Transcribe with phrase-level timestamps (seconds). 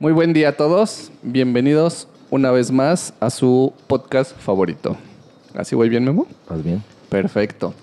[0.00, 1.10] Muy buen día a todos.
[1.22, 4.96] Bienvenidos una vez más a su podcast favorito.
[5.54, 6.26] ¿Así voy bien, Memo?
[6.48, 6.82] ¿Vas bien?
[7.08, 7.74] Perfecto.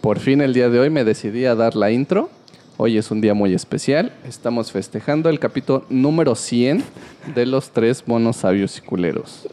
[0.00, 2.30] Por fin el día de hoy me decidí a dar la intro.
[2.78, 4.12] Hoy es un día muy especial.
[4.26, 6.82] Estamos festejando el capítulo número 100
[7.34, 9.46] de los tres monos sabios y culeros.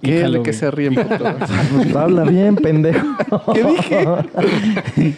[0.00, 0.28] ¿Qué?
[0.28, 0.96] ¿De qué se ríen?
[1.96, 3.06] Habla bien, pendejo.
[3.52, 4.06] ¿Qué dije?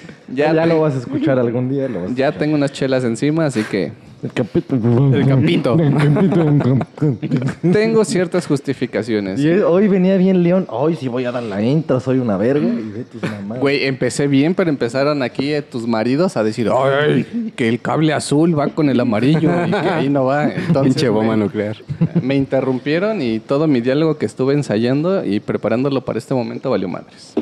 [0.34, 1.86] Ya, Ya, lo vas a escuchar algún día.
[1.86, 2.38] Lo vas a ya escuchar.
[2.38, 3.92] tengo unas chelas encima, así que
[4.24, 5.14] El capítulo.
[5.14, 5.76] El capito.
[7.72, 9.38] tengo ciertas justificaciones.
[9.38, 10.66] Y hoy venía bien León.
[10.70, 12.66] Hoy sí voy a dar la intro, soy una verga.
[12.66, 13.60] Y ve tus mamadas.
[13.60, 18.14] Güey, empecé bien, pero empezaron aquí eh, tus maridos a decir, ay, que el cable
[18.14, 20.44] azul va con el amarillo y que ahí no va.
[20.54, 21.76] Entonces, Pinche bomba nuclear.
[22.22, 26.88] Me interrumpieron y todo mi diálogo que estuve ensayando y preparándolo para este momento valió
[26.88, 27.34] madres.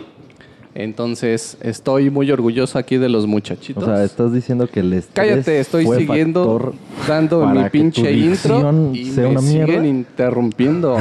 [0.74, 3.84] Entonces, estoy muy orgulloso aquí de los O muchachitos.
[3.84, 6.74] sea, estás diciendo que estrés Cállate, estoy fue siguiendo
[7.06, 10.96] dando mi pinche intro y me una siguen interrumpiendo.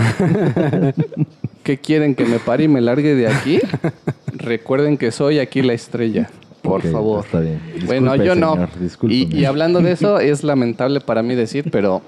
[1.64, 2.16] ¿Qué quieren?
[2.16, 3.60] ¿Que me pare y me largue de aquí?
[4.34, 6.30] Recuerden que soy aquí la estrella,
[6.64, 7.24] por favor.
[7.24, 7.62] está bien.
[7.86, 8.54] bueno, yo no.
[8.56, 8.70] señor.
[9.04, 12.02] Y, y hablando de eso, es lamentable para mí decir, pero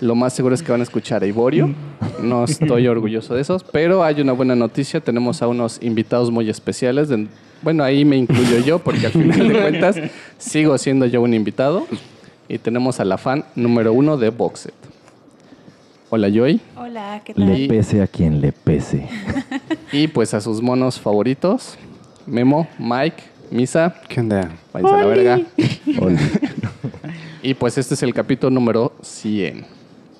[0.00, 1.74] lo más seguro es que van a escuchar a Iborio.
[2.22, 5.00] No estoy orgulloso de esos, pero hay una buena noticia.
[5.00, 7.08] Tenemos a unos invitados muy especiales.
[7.08, 7.26] de-
[7.62, 9.96] bueno, ahí me incluyo yo, porque al final de cuentas
[10.38, 11.86] sigo siendo yo un invitado.
[12.48, 14.74] Y tenemos a la fan número uno de Boxet.
[16.08, 16.60] Hola, Joy.
[16.76, 17.46] Hola, ¿qué tal?
[17.46, 19.06] Le pese a quien le pese.
[19.92, 21.76] Y pues a sus monos favoritos,
[22.26, 24.50] Memo, Mike, Misa, ¿Qué onda?
[24.72, 25.40] váyanse a la verga.
[27.42, 29.64] Y pues este es el capítulo número 100.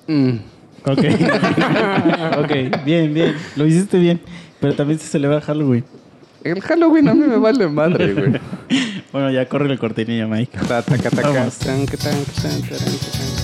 [0.07, 0.37] Mm.
[0.85, 0.99] Ok.
[2.39, 3.35] ok, bien, bien.
[3.55, 4.19] Lo hiciste bien.
[4.59, 5.83] Pero también se celebra Halloween.
[6.43, 8.33] El Halloween a mí me vale madre, güey.
[9.11, 10.57] Bueno, ya corre la cortinilla, Mike.
[10.69, 11.29] Ta, taca, taca.
[11.29, 11.57] Vamos.
[11.57, 13.41] Tan, que tan, que tan, taran, que tan.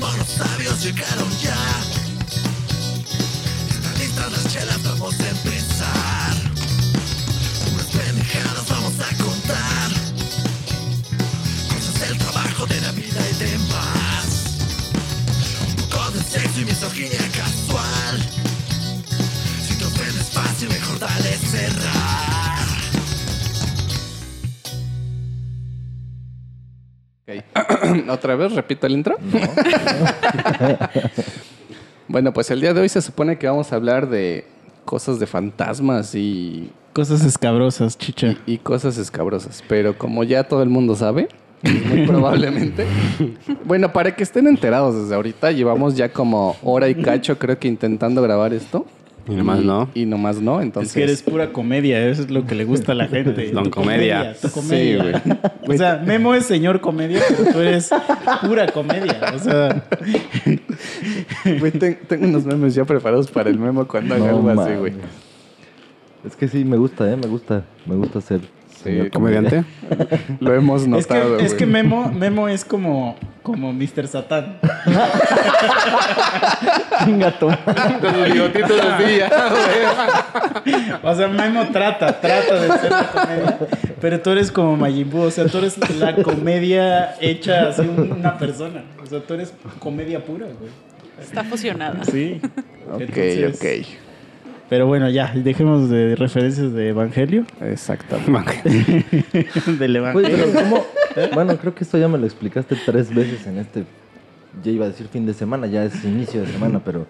[0.00, 1.33] Los sabios llegaron
[28.08, 28.52] ¿Otra vez?
[28.52, 29.16] ¿Repito el intro?
[32.08, 34.46] bueno, pues el día de hoy se supone que vamos a hablar de
[34.84, 38.36] cosas de fantasmas y, Cosas escabrosas, chicha.
[38.46, 39.64] y cosas escabrosas.
[39.68, 41.28] Pero como ya todo el mundo sabe,
[41.62, 42.86] muy probablemente.
[43.64, 47.68] Bueno, para que estén enterados desde ahorita, llevamos ya como hora y cacho, creo que
[47.68, 48.86] intentando grabar esto.
[49.26, 49.88] Y nomás no.
[49.94, 50.90] Y nomás no, entonces.
[50.90, 53.50] Es que eres pura comedia, eso es lo que le gusta a la gente.
[53.52, 54.34] Don comedia.
[54.40, 55.22] Tu comedia.
[55.24, 55.30] Sí,
[55.68, 57.90] O sea, Memo es señor comedia, pero tú eres
[58.42, 59.32] pura comedia.
[59.34, 59.84] O sea,
[61.58, 64.74] Güey, ten- tengo unos memes ya preparados para el memo cuando haga No algo así,
[64.74, 64.92] güey.
[66.26, 67.16] Es que sí, me gusta, ¿eh?
[67.16, 67.64] Me gusta.
[67.86, 68.40] Me gusta ser
[68.84, 69.64] señor ¿Comediante?
[70.40, 74.06] Lo hemos es notado, que, es que Memo, Memo es como, como Mr.
[74.06, 74.58] Satán.
[77.04, 81.00] Chinga tu Con los bigotitos así, ya.
[81.02, 83.58] O sea, Memo trata, trata de ser la comedia.
[84.00, 88.12] Pero tú eres como Majin Buu, o sea, tú eres la comedia hecha así un-
[88.12, 88.82] una persona.
[89.02, 90.70] O sea, tú eres comedia pura, güey.
[91.20, 92.04] Está fusionada.
[92.04, 92.40] Sí.
[92.92, 93.86] Ok, Entonces, ok.
[94.68, 97.44] Pero bueno, ya, dejemos de referencias de Evangelio.
[97.60, 98.62] Exactamente.
[99.78, 100.46] Del Evangelio.
[100.52, 100.84] pero ¿cómo?
[101.32, 103.84] Bueno, creo que esto ya me lo explicaste tres veces en este.
[104.64, 107.06] Ya iba a decir fin de semana, ya es inicio de semana, pero.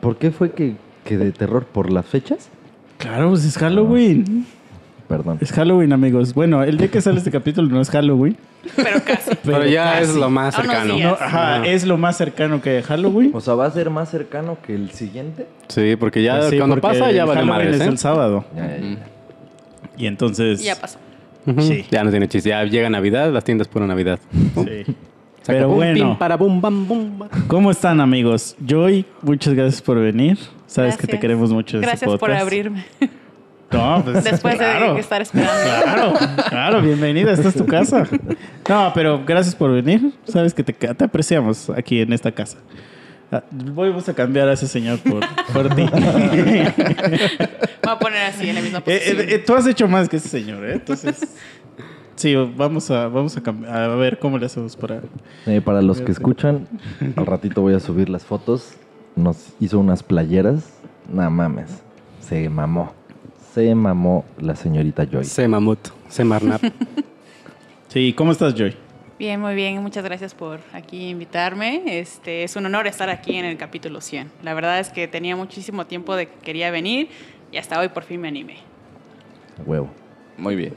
[0.00, 1.66] ¿Por qué fue que, que de terror?
[1.66, 2.48] ¿Por las fechas?
[2.96, 4.46] Claro, pues es Halloween.
[5.08, 5.38] Perdón.
[5.40, 6.34] Es Halloween, amigos.
[6.34, 8.36] Bueno, el día que sale este capítulo no es Halloween.
[8.74, 9.30] Pero casi.
[9.44, 10.94] Pero ya es lo más A unos cercano.
[10.96, 11.10] días.
[11.20, 13.30] No, ajá, es lo más cercano que Halloween.
[13.32, 15.46] O sea, ¿va a ser más cercano que el siguiente?
[15.68, 17.90] Sí, porque ya Pues sí, cuando porque pasa ya el vale Halloween madres, es ¿eh?
[17.90, 18.44] el sábado.
[18.56, 18.96] Ya, ya, ya.
[19.96, 20.62] Y entonces...
[20.64, 20.98] Ya pasó.
[21.60, 21.84] Sí.
[21.92, 22.48] Ya no tiene chiste.
[22.48, 24.18] Ya llega Navidad, las tiendas pura Navidad.
[24.32, 24.84] Sí.
[25.42, 27.28] Saca Pero bueno, pim, para bum, bam, bum, ba.
[27.46, 28.56] ¿cómo están amigos?
[28.66, 30.36] Joy, muchas gracias por venir.
[30.66, 31.76] Sabes que te queremos mucho.
[31.76, 32.84] este Gracias por abrirme.
[33.72, 35.52] No, pues, Después claro, de estar esperando.
[35.82, 36.12] Claro,
[36.48, 38.04] claro, bienvenida, esta es tu casa.
[38.68, 40.12] No, pero gracias por venir.
[40.24, 42.58] Sabes que te, te apreciamos aquí en esta casa.
[43.32, 45.20] Ah, Vamos a cambiar a ese señor por,
[45.52, 45.82] por ti.
[45.82, 49.20] Voy a poner así en la misma Eh, posición.
[49.20, 50.74] eh, eh, tú has hecho más que ese señor, ¿eh?
[50.74, 51.34] Entonces,
[52.14, 53.40] sí, vamos a, vamos a,
[53.84, 55.00] a ver cómo le hacemos para...
[55.46, 56.68] Eh, para los que escuchan,
[57.16, 58.74] al ratito voy a subir las fotos.
[59.16, 60.72] Nos hizo unas playeras.
[61.12, 61.82] No mames.
[62.20, 62.94] Se mamó.
[63.56, 65.24] Se mamó la señorita Joy.
[65.24, 65.78] Se mamut,
[66.10, 66.62] se marnap.
[67.88, 68.76] Sí, ¿cómo estás, Joy?
[69.18, 69.80] Bien, muy bien.
[69.82, 71.98] Muchas gracias por aquí invitarme.
[71.98, 74.30] Este, es un honor estar aquí en el capítulo 100.
[74.42, 77.08] La verdad es que tenía muchísimo tiempo de que quería venir
[77.50, 78.58] y hasta hoy por fin me animé.
[79.64, 79.88] Huevo.
[80.36, 80.74] Muy bien.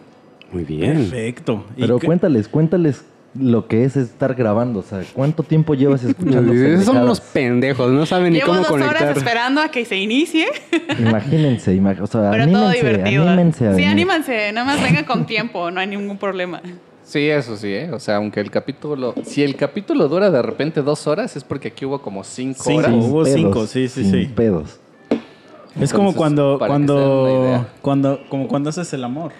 [0.53, 0.99] Muy bien.
[0.99, 1.65] Perfecto.
[1.75, 3.03] ¿Y Pero cuéntales, cuéntales
[3.39, 4.79] lo que es estar grabando.
[4.79, 8.59] O sea, ¿cuánto tiempo llevas escuchando Esos son unos pendejos, no saben ni Llevo cómo
[8.61, 10.47] dos horas esperando a que se inicie,
[10.99, 13.27] Imagínense, ima- o sea, pero todo anímense, divertido.
[13.27, 13.89] anímense a sí, venir.
[13.91, 14.51] anímense.
[14.51, 16.61] Nada más vengan con tiempo, no hay ningún problema.
[17.03, 17.89] Sí, eso sí, ¿eh?
[17.91, 19.15] O sea, aunque el capítulo...
[19.23, 22.77] Si el capítulo dura de repente dos horas, es porque aquí hubo como cinco, Cinco.
[22.77, 22.91] horas.
[22.91, 24.31] Sin Hubo pedos, cinco, sí, sí, sin sí.
[24.35, 24.79] pedos.
[25.79, 29.31] Es como cuando, cuando, cuando, como cuando haces el amor.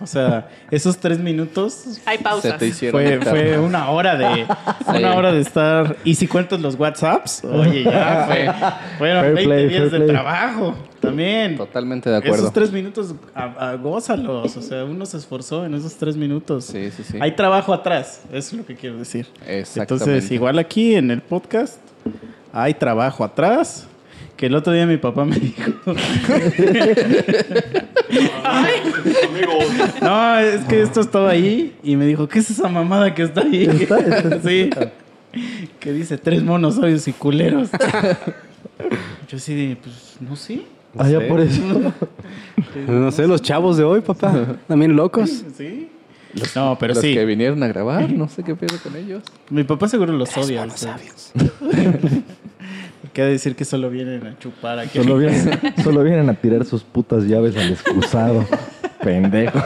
[0.00, 2.58] O sea, esos tres minutos Hay Se pausas.
[2.58, 4.44] te hicieron fue, fue una hora de
[4.90, 4.96] Sí.
[4.98, 5.96] una hora de estar.
[6.04, 8.50] Y si cuentas los WhatsApps, oye, ya fue,
[8.98, 10.08] fueron Fair 20 play, días de play.
[10.08, 10.74] trabajo.
[11.00, 11.56] También.
[11.56, 12.36] Totalmente de acuerdo.
[12.36, 14.56] Esos tres minutos, a, a- gózalos.
[14.56, 16.64] O sea, uno se esforzó en esos tres minutos.
[16.64, 17.18] Sí, sí, sí.
[17.20, 19.26] Hay trabajo atrás, eso es lo que quiero decir.
[19.46, 19.80] Exactamente.
[20.04, 21.78] Entonces, igual aquí en el podcast,
[22.52, 23.86] hay trabajo atrás.
[24.44, 25.72] Que el otro día mi papá me dijo.
[30.02, 33.40] no, es que esto estaba ahí y me dijo, ¿qué es esa mamada que está
[33.40, 33.64] ahí?
[33.64, 34.68] Está, está, sí.
[35.80, 37.70] Que dice tres monos sabios y culeros.
[39.30, 40.60] Yo sí de, pues, no sé.
[40.98, 41.24] Ah, ya sé.
[41.24, 41.62] por eso.
[42.86, 44.58] No sé, los chavos de hoy, papá.
[44.68, 45.42] También locos.
[45.56, 45.88] Sí.
[46.54, 47.14] no, pero Los sí.
[47.14, 49.22] que vinieron a grabar, no sé qué pedo con ellos.
[49.48, 50.60] Mi papá seguro los odia.
[50.60, 51.32] Monos sabios.
[53.14, 54.98] Queda decir que solo vienen a chupar aquí.
[54.98, 58.44] Solo vienen, solo vienen a tirar sus putas llaves al excusado.
[59.02, 59.62] Pendejos.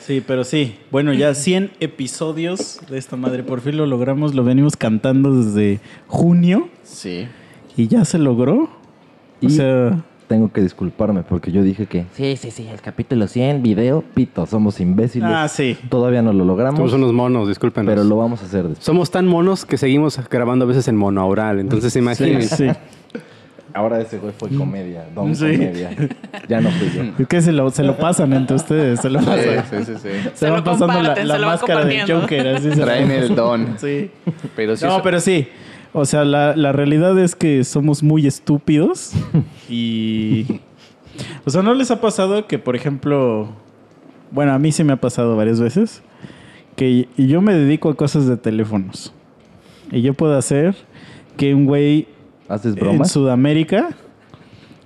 [0.00, 0.76] Sí, pero sí.
[0.90, 3.42] Bueno, ya 100 episodios de esta madre.
[3.42, 4.34] Por fin lo logramos.
[4.34, 7.26] Lo venimos cantando desde junio Sí.
[7.76, 8.70] y ya se logró.
[9.40, 13.26] Y O sea, tengo que disculparme porque yo dije que sí, sí, sí, el capítulo
[13.28, 15.28] 100, video, pito, somos imbéciles.
[15.32, 15.76] ah, sí.
[15.88, 17.88] Todavía no lo logramos, Somos unos monos, discúlpenos.
[17.90, 18.84] pero lo vamos a hacer después.
[18.84, 21.60] Somos tan monos que seguimos grabando a veces en monoaural.
[21.60, 22.56] Entonces, Sí, imagínense.
[22.72, 22.78] sí.
[23.74, 25.44] Ahora ese güey fue comedia, don Sí.
[25.52, 25.90] comedia.
[26.48, 27.02] Ya no fui yo.
[27.18, 29.00] Es que se lo, se lo pasan entre ustedes.
[29.00, 29.64] Se lo Sí, pasan.
[29.68, 30.08] sí, sí, sí.
[30.32, 32.20] Se, Se van lo pasando la, la máscara compartiendo.
[32.22, 32.48] Joker.
[32.48, 33.76] Así se Traen el don.
[33.78, 34.10] Sí.
[34.54, 34.86] Pero sí.
[34.86, 35.46] No, pero sí.
[35.98, 39.12] O sea, la, la realidad es que somos muy estúpidos.
[39.70, 40.60] y.
[41.46, 43.48] O sea, ¿no les ha pasado que, por ejemplo.
[44.30, 46.02] Bueno, a mí sí me ha pasado varias veces.
[46.76, 49.14] Que yo me dedico a cosas de teléfonos.
[49.90, 50.76] Y yo puedo hacer
[51.38, 52.08] que un güey
[52.46, 53.04] ¿Haces en?
[53.06, 53.88] Sudamérica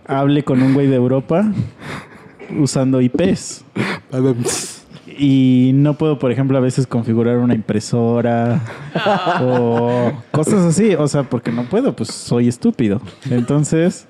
[0.06, 1.52] hable con un güey de Europa
[2.56, 3.64] usando IPs.
[5.22, 8.62] Y no puedo, por ejemplo, a veces configurar una impresora
[9.42, 10.94] o cosas así.
[10.94, 13.02] O sea, porque no puedo, pues soy estúpido.
[13.30, 14.06] Entonces,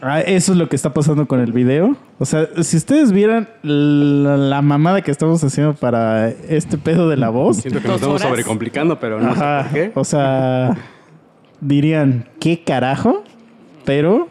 [0.00, 1.94] ah, eso es lo que está pasando con el video.
[2.18, 7.18] O sea, si ustedes vieran la, la mamada que estamos haciendo para este pedo de
[7.18, 8.28] la voz, Siento que nos estamos horas.
[8.30, 9.64] sobrecomplicando, pero no Ajá.
[9.64, 9.92] sé por qué.
[9.94, 10.74] O sea,
[11.60, 13.24] dirían, ¿qué carajo?
[13.84, 14.28] Pero,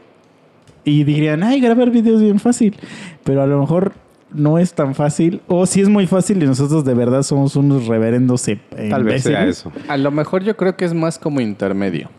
[0.83, 2.75] y dirían, ay, grabar videos bien fácil.
[3.24, 3.94] Pero a lo mejor
[4.31, 5.41] no es tan fácil.
[5.47, 8.59] O si es muy fácil y nosotros de verdad somos unos reverendos e-
[8.89, 9.71] Tal vez sea eso.
[9.88, 12.09] A lo mejor yo creo que es más como intermedio.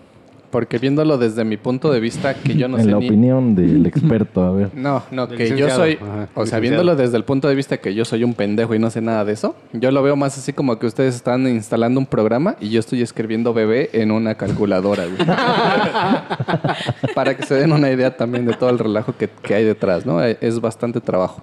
[0.51, 3.07] Porque viéndolo desde mi punto de vista, que yo no en sé la ni...
[3.07, 4.71] opinión del experto, a ver.
[4.75, 7.95] No, no, que yo soy, Ajá, o sea, viéndolo desde el punto de vista que
[7.95, 10.55] yo soy un pendejo y no sé nada de eso, yo lo veo más así
[10.55, 15.05] como que ustedes están instalando un programa y yo estoy escribiendo bebé en una calculadora,
[15.05, 15.19] güey.
[17.15, 20.07] Para que se den una idea también de todo el relajo que, que hay detrás,
[20.07, 20.25] ¿no?
[20.25, 21.43] Eh, Es bastante trabajo.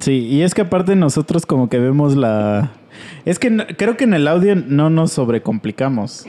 [0.00, 2.72] Sí, y es que aparte nosotros como que vemos la...
[3.24, 6.26] Es que no- creo que en el audio no nos sobrecomplicamos.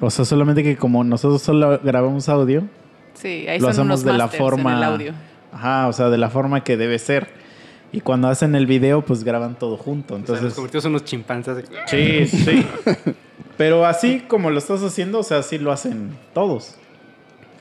[0.00, 2.64] O sea, solamente que como nosotros solo grabamos audio,
[3.14, 4.72] Sí, ahí lo son hacemos unos de la forma...
[4.72, 5.12] en el audio.
[5.52, 7.28] Ajá, o sea, de la forma que debe ser.
[7.92, 10.16] Y cuando hacen el video, pues graban todo junto.
[10.16, 11.56] Entonces, Entonces, nos convertimos en unos chimpancés.
[11.56, 12.66] de- sí, sí.
[13.56, 16.76] Pero así como lo estás haciendo, o sea, así lo hacen todos.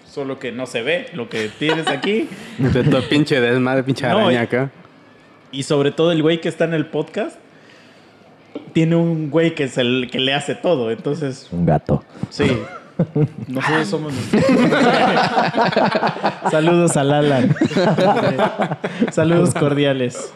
[0.10, 2.28] Solo que no se ve lo que tienes aquí.
[2.58, 4.72] De todo pinche desmadre, pinche No, araña acá.
[5.52, 7.38] Y sobre todo el güey que está en el podcast
[8.74, 10.92] tiene un güey que es el que le hace todo.
[10.92, 12.04] Entonces, Un gato.
[12.30, 12.46] sí.
[13.48, 14.14] Nosotros somos
[16.52, 17.56] Saludos al Alan.
[19.12, 20.34] Saludos cordiales.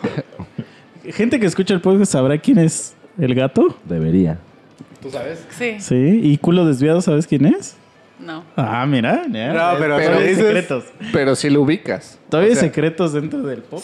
[1.06, 3.76] Gente que escucha el podcast sabrá quién es el gato.
[3.84, 4.38] Debería.
[5.02, 5.46] ¿Tú sabes?
[5.50, 6.22] Sí, Sí.
[6.24, 7.76] Y culo desviado, ¿sabes quién es?
[8.20, 8.46] no.
[8.56, 9.24] Ah, mira.
[9.28, 10.84] No, pero- todavía pero hay dices- secretos.
[11.12, 12.20] Pero si lo ubicas.
[12.30, 13.84] Todavía O hay sea, secretos dentro del podcast.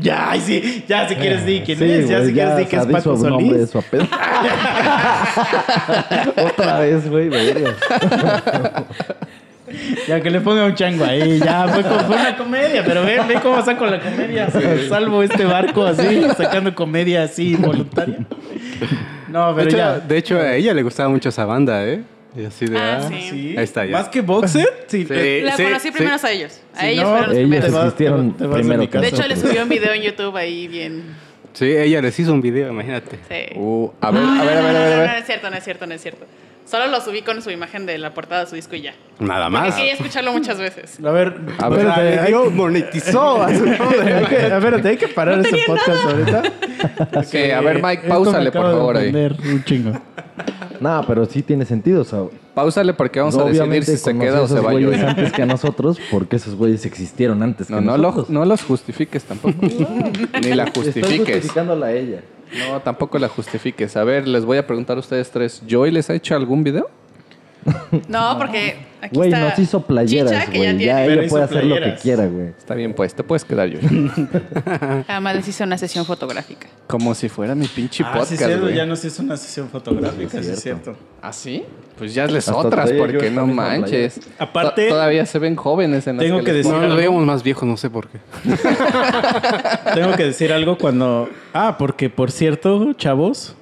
[0.00, 2.64] Ya, ay, sí, ya si quieres di quién Sí, es, ya güey, si quieres di
[2.66, 3.86] que es Paco su nombre de Solís.
[3.90, 3.98] su.
[6.46, 7.30] Otra vez, güey.
[10.08, 13.28] Ya que le ponga un chango ahí, ya fue, como- fue una comedia, pero ven,
[13.28, 14.48] ven cómo saco la comedia.
[14.88, 18.18] Salvo este barco así, sacando comedia así voluntaria.
[19.28, 19.98] No, De pero hecho, ya.
[20.00, 22.02] de hecho, a ella le gustaba mucho esa banda, ¿eh?
[22.36, 22.78] Y así de.
[22.78, 23.28] Ah, ah, sí.
[23.30, 23.54] Sí.
[23.56, 23.92] Ahí está ya.
[23.92, 25.04] Más que Boxer, sí.
[25.08, 25.40] Sí.
[25.42, 25.90] La conocí sí.
[25.90, 26.60] primero a ellos.
[26.76, 27.64] A ellos no, fueron los ellos primeros.
[27.66, 29.00] Te vas- existieron te vas de primero.
[29.00, 31.02] De hecho, les subí un video en YouTube ahí bien.
[31.52, 33.18] Sí, ella les hizo un video, imagínate.
[33.28, 33.56] Sí.
[33.58, 34.66] Uh, a ver, a ver, a ver, a ver.
[34.68, 35.10] a No, no, ver.
[35.10, 36.26] no es cierto, no es cierto, no es cierto.
[36.70, 38.94] Solo lo subí con su imagen de la portada de su disco y ya.
[39.18, 39.74] Nada Porque más.
[39.74, 40.98] quería escucharlo muchas veces.
[41.04, 45.08] A ver, A ver, espérate, hay, dio- monetizó a su hay que, espérate, hay que
[45.08, 46.42] parar No este podcast ahorita.
[47.16, 49.12] Ok, a ver, Mike, pausale, por favor, ahí.
[49.14, 49.92] Un chingo.
[50.80, 52.02] No, pero sí tiene sentido.
[52.02, 52.20] O sea,
[52.54, 55.08] Pausale porque vamos a decidir si se queda o a se esos va güeyes yo.
[55.08, 58.30] antes que a nosotros, porque esos güeyes existieron antes que No, no, lo- nosotros.
[58.30, 59.56] no los justifiques tampoco.
[60.42, 61.18] Ni la justifiques.
[61.18, 62.20] justificándola a ella.
[62.58, 63.96] No, tampoco la justifiques.
[63.96, 65.62] A ver, les voy a preguntar a ustedes tres.
[65.66, 66.90] ¿Joy les ha hecho algún video?
[68.08, 70.76] No, porque aquí Güey, está nos hizo playeras, Chicha, que ya güey.
[70.78, 70.84] tiene.
[70.84, 72.02] Ya, Pero ella hizo puede hacer lo que playeras.
[72.02, 72.46] quiera, güey.
[72.48, 74.10] Está bien, pues, te puedes quedar, Joy.
[75.08, 76.68] Además les hice una sesión fotográfica.
[76.86, 78.74] Como si fuera mi pinche Ah, sí, podcast, cierto, güey.
[78.76, 80.96] ya nos hizo una sesión fotográfica, sí, es cierto.
[81.22, 81.64] ¿Ah, sí?
[81.98, 84.20] Pues ya les Hasta otras, yo porque no manches.
[84.38, 87.24] Aparte- To- todavía se ven jóvenes en las Tengo que les decir- No, nos veíamos
[87.26, 88.18] más viejos, no sé por qué.
[89.94, 91.28] Tengo que decir algo cuando...
[91.52, 93.54] Ah, porque por cierto, chavos,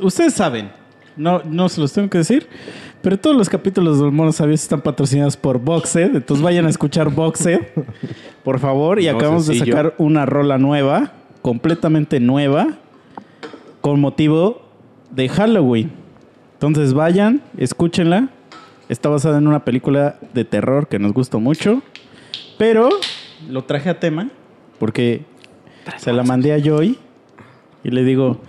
[0.00, 0.70] ustedes saben,
[1.18, 2.48] no, no se los tengo que decir,
[3.02, 7.10] pero todos los capítulos del Mono Sabio están patrocinados por Boxed, entonces vayan a escuchar
[7.10, 7.60] Boxed,
[8.44, 12.78] por favor, y No, acabamos de sacar una rola nueva, completamente nueva,
[13.80, 14.62] con motivo
[15.10, 15.92] de Halloween.
[16.54, 18.30] Entonces vayan, escúchenla.
[18.88, 21.82] Está basada en una película de terror que nos gustó mucho.
[22.56, 22.88] Pero
[23.48, 24.30] lo traje a tema
[24.78, 25.24] porque
[25.98, 26.98] se la mandé a Joy
[27.84, 28.40] y le digo,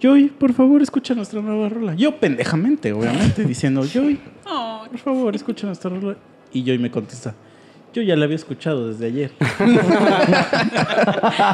[0.00, 1.94] Joy, por favor, escucha nuestra nueva rola.
[1.94, 6.16] Yo pendejamente, obviamente, diciendo, Joy, Oh, por favor, escucha nuestra rola.
[6.52, 7.34] Y Joy me contesta,
[7.92, 9.30] yo ya la había escuchado desde ayer.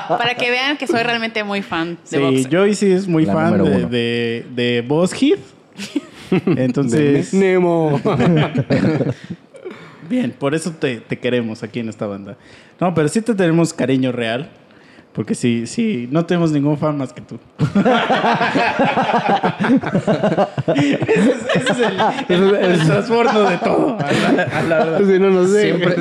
[0.09, 2.51] para que vean que soy realmente muy fan de Sí, Boxer.
[2.51, 3.89] Joy sí es muy La fan número de, uno.
[3.89, 5.41] de, de Boss Heath.
[6.47, 8.01] Entonces, Nemo.
[10.09, 12.37] bien, por eso te, te queremos aquí en esta banda.
[12.81, 14.51] No, pero sí te tenemos cariño real.
[15.14, 17.38] Porque sí, sí, no tenemos ningún fan más que tú.
[20.75, 23.97] ese es, ese es el, el, de todo.
[23.99, 24.99] a la- a la verdad.
[25.06, 25.62] Sí, no, no sé.
[25.62, 25.97] Siempre,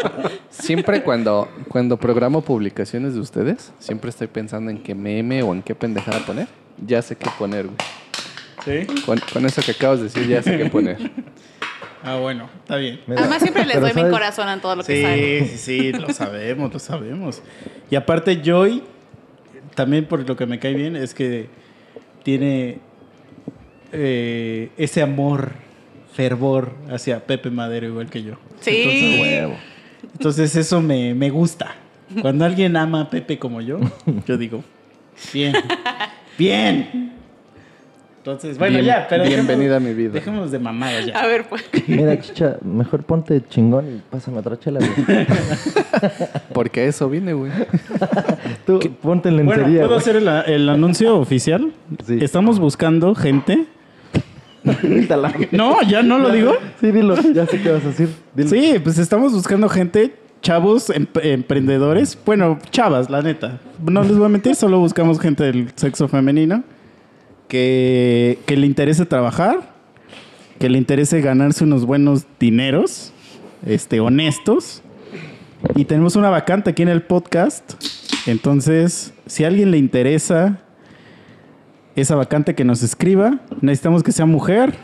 [0.50, 5.62] siempre cuando, cuando programo publicaciones de ustedes, siempre estoy pensando en qué meme o en
[5.62, 6.46] qué pendejada poner.
[6.86, 7.76] Ya sé qué poner, güey.
[8.64, 8.86] ¿Sí?
[9.06, 10.98] Con, con eso que acabas de decir, ya sé qué poner.
[12.02, 13.00] Ah, bueno, está bien.
[13.06, 15.44] Mira, Además siempre les doy mi corazón a todo lo que sale.
[15.46, 17.42] Sí, sí, sí, lo sabemos, lo sabemos.
[17.90, 18.82] Y aparte, Joy,
[19.74, 21.48] también por lo que me cae bien, es que
[22.22, 22.78] tiene
[23.92, 25.52] eh, ese amor,
[26.12, 28.34] fervor hacia Pepe Madero, igual que yo.
[28.60, 28.82] Sí.
[28.82, 29.56] Entonces, Huevo.
[30.12, 31.74] entonces eso me, me gusta.
[32.22, 33.80] Cuando alguien ama a Pepe como yo,
[34.26, 34.64] yo digo,
[35.32, 35.54] bien,
[36.38, 37.17] bien.
[38.30, 40.12] Entonces, bueno, Bien- ya, pero bienvenida dejemos- a mi vida.
[40.12, 41.18] Dejémonos de mamadas ya.
[41.18, 41.64] A ver, pues.
[41.86, 45.26] Mira, chicha, mejor ponte chingón y pásame otra chela, güey.
[46.52, 47.50] Porque a eso vine, güey.
[48.66, 49.98] Tú ponte en Bueno, lencería, ¿puedo güey.
[50.00, 51.72] hacer el, el anuncio oficial?
[52.06, 52.18] Sí.
[52.20, 53.64] Estamos buscando gente.
[55.52, 56.52] No, ya no lo digo.
[56.80, 57.14] Sí, dilo.
[57.32, 58.10] Ya sé qué vas a decir.
[58.34, 58.50] Dilo.
[58.50, 62.18] Sí, pues estamos buscando gente, chavos, em- emprendedores.
[62.26, 63.60] Bueno, chavas, la neta.
[63.82, 66.64] No les voy a mentir, solo buscamos gente del sexo femenino
[67.48, 69.74] que, que le interese trabajar,
[70.58, 73.12] que le interese ganarse unos buenos dineros,
[73.66, 74.82] este, honestos.
[75.74, 77.74] Y tenemos una vacante aquí en el podcast.
[78.26, 80.60] Entonces, si a alguien le interesa
[81.96, 84.74] esa vacante que nos escriba, necesitamos que sea mujer.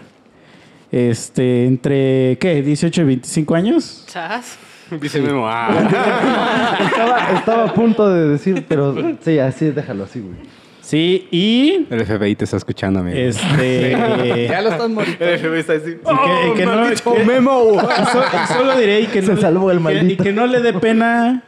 [0.91, 2.63] Este, entre, ¿qué?
[2.63, 4.05] 18 y 25 años.
[4.07, 4.59] Chas.
[5.01, 5.47] Dice Memo.
[5.49, 6.79] Ah.
[6.87, 8.95] Estaba, estaba a punto de decir, pero
[9.25, 10.37] sí, así, déjalo así, güey.
[10.85, 13.17] Sí, y El FBI te está escuchando, amigo.
[13.17, 13.93] este.
[14.51, 15.25] Ya lo estás moriendo.
[15.25, 15.91] El FBI está así.
[15.93, 17.73] y que, y que no, que- Memo!
[17.75, 17.77] y
[18.13, 20.25] so- y solo diré y que Se no, salvó el y que- y maldito.
[20.25, 21.43] que no le dé pena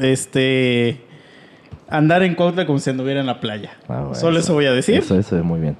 [0.00, 1.00] este
[1.88, 3.72] andar en Cuautla como si anduviera en la playa.
[3.88, 4.14] Ah, bueno.
[4.16, 4.96] Solo eso voy a decir.
[4.96, 5.76] Eso, eso, muy bien.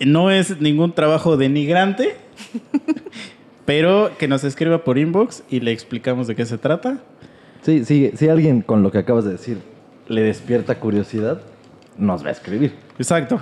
[0.00, 2.16] No es ningún trabajo denigrante,
[3.64, 6.98] pero que nos escriba por inbox y le explicamos de qué se trata.
[7.62, 9.58] Sí, sí, si alguien con lo que acabas de decir
[10.08, 11.40] le despierta curiosidad,
[12.00, 12.74] nos va a escribir.
[12.98, 13.40] Exacto.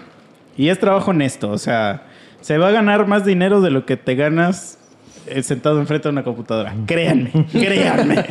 [0.57, 2.03] Y es trabajo honesto, o sea,
[2.41, 4.79] se va a ganar más dinero de lo que te ganas
[5.27, 6.75] eh, sentado enfrente de una computadora.
[6.87, 8.25] Créanme, créanme.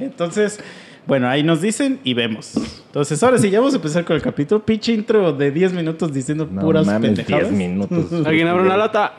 [0.00, 0.60] Entonces,
[1.06, 2.54] bueno, ahí nos dicen y vemos.
[2.86, 4.64] Entonces, ahora sí, ya vamos a empezar con el capítulo.
[4.64, 7.50] Pinche intro de 10 minutos diciendo No puras mames, pendejadas.
[7.50, 8.12] 10 minutos.
[8.26, 9.12] Alguien abre una lata.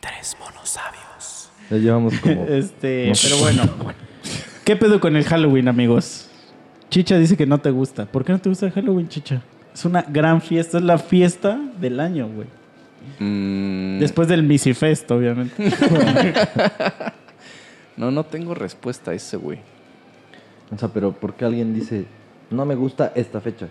[0.00, 0.78] Tres monos
[1.70, 2.46] Ya llevamos como...
[2.46, 3.62] Este, pero bueno.
[4.64, 6.25] ¿Qué pedo con el Halloween, amigos?
[6.96, 8.06] Chicha dice que no te gusta.
[8.06, 9.42] ¿Por qué no te gusta el Halloween, Chicha?
[9.74, 12.46] Es una gran fiesta, es la fiesta del año, güey.
[13.18, 15.62] Mm, Después del Missy Fest, obviamente.
[17.98, 19.58] no, no tengo respuesta a ese, güey.
[20.74, 22.06] O sea, pero ¿por qué alguien dice,
[22.50, 23.68] no me gusta esta fecha?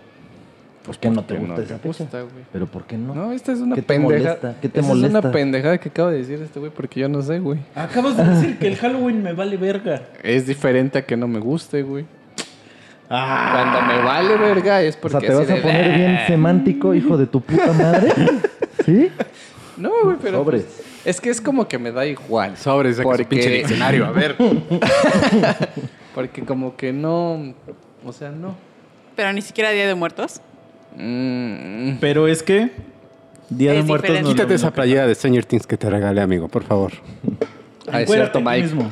[0.84, 2.04] ¿Por qué no te porque gusta no esa te fecha?
[2.04, 2.44] gusta, güey.
[2.52, 3.12] ¿Pero por qué no?
[3.12, 4.20] No, esta es una ¿Qué te pendeja.
[4.22, 4.54] molesta?
[4.62, 5.18] ¿Qué te Esa Es molesta?
[5.18, 7.58] una pendejada que acaba de decir este güey porque yo no sé, güey.
[7.74, 10.02] Acabas de decir que el Halloween me vale verga.
[10.22, 12.04] Es diferente a que no me guste, güey.
[13.08, 15.96] Ah, Cuando me vale verga es o porque sea, ¿te vas a de, poner "Ah".
[15.96, 18.12] bien semántico, hijo de tu puta madre?
[18.84, 19.10] ¿Sí?
[19.76, 20.64] No, güey, pero Sobres.
[20.64, 22.56] pues, es que es como que me da igual.
[22.56, 24.36] Sobres, saca su Porque- pinche diccionario, a ver.
[26.14, 27.54] Porque como que no,
[28.04, 28.54] o sea, no.
[29.14, 30.40] Pero ni siquiera Día de Muertos.
[30.96, 32.70] Mm, pero es que
[33.50, 34.22] Día de Es Muertos diferente.
[34.22, 36.92] no es lo Quítate esa playera de Stranger Things que te regalé, amigo, por favor.
[37.92, 38.62] Ah, es cierto, Mike.
[38.62, 38.90] mismo.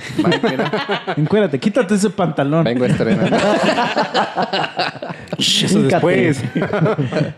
[1.17, 2.65] Mike, quítate ese pantalón.
[2.65, 3.33] vengo a estrenar.
[5.39, 6.43] Eso después.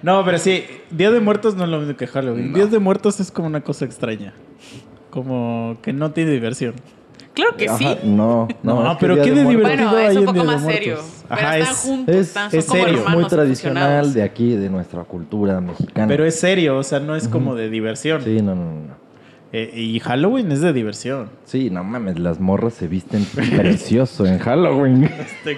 [0.02, 2.52] No, pero sí, Día de Muertos no es lo mismo que Halloween.
[2.52, 4.32] Día de Muertos es como una cosa extraña.
[5.10, 6.74] Como que no tiene diversión.
[7.34, 7.86] Claro que sí.
[8.04, 8.82] No, no.
[8.82, 9.90] No, pero ¿qué de Muertos divertido?
[9.90, 10.98] Bueno, es un en poco Día de más serio.
[11.28, 14.56] Pero Ajá, están es- juntos, Es, están, son es como serio, muy tradicional de aquí,
[14.56, 16.06] de nuestra cultura mexicana.
[16.08, 18.22] Pero es serio, o sea, no es como de diversión.
[18.22, 19.05] Sí, no, no, no.
[19.58, 21.30] Eh, y Halloween es de diversión.
[21.46, 25.04] Sí, no mames, las morras se visten precioso en Halloween.
[25.04, 25.56] Este,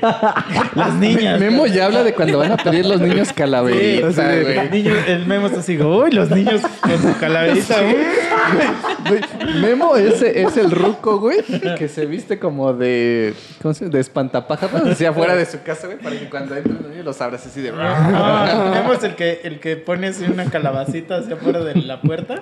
[0.77, 1.41] Las niñas.
[1.41, 4.71] Memo ya habla de cuando van a pedir los niños calaverita, Sí, el, güey.
[4.71, 9.57] niño, el memo está así, uy, los niños con su calaverita, uy.
[9.61, 11.39] Memo ese es el ruco, güey,
[11.77, 13.95] que se viste como de, ¿cómo se llama?
[13.95, 17.21] De espantapájaros hacia afuera de su casa, güey, para que cuando entren los niños los
[17.21, 17.73] abras así de...
[17.75, 22.01] Ah, Memo es el que, el que pone así una calabacita hacia afuera de la
[22.01, 22.37] puerta.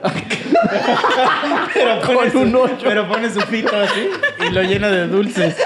[1.75, 2.77] pero, pone Con un su, hoyo.
[2.83, 4.09] pero pone su pito así
[4.47, 5.57] y lo llena de dulces.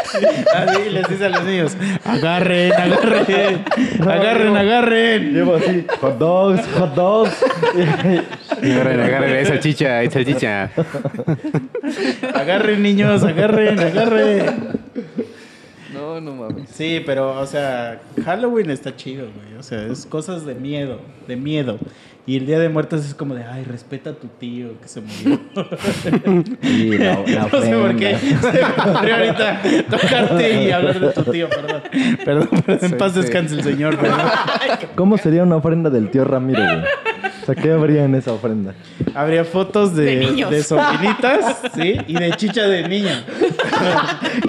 [0.55, 3.65] Así y les dice a los niños, agarren, agarren,
[4.03, 5.35] agarren, agarren.
[5.35, 7.45] Llevo así, hot dogs, hot dogs.
[8.63, 10.71] Agarren, agarren, esa chicha, esa chicha.
[12.35, 14.81] Agarren, niños, agarren, agarren.
[15.93, 16.71] No, no mames.
[16.71, 19.59] Sí, pero, o sea, Halloween está chido, güey.
[19.59, 21.79] O sea, es cosas de miedo, de miedo.
[22.27, 25.01] Y el Día de Muertos es como de, ay, respeta a tu tío que se
[25.01, 25.41] murió.
[26.63, 31.09] Sí, la, la no sé por qué se me ocurrió ahorita tocarte y hablar de
[31.13, 31.49] tu tío,
[32.25, 32.49] perdón.
[32.67, 33.21] En Sí, paz sí.
[33.23, 34.21] descanse el señor, perdón.
[34.95, 36.79] ¿Cómo sería una ofrenda del tío Ramiro, güey?
[37.43, 38.75] O sea, ¿qué habría en esa ofrenda?
[39.15, 41.97] Habría fotos de, De de sobrinitas, ¿sí?
[42.07, 43.25] Y de chicha de niña.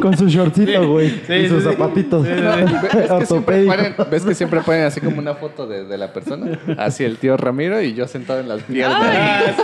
[0.02, 1.10] Con su shortcito, güey.
[1.26, 1.70] Sí, y sus sí.
[1.70, 2.28] zapatitos.
[2.28, 5.86] Sí, sí, ¿Ves que, siempre ponen, ves que siempre ponen así como una foto de,
[5.86, 6.60] de la persona?
[6.78, 8.98] Así el tío Ramiro y yo sentado en las piernas.
[9.02, 9.56] Ah,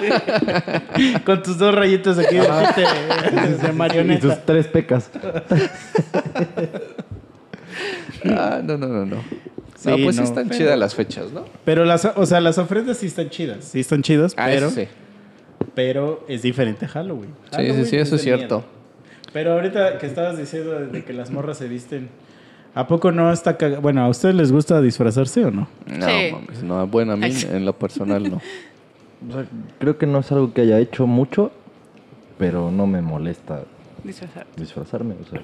[0.95, 1.13] sí.
[1.25, 4.21] Con tus dos rayitos aquí de, de, de Y marioneta.
[4.35, 5.09] sus tres pecas.
[8.25, 9.17] Ah, no, no, no, no.
[9.75, 11.45] Sí, no, pues sí no, están pero- chidas las fechas, ¿no?
[11.63, 13.63] Pero las, o sea, las ofrendas sí están chidas.
[13.65, 14.87] Sí están chidas, Ah, pero, sí.
[15.75, 17.29] pero es diferente a Halloween.
[17.55, 18.57] Sí, sí, sí, eso es cierto.
[18.59, 18.69] miedo.
[19.33, 22.09] Pero ahorita que estabas diciendo de que las morras se visten,
[22.79, 23.81] ¿a poco no está cagado?
[23.81, 25.67] Bueno, ¿a ustedes les gusta disfrazarse o no?
[25.87, 26.29] No, Sí.
[26.31, 28.41] mames, no, bueno, a mí en lo personal no.
[29.29, 29.45] O sea,
[29.79, 31.51] creo que no es algo que haya hecho mucho,
[32.37, 33.61] pero no me molesta
[34.03, 34.45] Disfrazar.
[34.55, 35.15] disfrazarme.
[35.25, 35.41] O sea,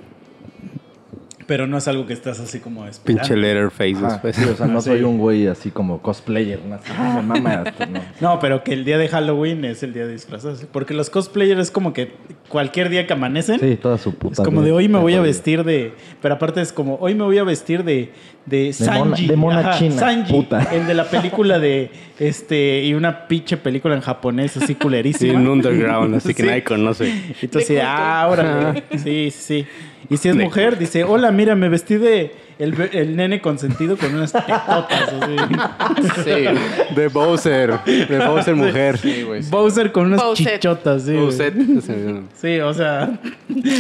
[1.46, 3.22] Pero no es algo que estás así como esperando.
[3.22, 4.36] Pinche letterface después.
[4.36, 4.90] sí, o sea, no Sí.
[4.92, 6.60] soy un güey así como cosplayer,
[8.22, 8.40] ¿no?
[8.40, 10.66] Pero que el día de Halloween es el día de disfrazarse.
[10.72, 12.12] Porque los cosplayers es como que
[12.50, 13.60] cualquier día que amanecen.
[13.60, 14.42] Sí, toda su puta.
[14.42, 15.94] Es como de hoy me voy a vestir de.
[16.22, 18.12] Pero aparte es como hoy me voy a vestir de.
[18.46, 19.00] De Sanji.
[19.00, 20.34] mona- de mona china, Sanji.
[20.34, 20.64] puta.
[20.74, 21.92] El de la película de.
[22.20, 22.84] Este.
[22.84, 25.40] Y una pinche película en japonés así Sí, culerísima.
[25.40, 26.48] un underground, así que Sí.
[26.50, 27.14] nadie conoce.
[27.42, 28.74] Y tú así, ah.
[28.92, 29.66] Sí, sí, sí.
[30.10, 34.14] Y si es mujer, dice, hola, mira, me vestí de el, el nene consentido con
[34.16, 35.14] unas tetotas.
[35.22, 36.22] así.
[36.24, 37.80] Sí, De Bowser.
[37.86, 38.98] De Bowser mujer.
[38.98, 39.44] sí, güey.
[39.44, 39.50] sí.
[39.52, 40.54] Bowser con unas Bowser.
[40.54, 41.12] chichotas, sí.
[41.14, 41.24] güey.
[41.26, 41.54] Bowser.
[42.36, 43.20] Sí, o sea.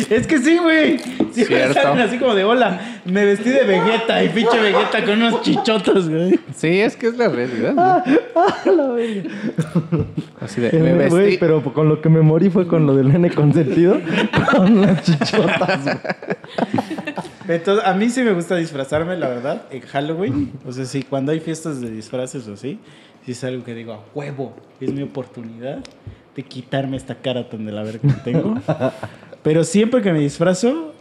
[0.10, 0.98] Es que sí, güey.
[1.00, 1.74] Sí, me Cierto.
[1.74, 3.00] salen así como de hola.
[3.06, 6.40] Me vestí de Vegeta y pinche Vegeta con unas chichotas, güey.
[6.56, 8.04] Sí, es que es la realidad.
[8.66, 9.24] güey.
[10.42, 11.10] Así de, me vestí.
[11.16, 13.98] Güey, pero con lo que me morí fue con lo del nene consentido,
[14.52, 15.84] con las chichotas.
[15.84, 15.96] güey.
[17.48, 20.52] Entonces, a mí sí me gusta disfrazarme, la verdad, en Halloween.
[20.66, 22.80] O sea, sí, cuando hay fiestas de disfraces o así,
[23.26, 25.80] sí es algo que digo, a huevo, es mi oportunidad
[26.36, 28.56] de quitarme esta cara tan de la verga que tengo.
[29.44, 30.94] Pero siempre que me disfrazo,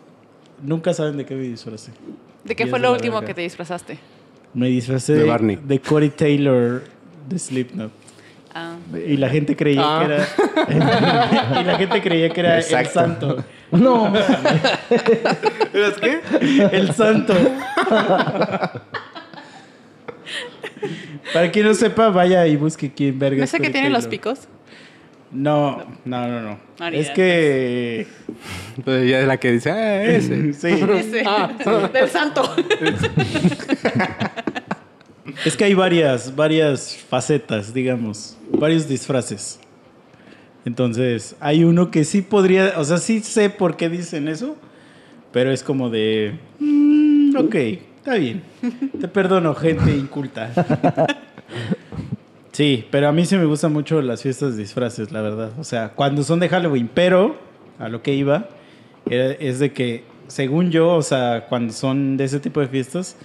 [0.62, 1.92] nunca saben de qué me disfracé.
[2.44, 3.28] ¿De qué Y fue lo último verga.
[3.28, 3.98] que te disfrazaste?
[4.54, 5.56] Me disfracé De Barney.
[5.62, 6.82] de Corey Taylor
[7.28, 7.92] de Slipknot.
[8.54, 8.76] Ah.
[9.06, 10.04] Y la gente creía Ah.
[10.06, 11.60] que era.
[11.60, 12.92] y la gente creía que era el Exacto.
[12.92, 13.44] santo.
[13.72, 14.12] No,
[15.72, 16.20] ¿Eres qué?
[16.72, 17.34] El santo.
[21.32, 23.40] Para quien no sepa, vaya y busque quién verga.
[23.40, 24.48] ¿No sé que Corey tiene los picos?
[25.30, 26.88] No, no, no, no.
[26.88, 28.06] Es que.
[28.84, 30.52] Pues ya es la que dice, ah, ese.
[30.52, 30.68] Sí.
[30.68, 31.24] Ese.
[31.92, 32.54] Del santo.
[35.46, 38.36] Es que hay varias, varias facetas, digamos.
[38.50, 39.58] Varios disfraces.
[40.64, 42.74] Entonces, hay uno que sí podría.
[42.76, 44.56] O sea, sí sé por qué dicen eso.
[45.32, 46.38] Pero es como de.
[46.58, 48.42] mm, ok, está bien.
[49.00, 50.52] Te perdono, gente inculta.
[52.52, 55.52] Sí, pero a mí sí me gustan mucho las fiestas de disfraces, la verdad.
[55.58, 57.36] O sea, cuando son de Halloween, pero
[57.78, 58.46] a lo que iba
[59.06, 63.16] es de que, según yo, o sea, cuando son de ese tipo de fiestas,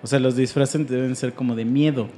[0.00, 2.08] o sea, los disfraces deben ser como de miedo.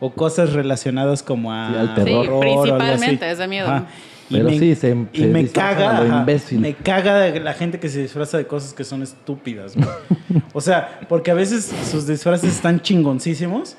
[0.00, 1.68] O cosas relacionadas como a...
[1.70, 2.24] Sí, al terror.
[2.24, 2.70] Sí, horror o algo así.
[2.72, 3.66] principalmente es de miedo.
[3.68, 3.86] Ajá.
[4.30, 6.60] Y Pero me- sí, se- y se me caga, lo imbécil.
[6.60, 9.74] me caga de la gente que se disfraza de cosas que son estúpidas.
[10.52, 13.76] o sea, porque a veces sus disfraces están chingoncísimos,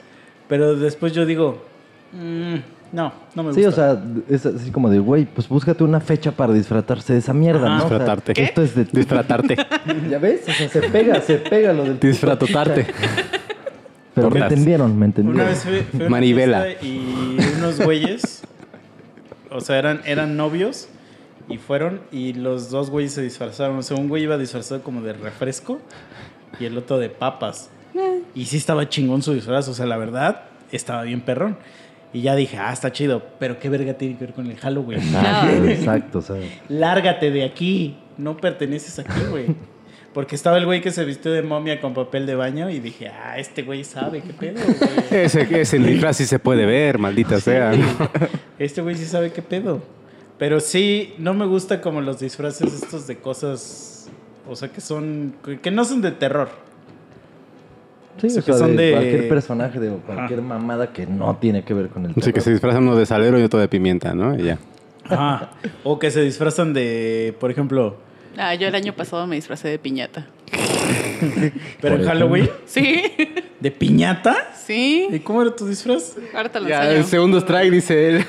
[0.48, 1.64] pero después yo digo,
[2.14, 2.56] "Mm,
[2.92, 3.62] no, no me gusta.
[3.62, 7.20] Sí, o sea, es así como de, güey, pues búscate una fecha para disfratarse de
[7.20, 7.78] esa mierda, Ajá.
[7.78, 7.86] ¿no?
[7.86, 8.42] O sea, Disfratarte.
[8.44, 8.86] Esto es de...
[8.92, 9.56] Disfratarte.
[10.10, 10.42] ¿Ya ves?
[10.50, 12.00] O sea, se pega, se pega lo del...
[12.00, 12.88] Disfratotarte.
[14.22, 15.42] Pero me entendieron, me entendieron.
[15.42, 16.70] Una vez fui, fui una Manivela.
[16.82, 18.42] y unos güeyes,
[19.52, 20.90] o sea, eran, eran novios
[21.50, 23.78] y fueron y los dos güeyes se disfrazaron.
[23.78, 25.80] O sea, un güey iba disfrazado como de refresco
[26.60, 27.70] y el otro de papas.
[28.36, 31.58] Y sí estaba chingón su disfraz, o sea, la verdad, estaba bien perrón.
[32.14, 35.00] Y ya dije, ah, está chido, pero qué verga tiene que ver con el Halloween.
[35.00, 36.36] Exacto, exacto, sea,
[36.68, 39.48] Lárgate de aquí, no perteneces aquí, güey.
[40.14, 43.10] Porque estaba el güey que se vistió de momia con papel de baño y dije,
[43.10, 44.78] ah, este güey sabe qué pedo, güey.
[45.24, 47.72] Ese, ese disfraz sí se puede ver, maldita sea.
[47.74, 47.86] ¿no?
[48.60, 49.82] Este güey sí sabe qué pedo.
[50.40, 54.10] Pero sí, no me gusta como los disfraces estos de cosas,
[54.48, 56.50] o sea, que son, que no son de terror.
[58.20, 61.64] sí, O sea, que son de, de- cualquier personaje, de cualquier mamada que no tiene
[61.64, 62.42] que ver con el Así que terror.
[62.44, 64.38] se disfrazan uno de salero y otro de pimienta, ¿no?
[64.38, 64.58] Y ya.
[65.10, 65.52] Ajá.
[65.84, 67.98] O que se disfrazan de, por ejemplo,
[68.42, 70.26] Ah, yo el año pasado me disfracé de piñata.
[71.82, 73.04] pero en Halloween, ¿Sí?
[73.60, 74.34] de piñata.
[74.66, 75.08] ¿Sí?
[75.12, 76.14] ¿Y cómo era tu disfraz?
[76.34, 77.00] Ahora te lo Ya, enseño.
[77.00, 78.26] el segundo strike, dice él.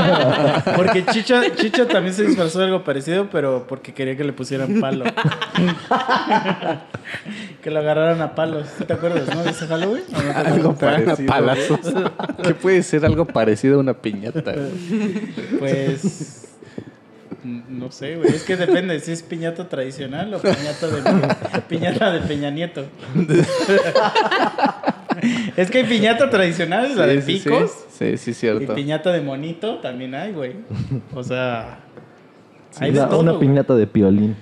[0.76, 4.80] Porque Chicha, Chicha también se disfrazó de algo parecido, pero porque quería que le pusieran
[4.80, 5.04] palo.
[7.62, 8.66] que lo agarraran a palos.
[8.78, 9.42] ¿Sí ¿Te acuerdas, no?
[9.44, 10.04] De ese Halloween.
[10.34, 11.26] Algo parecido.
[11.26, 11.80] palazos.
[12.42, 14.42] ¿Qué puede ser algo parecido a una piñata?
[15.58, 16.40] Pues.
[17.44, 18.30] No sé, güey.
[18.30, 22.86] Es que depende si es piñata tradicional o piñata de, piñata de Peña Nieto.
[25.56, 27.48] es que hay piñata tradicional, la de Sí, sí, sí.
[27.50, 27.70] picos.
[27.90, 28.74] Sí, sí, Y cierto.
[28.74, 30.52] piñata de monito también hay, güey.
[31.14, 31.80] O sea.
[32.70, 33.48] Sí, hay de una, todo, una güey.
[33.48, 34.36] piñata de piolín.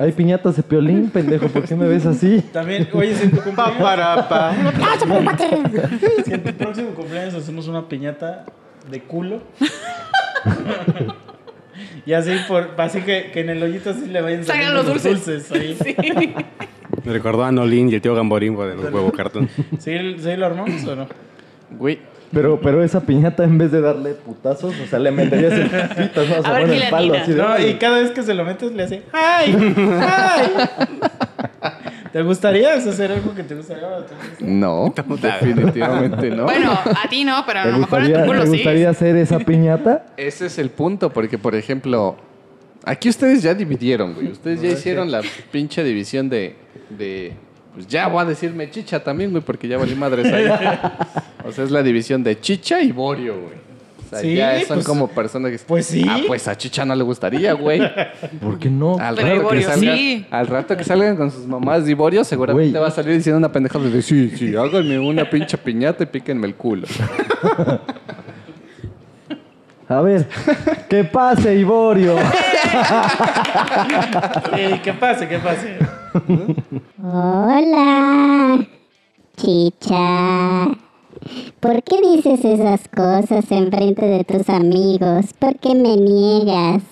[0.00, 2.40] Hay piñatas de piolín, pendejo, ¿por qué me ves así?
[2.50, 3.76] También, oye, si en tu cumpleaños.
[3.78, 4.54] Para, pa.
[6.24, 8.46] Si en tu próximo cumpleaños hacemos una piñata
[8.90, 9.42] de culo.
[12.06, 15.02] y así, por, así que, que en el hoyito así le vayan Salgan saliendo los
[15.04, 15.52] dulces.
[15.52, 15.76] ahí.
[15.84, 16.34] Sí.
[17.04, 19.48] Me recordó a Nolín y el tío Gamborín de los huevos cartón.
[19.78, 21.06] ¿Sí, ¿Sí lo armamos o no?
[21.78, 22.00] Güey,
[22.32, 26.24] Pero, pero esa piñata en vez de darle putazos, o sea, le meterías el pito,
[26.26, 26.38] ¿no?
[26.38, 27.22] O sea, A ver bueno, quién el le palo atina.
[27.22, 27.38] así de...
[27.42, 27.66] No, "Ay".
[27.70, 29.74] y cada vez que se lo metes le hace ¡Ay!
[30.00, 30.48] ¡Ay!
[32.16, 33.86] ¿Te gustaría hacer algo que te gustaría?
[34.40, 36.44] no, definitivamente no.
[36.44, 38.52] Bueno, a ti no, pero a ¿Te lo mejor a tu gustaría, culo ¿te sí.
[38.54, 40.06] gustaría hacer esa piñata?
[40.16, 42.16] Ese es el punto, porque por ejemplo,
[42.86, 44.28] aquí ustedes ya dividieron, güey.
[44.28, 46.56] Ustedes ya hicieron la pinche división de,
[46.88, 47.34] de
[47.74, 50.46] pues ya voy a decirme chicha también, güey, porque ya valí madres ahí.
[51.44, 53.65] O sea, es la división de chicha y borio, güey.
[54.06, 55.58] O sea, Sí, ya son pues- como personas que...
[55.58, 56.06] pues sí.
[56.08, 57.80] Ah, pues a chicha no le gustaría, güey.
[58.40, 58.96] ¿Por qué no?
[58.98, 60.26] Al Pero rato, que salgan, sí.
[60.30, 63.50] al rato que salgan con sus mamás de Iborio, seguramente va a salir diciendo una
[63.50, 66.86] pendejada de sí, sí, háganme una pinche piñata y píquenme el culo.
[69.88, 70.26] A ver,
[70.88, 72.16] que pase, Iborio.
[74.56, 75.28] Eh, ¿Qué pase?
[75.28, 75.76] ¿Qué pase?
[77.00, 78.66] Hola,
[79.36, 80.68] chicha.
[81.60, 85.26] ¿Por qué dices esas cosas en frente de tus amigos?
[85.38, 86.82] ¿Por qué me niegas?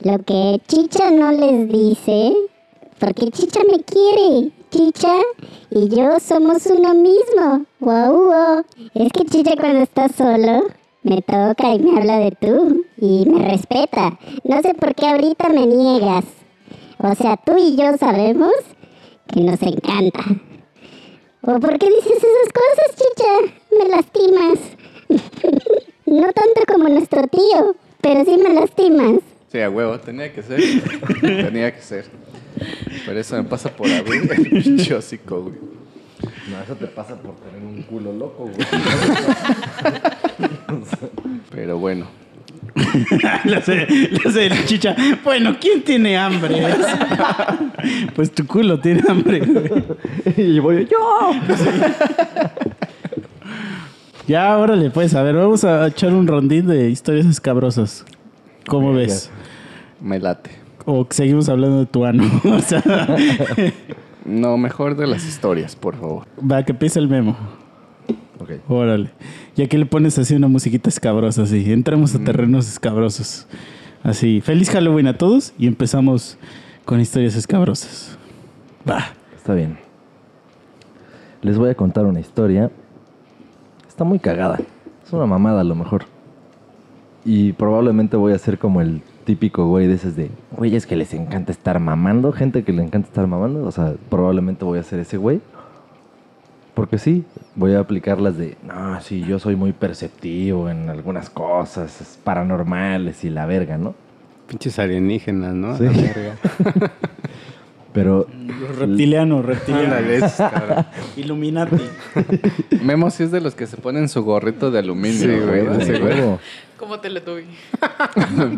[0.00, 2.34] Lo que Chicha no les dice,
[2.98, 4.52] porque Chicha me quiere.
[4.70, 5.14] Chicha
[5.70, 7.64] y yo somos uno mismo.
[7.80, 8.64] Wow, wow.
[8.94, 10.64] Es que Chicha cuando está solo
[11.02, 14.18] me toca y me habla de tú y me respeta.
[14.42, 16.24] No sé por qué ahorita me niegas.
[16.98, 18.52] O sea, tú y yo sabemos
[19.26, 20.24] que nos encanta.
[21.46, 23.54] ¿O por qué dices esas cosas, chicha?
[23.78, 24.58] Me lastimas.
[26.06, 29.20] no tanto como nuestro tío, pero sí me lastimas.
[29.52, 30.58] Sí, a huevo, tenía que ser.
[31.20, 32.06] tenía que ser.
[33.04, 35.54] Pero eso me pasa por abrir el pinche hocico, güey.
[36.50, 38.66] No, eso te pasa por tener un culo loco, güey.
[41.50, 42.06] Pero bueno.
[43.56, 44.96] Hace, le hace el chicha.
[45.22, 46.56] Bueno, ¿quién tiene hambre?
[48.16, 49.42] pues tu culo tiene hambre.
[50.36, 50.98] y voy yo.
[54.26, 58.06] Ya, órale, pues, a ver, vamos a echar un rondín de historias escabrosas.
[58.66, 59.30] ¿Cómo ves?
[60.00, 60.50] Me late.
[60.86, 62.24] O seguimos hablando de tu ano.
[62.44, 62.82] o sea,
[64.24, 66.26] No, mejor de las historias, por favor.
[66.40, 67.36] va, que empiece el memo.
[68.40, 68.50] Ok.
[68.68, 69.10] Órale.
[69.56, 71.72] Y aquí le pones así una musiquita escabrosa, así.
[71.72, 73.46] Entramos a terrenos escabrosos.
[74.02, 74.40] Así.
[74.40, 76.36] Feliz Halloween a todos y empezamos
[76.84, 78.18] con historias escabrosas.
[78.88, 79.04] Va.
[79.36, 79.78] Está bien.
[81.42, 82.70] Les voy a contar una historia.
[83.86, 84.58] Está muy cagada.
[85.06, 86.06] Es una mamada a lo mejor.
[87.24, 91.14] Y probablemente voy a ser como el típico güey de esos de güeyes que les
[91.14, 93.64] encanta estar mamando, gente que le encanta estar mamando.
[93.64, 95.40] O sea, probablemente voy a ser ese güey.
[96.74, 101.30] Porque sí, voy a aplicar las de, no, sí, yo soy muy perceptivo en algunas
[101.30, 103.94] cosas paranormales y la verga, ¿no?
[104.48, 105.76] Pinches alienígenas, ¿no?
[105.78, 105.84] Sí.
[105.84, 106.36] La verga.
[107.94, 108.26] Pero
[108.76, 109.94] Reptiliano, reptiliano.
[109.94, 110.26] Ándale.
[111.16, 111.76] Illuminati.
[112.82, 115.16] Memo sí es de los que se ponen su gorrito de aluminio,
[115.80, 116.38] Sí, güey,
[116.86, 117.00] güey.
[117.00, 117.46] sí, de huevo, ¿Cómo te lo tuve?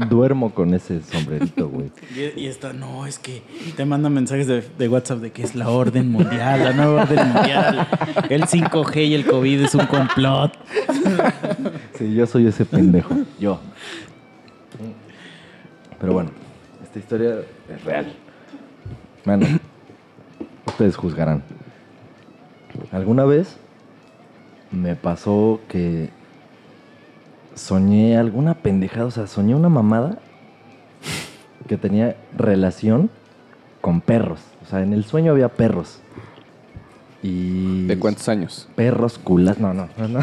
[0.08, 1.90] duermo con ese sombrerito, güey.
[2.14, 3.42] Y, y esta, no, es que
[3.76, 7.32] te mandan mensajes de, de WhatsApp de que es la orden mundial, la nueva orden
[7.32, 7.88] mundial.
[8.28, 10.52] El 5G y el COVID es un complot.
[11.94, 13.14] Sí, yo soy ese pendejo.
[13.38, 13.60] Yo.
[16.00, 16.30] Pero bueno,
[16.82, 17.36] esta historia
[17.68, 18.12] es real.
[19.24, 19.46] Bueno,
[20.66, 21.42] ustedes juzgarán.
[22.92, 23.56] Alguna vez
[24.70, 26.10] me pasó que
[27.56, 30.18] soñé alguna pendejada, o sea, soñé una mamada
[31.66, 33.10] que tenía relación
[33.80, 34.40] con perros.
[34.64, 35.98] O sea, en el sueño había perros.
[37.22, 38.68] Y ¿De cuántos años?
[38.76, 39.58] Perros culas.
[39.58, 40.06] No, no, no.
[40.08, 40.20] No,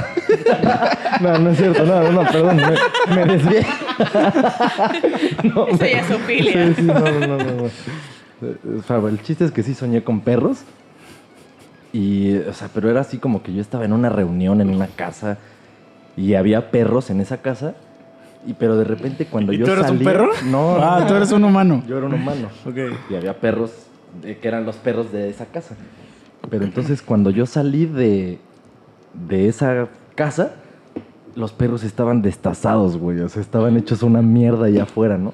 [1.21, 1.85] no, no es cierto.
[1.85, 2.57] No, no, no, perdón.
[2.57, 3.65] Me, me desvié.
[5.43, 6.67] No, Eso me- ya es ofilia.
[6.69, 7.65] Sí, sí, no, no, no, no.
[7.67, 10.59] Eh, O sea, el chiste es que sí soñé con perros.
[11.91, 14.87] Y, o sea, pero era así como que yo estaba en una reunión en una
[14.87, 15.37] casa
[16.17, 17.75] y había perros en esa casa.
[18.45, 20.29] Y pero de repente cuando ¿Y yo tú eres un salía- perro?
[20.45, 21.81] No, Ah, no, tú eres un humano.
[21.87, 22.49] yo era un humano.
[22.65, 22.75] Ok.
[23.09, 23.71] Y había perros
[24.23, 25.75] eh, que eran los perros de esa casa.
[26.49, 28.37] Pero entonces cuando yo salí de,
[29.27, 30.55] de esa casa,
[31.35, 33.21] los perros estaban destazados, güey.
[33.21, 35.33] O sea, estaban hechos una mierda allá afuera, ¿no?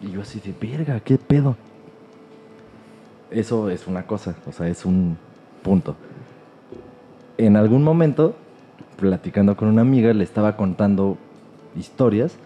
[0.00, 1.56] Y yo así de, verga, ¿qué pedo?
[3.30, 5.16] Eso es una cosa, o sea, es un
[5.62, 5.94] punto.
[7.38, 8.34] En algún momento,
[9.00, 11.16] platicando con una amiga, le estaba contando
[11.76, 12.36] historias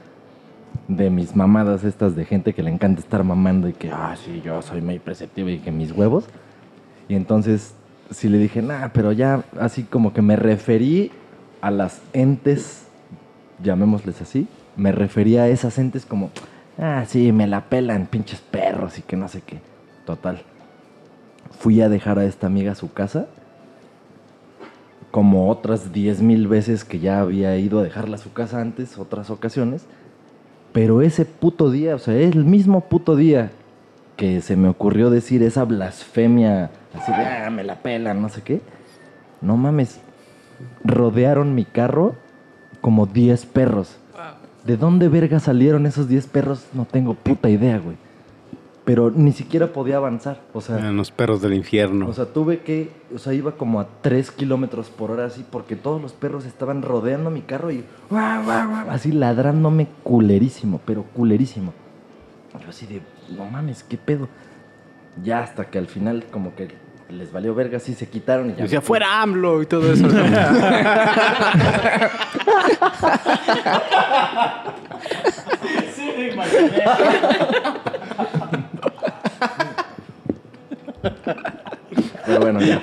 [0.88, 4.40] de mis mamadas estas de gente que le encanta estar mamando y que, ah, sí,
[4.44, 6.26] yo soy muy perceptivo y que mis huevos.
[7.08, 7.74] Y entonces
[8.10, 11.10] sí le dije, nah, pero ya así como que me referí
[11.60, 12.86] a las entes,
[13.62, 16.30] llamémosles así, me refería a esas entes como,
[16.78, 19.58] ah, sí, me la pelan pinches perros y que no sé qué.
[20.04, 20.42] Total.
[21.58, 23.26] Fui a dejar a esta amiga a su casa
[25.14, 28.98] como otras 10 mil veces que ya había ido a dejarla a su casa antes,
[28.98, 29.86] otras ocasiones.
[30.72, 33.52] Pero ese puto día, o sea, el mismo puto día
[34.16, 38.42] que se me ocurrió decir esa blasfemia, así de, ah, me la pelan, no sé
[38.42, 38.60] qué.
[39.40, 40.00] No mames,
[40.82, 42.16] rodearon mi carro
[42.80, 43.96] como 10 perros.
[44.64, 46.66] ¿De dónde verga salieron esos 10 perros?
[46.72, 47.96] No tengo puta idea, güey.
[48.84, 50.78] Pero ni siquiera podía avanzar, o sea...
[50.78, 52.06] Eran los perros del infierno.
[52.06, 55.74] O sea, tuve que, o sea, iba como a 3 kilómetros por hora así porque
[55.74, 61.04] todos los perros estaban rodeando mi carro y guau, guau, guau, así ladrándome culerísimo, pero
[61.14, 61.72] culerísimo.
[62.62, 63.00] Yo así de,
[63.34, 64.28] no mames, ¿qué pedo?
[65.22, 66.74] Ya hasta que al final como que
[67.08, 68.64] les valió verga, así se quitaron y ya.
[68.64, 70.06] Decía, me fuera AMLO y todo eso.
[82.26, 82.82] Pero bueno, ya.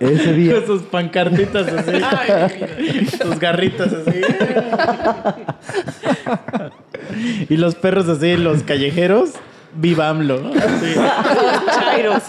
[0.00, 3.10] Ese día, Con sus pancartitas así.
[3.22, 4.20] sus garritas así.
[7.48, 9.32] y los perros así, los callejeros.
[9.74, 10.50] Viva AMLO.
[10.56, 10.94] Así.
[11.78, 12.22] Chairos.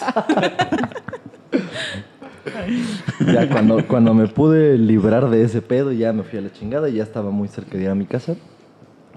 [3.34, 6.90] ya cuando, cuando me pude librar de ese pedo, ya me fui a la chingada
[6.90, 8.36] y ya estaba muy cerca de ir a mi casa.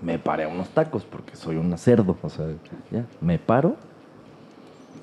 [0.01, 2.17] Me paré a unos tacos porque soy un cerdo.
[2.23, 2.47] O sea,
[2.91, 3.77] ya, me paro.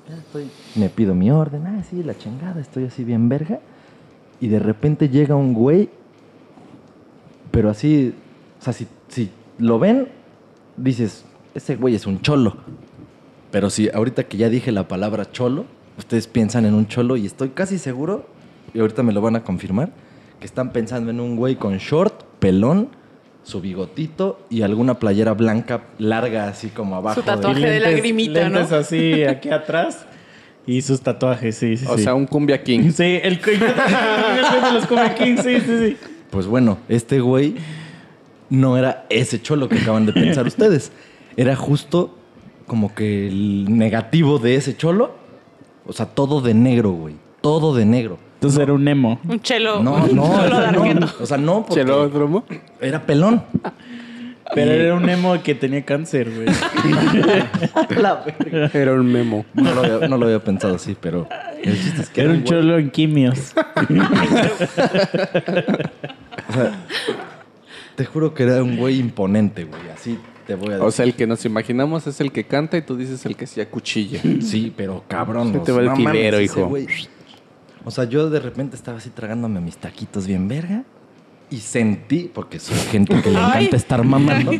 [0.08, 1.66] Ya estoy, me pido mi orden.
[1.66, 3.60] Ah, sí, la chingada, estoy así bien verga.
[4.40, 5.88] Y de repente llega un güey,
[7.50, 8.14] pero así,
[8.60, 10.08] o sea, si, si lo ven,
[10.76, 12.56] dices, ese güey es un cholo.
[13.52, 15.66] Pero si ahorita que ya dije la palabra cholo,
[15.98, 18.26] ustedes piensan en un cholo y estoy casi seguro,
[18.74, 19.92] y ahorita me lo van a confirmar,
[20.40, 22.88] que están pensando en un güey con short, pelón,
[23.42, 27.20] su bigotito y alguna playera blanca larga así como abajo.
[27.20, 27.60] Su tatuaje.
[27.60, 28.60] Y de lagrimita, ¿no?
[28.60, 30.06] así aquí atrás
[30.66, 31.86] y sus tatuajes, sí, sí.
[31.88, 32.04] O sí.
[32.04, 32.90] sea, un cumbia king.
[32.92, 35.96] Sí, el el de los Come King, sí, sí, sí.
[36.30, 37.56] Pues bueno, este güey
[38.48, 40.92] no era ese cholo que acaban de pensar ustedes.
[41.36, 42.16] Era justo
[42.66, 45.14] como que el negativo de ese cholo.
[45.84, 47.16] O sea, todo de negro, güey.
[47.40, 48.18] Todo de negro.
[48.42, 49.20] Entonces era un emo.
[49.28, 49.80] Un chelo.
[49.84, 50.82] No, no, o chelo sea, no,
[51.20, 52.44] o sea, no, porque ¿Chelódromo?
[52.80, 53.40] era pelón.
[54.52, 56.46] Pero era un emo que tenía cáncer, güey.
[58.74, 59.46] Era un memo.
[59.54, 61.26] No lo, había, no lo había pensado así, pero
[61.62, 63.54] el chiste es que Era un güey- cholo en quimios.
[66.48, 66.72] O sea,
[67.94, 69.80] te juro que era un güey imponente, güey.
[69.94, 70.84] Así te voy a decir.
[70.86, 73.46] O sea, el que nos imaginamos es el que canta y tú dices el que
[73.46, 74.20] se acuchilla.
[74.42, 75.50] Sí, pero cabrón.
[75.52, 76.68] Se te va el no mames, quilero, ese hijo.
[76.68, 76.86] güey.
[77.84, 80.84] O sea, yo de repente estaba así tragándome mis taquitos bien verga
[81.50, 83.44] y sentí, porque soy gente que le Ay.
[83.66, 84.52] encanta estar mamando,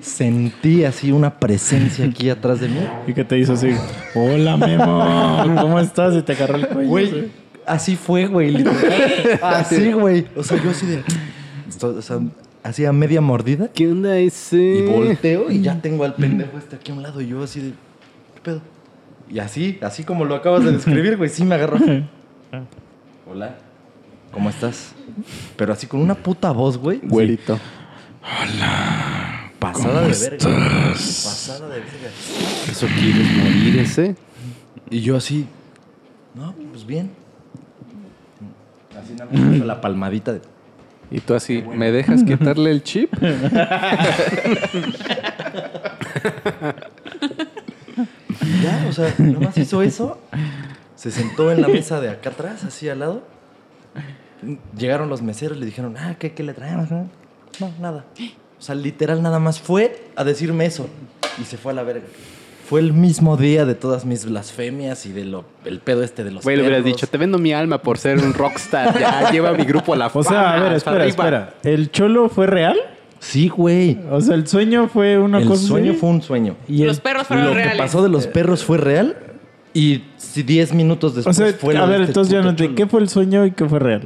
[0.00, 2.80] sentí así una presencia aquí atrás de mí.
[3.06, 3.72] ¿Y qué te hizo así?
[4.14, 5.56] Hola, Memo.
[5.60, 6.14] ¿Cómo estás?
[6.14, 6.88] Y te agarró el cuello.
[6.88, 7.30] Güey,
[7.66, 9.38] así fue, güey, literal.
[9.42, 10.26] Así, güey.
[10.34, 11.02] O sea, yo así de...
[11.82, 12.20] O sea,
[12.62, 14.56] así a media mordida ¿Qué onda ese?
[14.56, 17.60] y volteo y ya tengo al pendejo este aquí a un lado y yo así
[17.60, 17.70] de...
[17.70, 18.62] ¿Qué pedo?
[19.30, 21.78] Y así, así como lo acabas de describir, güey, sí me agarró.
[23.30, 23.56] Hola,
[24.32, 24.92] ¿cómo estás?
[25.56, 27.00] Pero así con una puta voz, güey.
[27.02, 27.58] Güerito.
[29.58, 30.38] Pasada de verga.
[30.92, 32.10] Pasada de verga.
[32.70, 34.16] ¿Eso quieres morir ese?
[34.90, 35.46] Y yo así,
[36.34, 37.10] no, pues bien.
[38.98, 40.40] Así nada más la palmadita de...
[41.10, 43.12] Y tú así, ¿me dejas quitarle el chip?
[48.62, 50.18] Ya, o sea, nomás hizo eso.
[51.04, 53.22] Se sentó en la mesa de acá atrás, así al lado.
[54.76, 56.90] Llegaron los meseros, le dijeron, ah, ¿qué, qué le traemos?
[56.90, 57.06] No,
[57.80, 58.04] nada.
[58.58, 60.88] O sea, literal nada más fue a decirme eso.
[61.40, 62.06] Y se fue a la verga.
[62.68, 66.30] Fue el mismo día de todas mis blasfemias y de lo, el pedo este de
[66.30, 66.96] los Güey, le hubieras perros.
[66.96, 68.98] dicho, te vendo mi alma por ser un rockstar.
[68.98, 71.54] Ya lleva mi grupo a la O sea, a ver, espera, espera.
[71.62, 72.78] ¿El cholo fue real?
[73.20, 73.98] Sí, güey.
[74.10, 75.62] O sea, el sueño fue una El cosa.
[75.66, 76.00] sueño así?
[76.00, 76.56] fue un sueño.
[76.68, 77.72] Y Los el- perros fueron Lo reales.
[77.74, 79.14] que pasó de los perros fue real.
[79.74, 82.74] Y si 10 minutos O después sea, fue a ver, este entonces ya no te...
[82.74, 84.02] ¿Qué fue el sueño y qué fue real?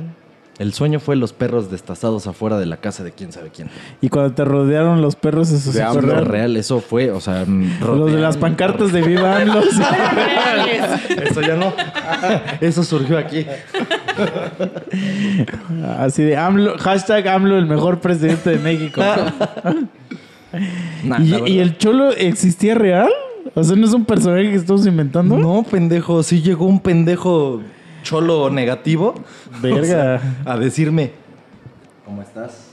[0.59, 3.71] El sueño fue los perros destazados afuera de la casa de quién sabe quién.
[4.01, 6.27] Y cuando te rodearon los perros, eso sí fue real.
[6.27, 9.39] real, eso fue, o sea, mm, Los de las pancartas de Viva.
[9.45, 10.85] Reales.
[11.31, 11.73] Eso ya no.
[12.61, 13.47] Eso surgió aquí.
[15.99, 19.01] Así de AMLO, hashtag AMLO, el mejor presidente de México.
[21.05, 23.11] Nah, ¿Y, y el cholo existía real?
[23.55, 25.37] O sea, ¿no es un personaje que estamos inventando?
[25.37, 27.61] No, pendejo, sí llegó un pendejo
[28.03, 29.15] cholo negativo.
[29.63, 29.81] Verga.
[29.81, 31.13] O sea, a decirme,
[32.05, 32.67] ¿cómo estás?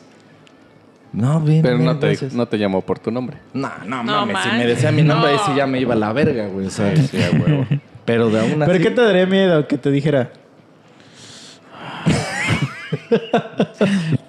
[1.13, 1.61] No, bien.
[1.61, 2.33] Pero bien, no te, gracias.
[2.33, 3.37] no te llamó por tu nombre.
[3.53, 4.37] No, no, No mames.
[4.43, 5.45] Si me decía mi nombre, ahí No.
[5.45, 6.67] sí ya me iba a la verga, güey.
[6.67, 7.65] O sea, sí, a huevo.
[8.05, 8.71] Pero de aún así.
[8.71, 10.29] ¿Pero qué te daría miedo que te dijera?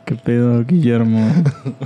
[0.04, 1.32] ¿Qué pedo, Guillermo?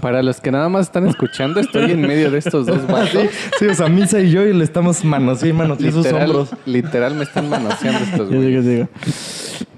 [0.01, 3.25] Para los que nada más están escuchando, estoy en medio de estos dos vatos.
[3.59, 6.51] Sí, o sea, Misa y yo y le estamos manoseando y manoseando sus hombros.
[6.67, 8.67] literal me están manoseando estos Yo digo, güeyes.
[8.67, 8.89] digo,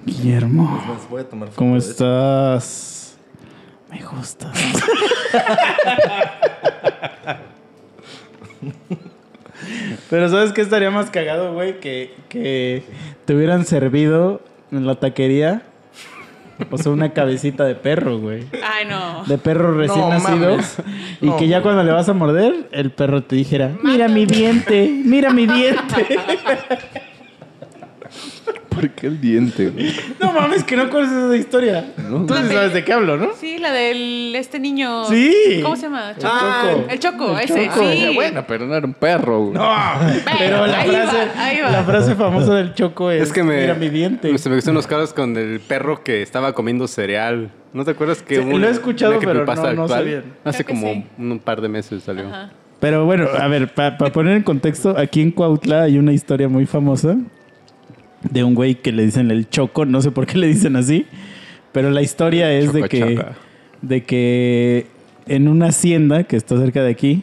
[0.05, 3.17] Guillermo, voy a tomar ¿cómo estás?
[3.91, 4.53] Me gustas.
[10.11, 11.81] Pero ¿sabes qué estaría más cagado, güey?
[11.81, 12.83] Que, que
[13.25, 15.63] te hubieran servido en la taquería.
[16.71, 18.45] O sea, una cabecita de perro, güey.
[18.53, 19.25] Ay, no.
[19.25, 20.51] De perro recién No, nacido.
[20.53, 20.77] mames.
[21.21, 21.63] Y No, que ya güey.
[21.65, 26.19] cuando le vas a morder, el perro te dijera, mira mi diente, mira mi diente.
[28.75, 29.93] ¿Por qué el diente, güey?
[30.21, 31.85] no mames, que no conoces esa historia.
[31.97, 33.31] Tú sí sabes de qué hablo, ¿no?
[33.39, 35.05] Sí, la del este niño.
[35.07, 35.61] Sí.
[35.63, 36.13] ¿Cómo se llama?
[36.19, 36.29] Choco.
[36.35, 36.87] Choco.
[36.91, 37.67] El Choco, El ese.
[37.69, 37.91] Choco.
[37.93, 38.13] Sí.
[38.15, 39.59] Bueno, pero no era un perro, güey.
[40.39, 41.71] Pero la ahí frase, va, ahí va.
[41.71, 43.61] la frase famosa del choco es, Es que me.
[43.61, 44.37] mira mi diente.
[44.39, 47.51] Se me gustan unos caras con el perro que estaba comiendo cereal.
[47.73, 50.25] ¿No te acuerdas que Sí, lo he escuchado, pero no- no sé bien.
[50.45, 51.05] Hace Creo como sí.
[51.19, 52.29] un par de meses salió.
[52.29, 52.51] Ajá.
[52.81, 56.67] Pero bueno, a ver, para poner en contexto, aquí en Cuautla hay una historia muy
[56.67, 57.17] famosa
[58.31, 61.07] de un güey que le dicen el choco, no sé por qué le dicen así,
[61.73, 63.25] pero la historia es de que,
[63.81, 64.87] de que
[65.27, 67.23] en una hacienda que está cerca de aquí,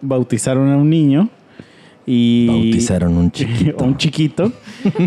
[0.00, 1.28] bautizaron a un niño
[2.06, 2.46] y...
[2.46, 3.84] Bautizaron un chiquito.
[3.84, 4.52] un chiquito.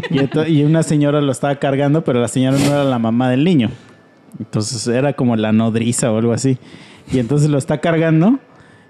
[0.10, 3.44] Y, y una señora lo estaba cargando, pero la señora no era la mamá del
[3.44, 3.70] niño.
[4.40, 6.58] Entonces era como la nodriza o algo así.
[7.12, 8.40] Y entonces lo está cargando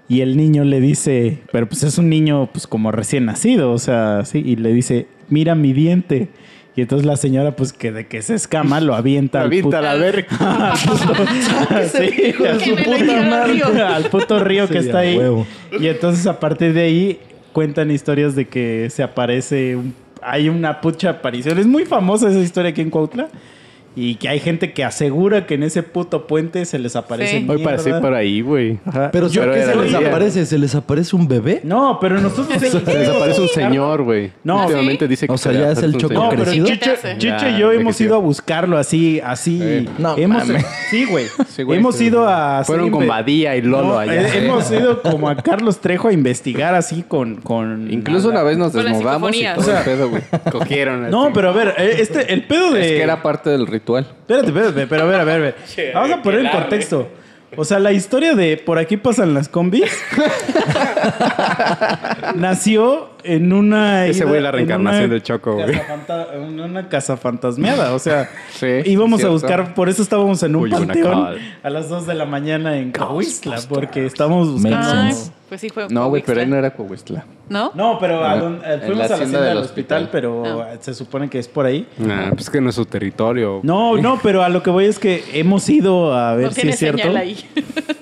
[0.08, 3.78] Y el niño le dice, pero pues es un niño pues como recién nacido, o
[3.78, 6.28] sea, sí, y le dice, mira mi diente.
[6.76, 9.80] Y entonces la señora, pues que de que se escama, lo avienta al Avienta puto-
[9.82, 10.26] la verga.
[10.72, 11.14] al puto-
[11.92, 13.66] sí, a su puta madre, río.
[13.86, 15.16] al puto río que Sí, está a ahí.
[15.16, 15.46] huevo.
[15.78, 17.18] Y entonces a partir de ahí
[17.52, 21.58] cuentan historias de que se aparece, un- hay una pucha aparición.
[21.58, 23.28] Es muy famosa esa historia aquí en Cuautla.
[23.96, 27.46] Y que hay gente que asegura que en ese puto puente se les aparece Sí.
[27.48, 28.78] Hoy pasé por ahí, güey.
[28.84, 29.10] Ajá.
[29.12, 30.08] Pero Yo- ¿qué era se les día.
[30.08, 30.46] aparece?
[30.46, 31.60] ¿Se les aparece un bebé?
[31.62, 32.48] No, pero nosotros...
[32.60, 34.32] Se les aparece un señor, güey.
[34.42, 34.62] No.
[34.62, 36.30] Últimamente dice que O sea, ya es el choco No, señor.
[36.30, 36.66] pero crecido?
[36.66, 36.90] Chicho.
[37.18, 39.60] Chicho y Ya, yo hemos ido a buscarlo así, así.
[39.62, 40.42] Eh, no hemos,
[40.90, 41.26] sí, güey.
[41.54, 42.06] Sí, güey, hemos sí.
[42.06, 42.64] ido a.
[42.64, 44.22] Fueron con Badía y Lolo No, allá.
[44.22, 47.36] eh, hemos ido como a Carlos Trejo a investigar así con.
[47.36, 50.22] con Incluso una vez nos desnudamos y todo el pedo, güey.
[50.50, 51.10] Cogieron.
[51.10, 52.80] No, pero a ver, eh, este, el pedo de.
[52.80, 53.83] Es que era parte del ritual.
[54.20, 55.56] Espérate, espérate, pero a ver, a ver, a ver.
[55.94, 57.08] Vamos a poner en contexto.
[57.56, 59.84] O sea, la historia de por aquí pasan las combis
[62.34, 64.06] nació en una.
[64.06, 65.80] Ese güey la en reencarnación una del Choco, güey.
[66.34, 67.94] En una casa fantasmeada.
[67.94, 71.88] O sea, Sí, íbamos a buscar, por eso estábamos en un Uy, panteón a las
[71.88, 75.16] 2 de la mañana en Cahuistla, porque estábamos buscando.
[75.54, 75.86] Pues sí fue.
[75.88, 77.24] No, güey, pero ahí no era Coahuistla.
[77.48, 77.70] ¿No?
[77.76, 80.08] No, pero a No, don- eh, fuimos la a la hacienda del hospital, hospital.
[80.10, 80.74] pero Ah.
[80.80, 81.86] se supone que es por ahí.
[81.96, 83.60] Nah, pues que no es su territorio.
[83.62, 86.54] No, no, pero a lo que voy es que hemos ido a ver No si
[86.56, 86.98] tiene es cierto.
[87.02, 87.36] señal ahí.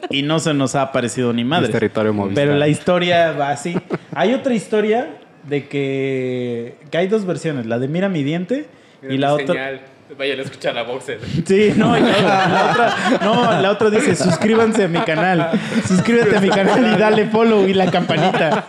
[0.09, 1.66] Y no se nos ha aparecido ni madre.
[1.66, 2.42] Es territorio Movistar.
[2.42, 3.74] Pero la historia va así.
[4.14, 8.64] Hay otra historia de que, que hay dos versiones, la de Mira mi diente
[9.07, 9.80] y la otra...
[10.19, 11.21] Vayan a escuchar la boxer.
[11.47, 12.11] Sí, no, y la,
[12.49, 15.51] la otra, no, la otra dice, suscríbanse a mi canal,
[15.87, 18.67] suscríbete a mi canal y dale follow y la campanita.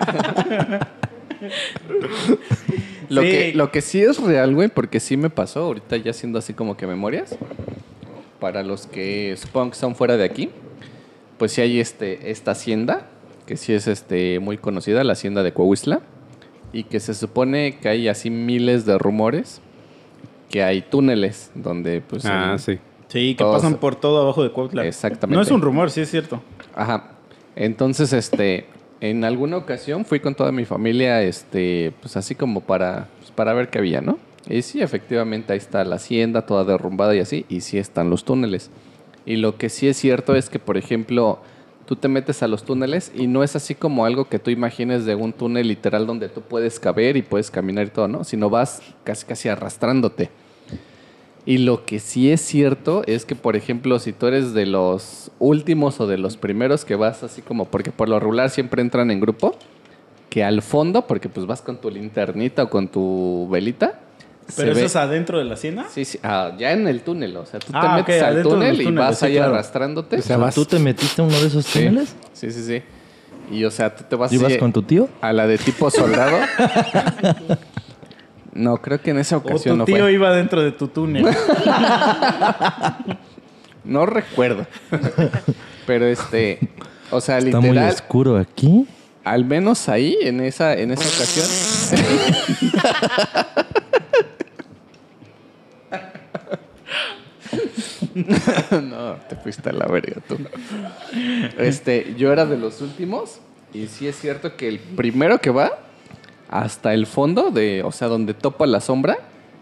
[3.09, 3.27] Lo, Sí.
[3.29, 6.53] que, lo que sí es real, güey, porque sí me pasó, ahorita ya siendo así
[6.53, 7.35] como que memorias,
[8.39, 10.49] para los que supongo que son fuera de aquí,
[11.37, 13.07] pues sí hay este, esta hacienda,
[13.45, 15.99] que sí es este, muy conocida, la hacienda de Coahuistla,
[16.71, 19.61] y que se supone que hay así miles de rumores,
[20.53, 22.23] que hay túneles donde pues...
[22.27, 22.77] Ah, en- sí.
[23.07, 24.85] Sí, que Todos- pasan por todo abajo de Cuautla.
[24.85, 25.35] Exactamente.
[25.35, 26.43] No es un rumor, sí es cierto.
[26.75, 27.13] Ajá.
[27.55, 28.67] Entonces, este,
[29.01, 33.53] en alguna ocasión fui con toda mi familia, este, pues así como para, pues, para
[33.53, 34.19] ver qué había, ¿no?
[34.47, 38.23] Y sí, efectivamente, ahí está la hacienda toda derrumbada y así, y sí están los
[38.25, 38.69] túneles.
[39.25, 41.39] Y lo que sí es cierto es que, por ejemplo,
[41.87, 45.05] tú te metes a los túneles y no es así como algo que tú imagines
[45.05, 48.23] de un túnel literal donde tú puedes caber y puedes caminar y todo, ¿no?
[48.23, 50.29] Sino vas casi casi arrastrándote.
[51.45, 55.29] Y lo que sí es cierto es que, por ejemplo, si tú eres de los
[55.39, 59.11] últimos o de los primeros que vas así como, porque por lo regular siempre entran
[59.11, 59.57] en grupo,
[60.29, 63.99] que al fondo, porque pues vas con tu linternita o con tu velita.
[64.47, 65.85] se Pero eso ve- es adentro de la hacienda.
[65.93, 68.43] Sí, sí, ah, ya en el túnel, o sea, tú te Ah, metes ok, al
[68.43, 69.53] túnel y vas sí, ahí claro.
[69.53, 70.17] arrastrándote.
[70.19, 72.15] O sea, vas- ¿Tú te metiste a uno de esos túneles?
[72.31, 72.81] Sí, sí, sí.
[73.51, 75.09] Y o sea, tú te vas ¿Ibas con tu tío?
[75.19, 76.39] a la de tipo soldado.
[78.53, 80.13] no, creo que en esa O ocasión tu no tío fue.
[80.13, 81.25] iba dentro de tu túnel.
[83.85, 84.65] No recuerdo.
[85.85, 86.57] Pero este,
[87.11, 88.87] o sea, Está muy literal, oscuro aquí.
[89.25, 91.45] al menos ahí, en esa, en esa ocasión.
[98.83, 100.37] no, te fuiste a la verga tú.
[101.57, 103.39] Este, yo era de los últimos
[103.73, 105.71] y sí es cierto que el primero que va
[106.61, 109.17] hasta el fondo de, o sea, donde topa la sombra,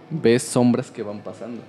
[0.09, 1.61] ves sombras que van pasando.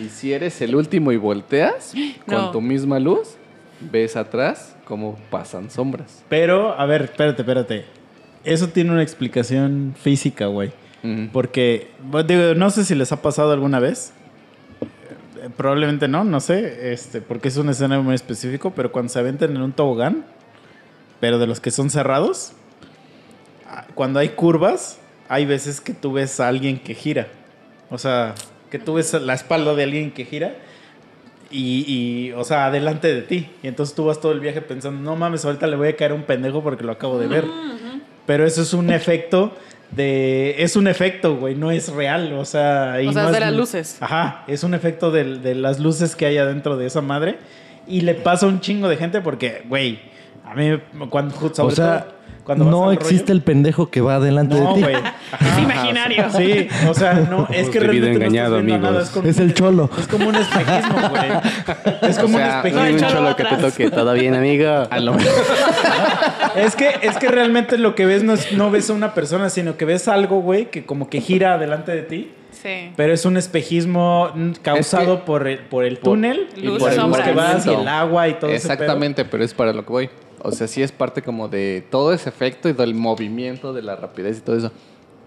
[0.00, 1.92] Y si eres el último y volteas
[2.26, 2.50] con No.
[2.52, 3.30] tu misma luz,
[3.80, 6.22] ves atrás cómo pasan sombras.
[6.28, 7.84] Pero, a ver, espérate, espérate.
[8.44, 10.70] Eso tiene una explicación física, güey.
[11.32, 11.88] Porque,
[12.28, 14.12] digo, no sé si les ha pasado alguna vez.
[15.42, 19.18] Eh, Probablemente no, no sé, este, porque es un escenario muy específico, pero cuando se
[19.18, 20.24] aventan en un tobogán,
[21.18, 22.52] pero de los que son cerrados,
[24.00, 24.98] cuando hay curvas,
[25.28, 27.28] hay veces que tú ves a alguien que gira.
[27.90, 28.34] O sea,
[28.70, 30.54] que tú ves la espalda de alguien que gira
[31.50, 33.50] y, y, o sea, adelante de ti.
[33.62, 36.12] Y entonces tú vas todo el viaje pensando, no mames, ahorita le voy a caer
[36.12, 37.44] a un pendejo porque lo acabo de ver.
[38.24, 39.54] Pero eso es un efecto
[39.90, 40.54] de...
[40.56, 42.32] Es un efecto, güey, no es real.
[42.32, 43.02] O sea...
[43.02, 43.98] y O sea, no es de las luces.
[44.00, 47.36] Ajá, es un efecto de, de las luces que hay adentro de esa madre.
[47.86, 50.00] Y le pasa a un chingo de gente porque, güey,
[50.46, 50.80] a mí
[51.10, 51.34] cuando...
[51.38, 52.19] sobre o sea, todo
[52.56, 54.88] cuando vas no existe rollo- el pendejo que va delante No, de ti.
[55.40, 56.24] Es imaginario.
[56.36, 58.90] Sí, o sea, no, es que realmente engañado, no estás viendo amigos.
[58.92, 59.02] nada.
[59.04, 59.90] Es, como, Es el cholo.
[59.98, 62.10] es como un espejismo, güey.
[62.10, 63.08] Es como O sea, un no hay espejismo.
[63.08, 63.90] un cholo que te toque.
[63.90, 64.68] ¿Todo bien, amigo?
[64.90, 65.32] A lo mejor.
[66.56, 69.50] Es que, es que realmente lo que ves no, es, no ves a una persona,
[69.50, 72.30] sino que ves algo, güey, que como que gira delante de ti.
[72.62, 72.92] Sí.
[72.96, 74.30] Pero es un espejismo
[74.62, 77.66] causado Es que- por, el, por el túnel y Luz, por el luz que vas
[77.66, 78.56] y el agua y todo ese.
[78.72, 80.10] Exactamente, pero es para lo que voy.
[80.42, 83.96] O sea, sí es parte como de todo ese efecto y del movimiento, de la
[83.96, 84.72] rapidez y todo eso.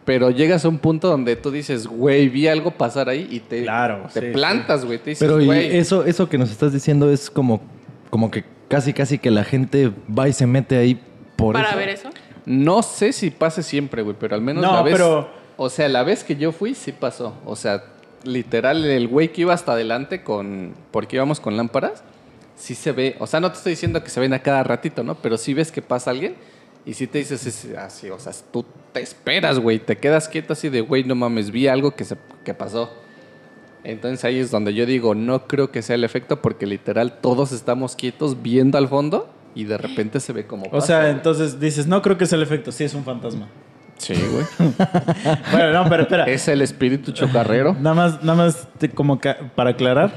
[0.05, 3.63] Pero llegas a un punto donde tú dices, güey, vi algo pasar ahí y te,
[3.63, 4.97] Claro, te sí, plantas, güey.
[4.99, 5.77] Te dices, Pero y güey.
[5.77, 7.61] eso, eso que nos estás diciendo es como,
[8.09, 10.99] como que casi casi que la gente va y se mete ahí
[11.37, 11.77] por Para eso.
[11.77, 12.09] ver eso.
[12.45, 14.93] No sé si pase siempre, güey, pero al menos No, la vez.
[14.93, 17.33] pero- O sea, la vez que yo fui, sí pasó.
[17.45, 17.83] O sea,
[18.23, 20.73] literal, el güey que iba hasta adelante con.
[20.91, 22.03] Porque íbamos con lámparas,
[22.55, 23.15] sí se ve.
[23.19, 25.15] O sea, no te estoy diciendo que se ven a cada ratito, ¿no?
[25.15, 26.35] Pero sí ves que pasa alguien
[26.85, 29.79] y sí te dices es- así, o sea, tú te esperas, güey.
[29.79, 32.91] Te quedas quieto así de, güey, no mames, vi algo que, se, que pasó.
[33.83, 37.51] Entonces ahí es donde yo digo, no creo que sea el efecto porque literal todos
[37.51, 41.11] estamos quietos viendo al fondo y de repente se ve como O pasa, sea, güey.
[41.11, 43.49] entonces dices, no creo que sea el efecto, sí es un fantasma.
[44.03, 44.45] Sí, güey.
[45.51, 46.25] Bueno, no, pero espera.
[46.25, 47.73] Es el espíritu chocarrero.
[47.79, 50.11] Nada más, nada más te- como ca- para aclarar.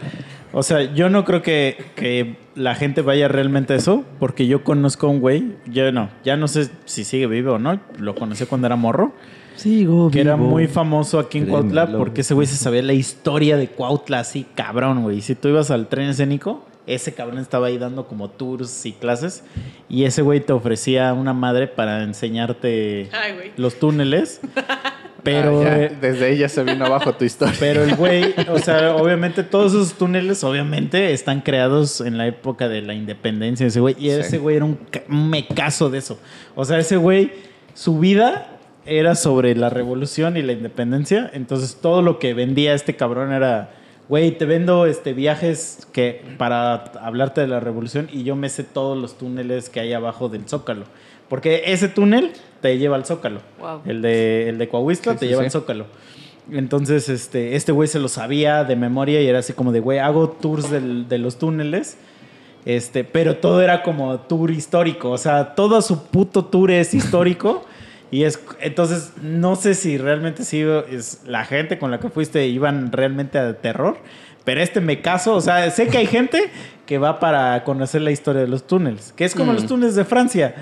[0.52, 4.64] O sea, yo no creo que, que la gente vaya realmente a eso, porque yo
[4.64, 8.14] conozco a un güey, yo no, ya no sé si sigue vivo o no, lo
[8.14, 9.12] conocí cuando era morro,
[9.56, 11.70] Sigo que era muy famoso aquí en Créemelo.
[11.72, 15.18] Cuautla, porque ese güey se sabía la historia de Cuautla así, cabrón, güey.
[15.18, 18.92] Y si tú ibas al tren escénico, ese cabrón estaba ahí dando como tours y
[18.92, 19.44] clases,
[19.88, 24.40] y ese güey te ofrecía una madre para enseñarte Ay, los túneles.
[25.22, 27.52] Pero, Ah, ya, desde ella se vino abajo tu historia.
[27.58, 32.68] pero el güey, o sea, obviamente todos esos túneles, obviamente, están creados en la época
[32.68, 33.96] de la independencia de ese güey.
[33.98, 34.78] Y ese güey era un,
[35.08, 36.20] un mecazo de eso.
[36.54, 37.32] O sea, ese güey,
[37.74, 41.28] su vida era sobre la revolución y la independencia.
[41.34, 43.72] Entonces, todo lo que vendía este cabrón era,
[44.08, 48.62] güey, te vendo este viajes que para hablarte de la revolución y yo me sé
[48.64, 50.84] todos los túneles que hay abajo del Zócalo.
[51.28, 52.30] Porque ese túnel
[52.60, 53.40] te lleva al Zócalo.
[53.58, 53.80] Wow.
[53.84, 55.46] El de, el de Coahuistla Sí, te sí, lleva sí.
[55.46, 55.86] al Zócalo.
[56.52, 59.98] Entonces, este, este güey se lo sabía de memoria y era así como de, güey,
[59.98, 61.96] hago tours del- de los túneles.
[62.64, 65.10] Este, pero todo era como tour histórico.
[65.10, 67.64] O sea, todo su puto tour es histórico.
[68.10, 72.46] Y es, entonces, no sé si realmente sí es la gente con la que fuiste
[72.46, 73.96] iban realmente a terror.
[74.44, 76.50] Pero este me caso, o sea, sé que hay gente
[76.86, 79.54] que va para conocer la historia de los túneles, que es como Mm.
[79.56, 80.54] los túneles de Francia,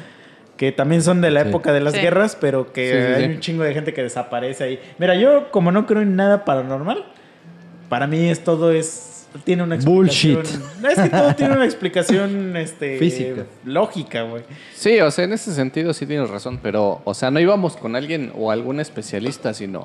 [0.57, 1.49] que también son de la Sí.
[1.49, 2.01] época de las Sí.
[2.01, 3.35] guerras, pero que Sí, sí, hay sí.
[3.35, 4.81] un chingo de gente que desaparece ahí.
[4.99, 7.05] Mira, yo como no creo en nada paranormal,
[7.91, 10.35] para mí es todo es tiene una explicación.
[10.37, 10.91] Bullshit.
[10.91, 13.45] Es que todo tiene una explicación este Física.
[13.65, 14.45] lógica, güey.
[14.75, 17.97] Sí, o sea, en ese sentido sí tienes razón, pero, o sea, no íbamos con
[17.97, 19.85] alguien o algún especialista, sino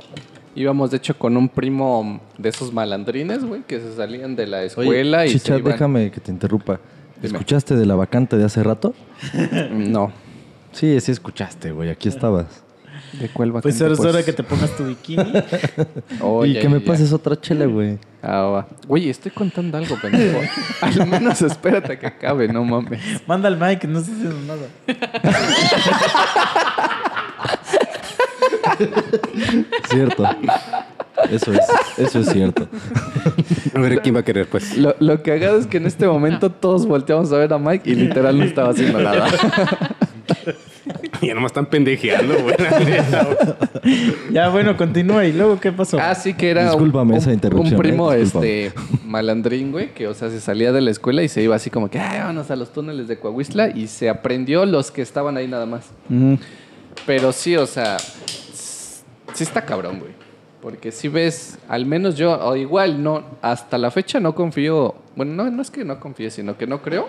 [0.56, 4.64] íbamos de hecho con un primo de esos malandrines, güey, que se salían de la
[4.64, 6.80] escuela Oye, y Chicha, se iban- déjame que te interrumpa.
[7.22, 7.38] Dime.
[7.38, 8.94] ¿Escuchaste de la vacante de hace rato?
[9.72, 10.12] No.
[10.72, 11.90] Sí, sí escuchaste, güey.
[11.90, 12.64] Aquí estabas.
[13.14, 14.26] ¿De cuál Pues ahora es hora pues?
[14.26, 15.32] que te pongas tu bikini.
[16.22, 16.86] Oh, y ya, que ya, me ya.
[16.86, 17.98] pases otra chela, güey.
[18.22, 18.68] Ah, va.
[18.88, 20.40] Güey, estoy contando algo, pendejo.
[20.82, 23.02] Al menos espérate que acabe, no mames.
[23.26, 24.68] Manda al Mike, no estás haciendo nada.
[29.90, 30.24] Cierto.
[31.30, 31.60] Eso es,
[31.98, 32.68] eso es cierto.
[33.76, 34.78] A ver quién va a querer, pues.
[34.78, 37.96] Lo, lo cagado es que en este momento todos volteamos a ver a Mike y
[37.96, 39.28] literal no estaba haciendo nada.
[41.22, 42.56] Ya nomás están pendejeando, güey.
[44.32, 45.26] Ya, bueno, continúa.
[45.26, 45.98] ¿Y luego qué pasó?
[46.00, 48.66] Ah, sí que era Discúlpame un, esa un- interrupción, un primo eh, discúlpame.
[48.68, 51.70] este malandrín, güey, que o sea, se salía de la escuela y se iba así
[51.70, 55.38] como que, ay, vámonos a los túneles de Coahuistla y se aprendió los que estaban
[55.38, 55.90] ahí nada más.
[57.06, 60.12] Pero sí, o sea, sí está cabrón, güey.
[60.62, 65.34] Porque si ves, al menos yo, o igual, no, hasta la fecha no confío, bueno,
[65.44, 67.08] no, no es que no confíe, sino que no creo,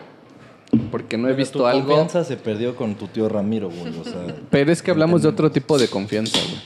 [0.90, 1.86] porque no he visto tu algo.
[1.86, 3.98] confianza se perdió con tu tío Ramiro, güey.
[3.98, 6.60] O sea, Pero es que hablamos de otro tipo de confianza, güey.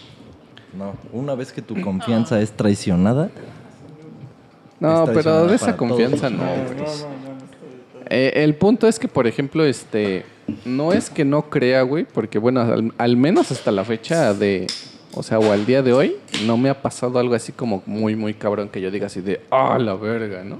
[0.78, 0.94] no.
[1.12, 3.30] Una vez que tu confianza es traicionada,
[4.80, 6.42] No, Es pero de esa confianza no.
[8.10, 10.24] Eh, el punto es que, por ejemplo, este,
[10.66, 14.66] no es que no crea, güey, porque bueno, al, al menos hasta la fecha de,
[15.14, 18.14] o sea, o al día de hoy, no me ha pasado algo así como muy,
[18.14, 20.58] muy cabrón que yo diga así de, ah, la verga, ¿no?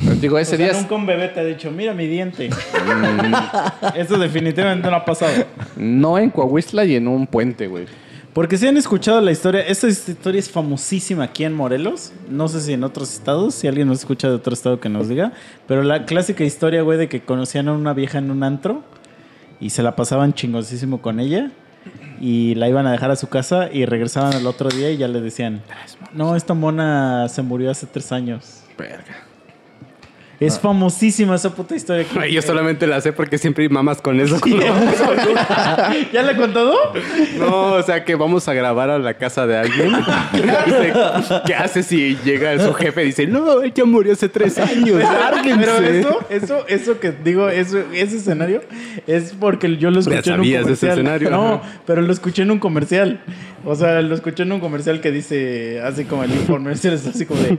[0.20, 0.80] Digo, ese O sea, día...
[0.80, 2.50] nunca un bebé te ha dicho, mira mi diente.
[3.94, 5.44] Eso definitivamente no ha pasado.
[5.76, 7.86] No en Coahuistla y en un puente, güey.
[8.32, 12.12] Porque si han escuchado la historia, esta historia es famosísima aquí en Morelos.
[12.30, 15.08] No sé si en otros estados, si alguien nos escucha de otro estado que nos
[15.08, 15.32] diga.
[15.66, 18.82] Pero la clásica historia, güey, de que conocían a una vieja en un antro
[19.60, 21.50] y se la pasaban chingosísimo con ella.
[22.20, 25.08] Y la iban a dejar a su casa y regresaban al otro día y ya
[25.08, 25.60] le decían,
[26.14, 28.62] no, esta mona se murió hace tres años.
[28.78, 29.26] Verga.
[30.46, 32.06] Es famosísima esa puta historia.
[32.18, 34.38] Ay, Yo solamente la sé porque siempre hay mamás con eso.
[36.12, 36.74] ¿Ya le he contado?
[37.38, 39.92] No, o sea que vamos a grabar a la casa de alguien.
[40.32, 40.92] Dice,
[41.46, 45.00] ¿Qué hace si llega su jefe y dice, no, él ya murió hace tres años,
[45.02, 45.64] lárguense"?
[45.64, 48.62] Pero eso, eso, eso que digo, eso, ese escenario
[49.06, 50.92] es porque yo lo escuché en un sabías de ese comercial.
[51.18, 51.62] escenario, No, ajá.
[51.86, 53.20] pero lo escuché en un comercial.
[53.64, 57.26] O sea, lo escuché en un comercial que dice, así como el comercial es así
[57.26, 57.56] como de,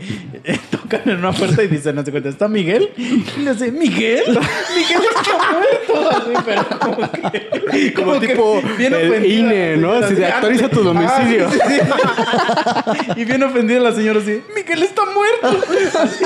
[0.69, 2.72] tocan en una puerta y dicen, no se cuenta, ¿está Miguel?
[2.97, 4.24] Y le dice, ¿Miguel?
[4.76, 6.09] Miguel está muerto.
[6.09, 9.93] Así, pero como que, Como que tipo bien el ofendida INE, ¿no?
[9.93, 11.49] Así de, "Actualiza tu ah, domicilio".
[11.51, 13.11] sí, sí, sí.
[13.21, 15.65] y bien ofendida la señora así, Miguel está muerto.
[15.99, 16.26] Así.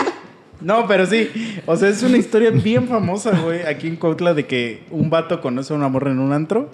[0.59, 1.29] No, pero sí.
[1.65, 5.39] O sea, es una historia bien famosa, güey, aquí en Cuautla de que un vato
[5.41, 6.69] conoce a una morra en un antro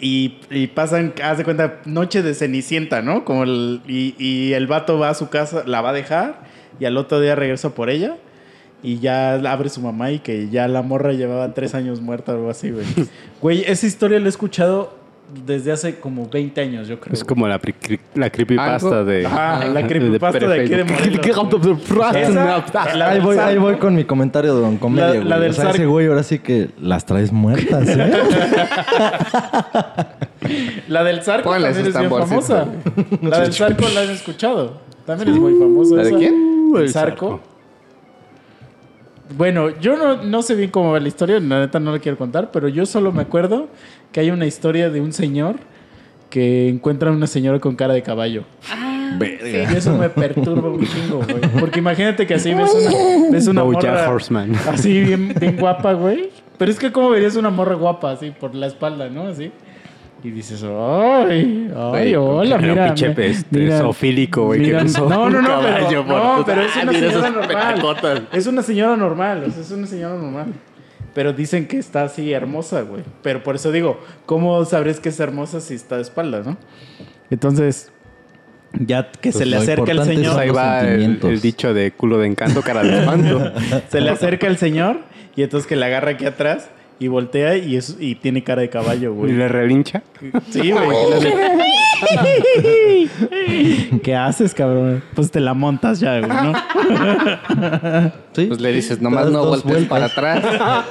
[0.00, 3.24] y, y pasan, haz de cuenta, noche de cenicienta, ¿no?
[3.24, 6.42] Como el, y, y el vato va a su casa, la va a dejar
[6.80, 8.16] y al otro día regresa por ella
[8.82, 12.36] y ya abre su mamá y que ya la morra llevaba tres años muerta o
[12.36, 12.86] algo así, güey.
[13.40, 14.96] Güey, esa historia la he escuchado
[15.46, 17.12] desde hace como 20 años, yo creo.
[17.12, 17.60] Es como la,
[18.14, 19.26] la creepypasta Algo- de...
[19.26, 21.20] Ajá, la creepypasta de aquí de Morelos.
[22.16, 25.54] Esa, la Ahí voy, ahí voy con mi comentario de Don Comedia, La- del o
[25.54, 28.10] sea, ese güey ahora sí que las traes muertas, ¿eh?
[30.88, 32.66] La del Zarco también es bien famosa.
[33.22, 34.80] La del Zarco la han escuchado.
[35.04, 35.96] También es muy famosa.
[35.96, 36.18] ¿La de esa.
[36.18, 36.70] quién?
[36.74, 37.40] El El Zarco.
[39.36, 42.16] Bueno, yo no, no sé bien cómo va la historia, la neta no la quiero
[42.16, 43.68] contar, pero yo solo me acuerdo
[44.12, 45.56] que hay una historia de un señor
[46.30, 48.44] que encuentra a una señora con cara de caballo.
[48.70, 49.16] Ah,
[49.70, 51.40] Y eso me perturba un chingo, güey.
[51.58, 54.54] Porque imagínate que así ves una, ves una morra Horseman.
[54.68, 56.30] así bien, bien guapa, güey.
[56.58, 59.28] Pero es que cómo verías una morra guapa así por la espalda, ¿no?
[59.28, 59.50] Así.
[60.24, 62.86] Y dices, ay, ay, Güey, hola, Era un mira.
[62.94, 66.62] pinche este, mira, zoofílico, güey, que mira- No, no, no, pero, caballo por- no, pero
[66.62, 68.28] es Ah, una mira esas señora normal.
[68.32, 70.46] Es una señora normal, o sea, es una señora normal.
[71.14, 73.02] Pero dicen que está así hermosa, güey.
[73.22, 76.56] Pero por eso digo, ¿cómo sabrías que es hermosa si está de espaldas, no?
[77.30, 77.92] Entonces,
[78.72, 81.92] ya que se Pues le lo acerca el señor, Ahí va el, el dicho de
[81.92, 83.52] culo de encanto, cara de espanto.
[83.88, 85.00] se le acerca el señor
[85.36, 88.70] y entonces que le agarra aquí atrás y voltea y, es, y tiene cara de
[88.70, 89.32] caballo, y güey.
[89.32, 90.02] le relincha.
[90.50, 90.86] Sí, güey.
[94.02, 95.02] ¿Qué haces, cabrón?
[95.14, 96.52] Pues te la montas ya, güey, ¿no?
[98.32, 98.46] ¿Sí?
[98.46, 100.44] Pues le dices, nomás no voltees para vueltas.
[100.44, 100.84] atrás.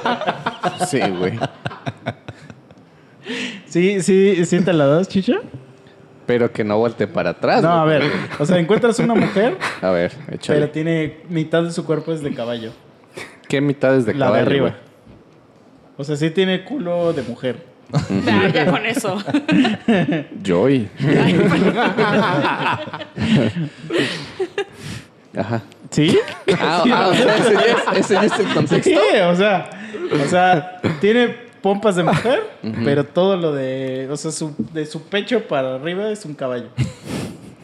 [0.88, 1.38] Sí, güey.
[3.66, 5.34] Sí, sí, sí te la das, chicha.
[6.26, 7.62] Pero que no voltee para atrás.
[7.62, 8.02] No, a ver,
[8.38, 10.60] o sea, encuentras una mujer, A ver, échale.
[10.60, 12.72] pero tiene mitad de su cuerpo es de caballo.
[13.48, 14.68] ¿Qué mitades de la caballo, de arriba.
[14.68, 14.87] güey?
[15.98, 17.56] O sea, sí tiene culo de mujer.
[18.24, 19.18] ya, ya con eso.
[20.44, 20.88] Joy.
[25.36, 25.62] Ajá.
[25.90, 26.18] ¿Sí?
[26.60, 28.90] Ah, ah, o sea, ese ya es, ese ya es el contexto.
[28.90, 29.70] Sí, o sea,
[30.12, 32.42] o sea, tiene pompas de mujer,
[32.84, 36.68] pero todo lo de, o sea, su, de su pecho para arriba es un caballo.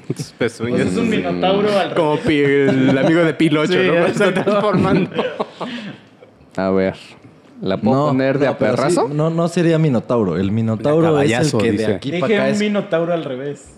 [0.08, 3.92] Es un minotauro al Como el amigo de Pilocho, Sí, ¿no?
[3.92, 5.10] Cuando está transformando.
[6.56, 6.94] A ver.
[7.64, 9.08] ¿La puedo poner de a pero perrazo?
[9.08, 10.36] sí, no, no sería Minotauro.
[10.36, 12.60] El Minotauro es el que de aquí para Dije acá un es...
[12.60, 13.70] minotauro al revés.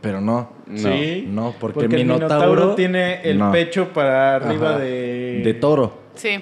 [0.00, 0.50] Pero no.
[0.68, 0.78] No.
[0.78, 1.26] Sí.
[1.28, 2.76] No, porque, el Minotauro...
[2.76, 4.78] tiene el no, pecho para arriba Ajá.
[4.78, 5.40] de...
[5.42, 5.98] De toro.
[6.14, 6.38] Sí.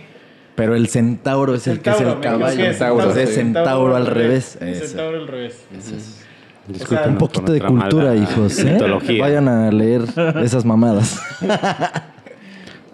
[0.55, 2.63] Pero el centauro es el que es el caballo.
[2.63, 4.59] equivoqué, Centauro, al revés.
[4.61, 5.65] Centauro al revés.
[7.07, 8.59] Un poquito de cultura, mala hijos.
[8.59, 8.73] ¿eh?
[8.73, 9.23] mitología.
[9.23, 10.03] Vayan a leer
[10.43, 11.21] esas mamadas.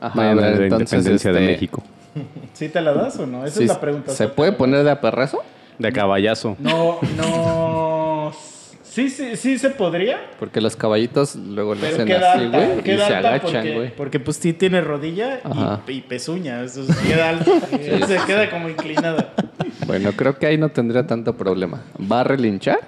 [0.00, 1.82] Ajá, Vayan a ver, la entonces, independencia de este, México.
[2.52, 3.44] ¿Sí te la das o no?
[3.46, 4.12] Esa sí, es la pregunta.
[4.12, 5.42] ¿Se puede poner de a perrazo?
[5.78, 6.56] De caballazo.
[6.58, 8.32] No, no...
[8.82, 12.98] Sí, sí, sí se podría, Porque los caballitos luego le hacen queda así, güey, y
[12.98, 13.96] se agachan, güey.
[13.96, 15.40] porque pues sí tiene rodilla
[15.88, 16.62] y, y pezuña.
[16.62, 17.50] Eso sí queda alta.
[17.70, 19.32] se queda como inclinada.
[19.86, 21.80] Bueno, creo que ahí no tendría tanto problema.
[22.00, 22.80] ¿Va a relinchar?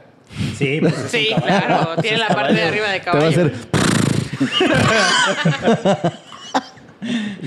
[0.59, 1.47] Sí, pues es Sí, caballo.
[1.47, 2.03] claro.
[2.03, 3.29] Tiene la parte de arriba de Te va a caballo.
[3.31, 3.53] hacer...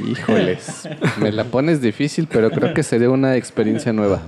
[0.10, 0.88] Híjoles,
[1.20, 4.22] me la pones difícil, pero creo que sería una experiencia nueva.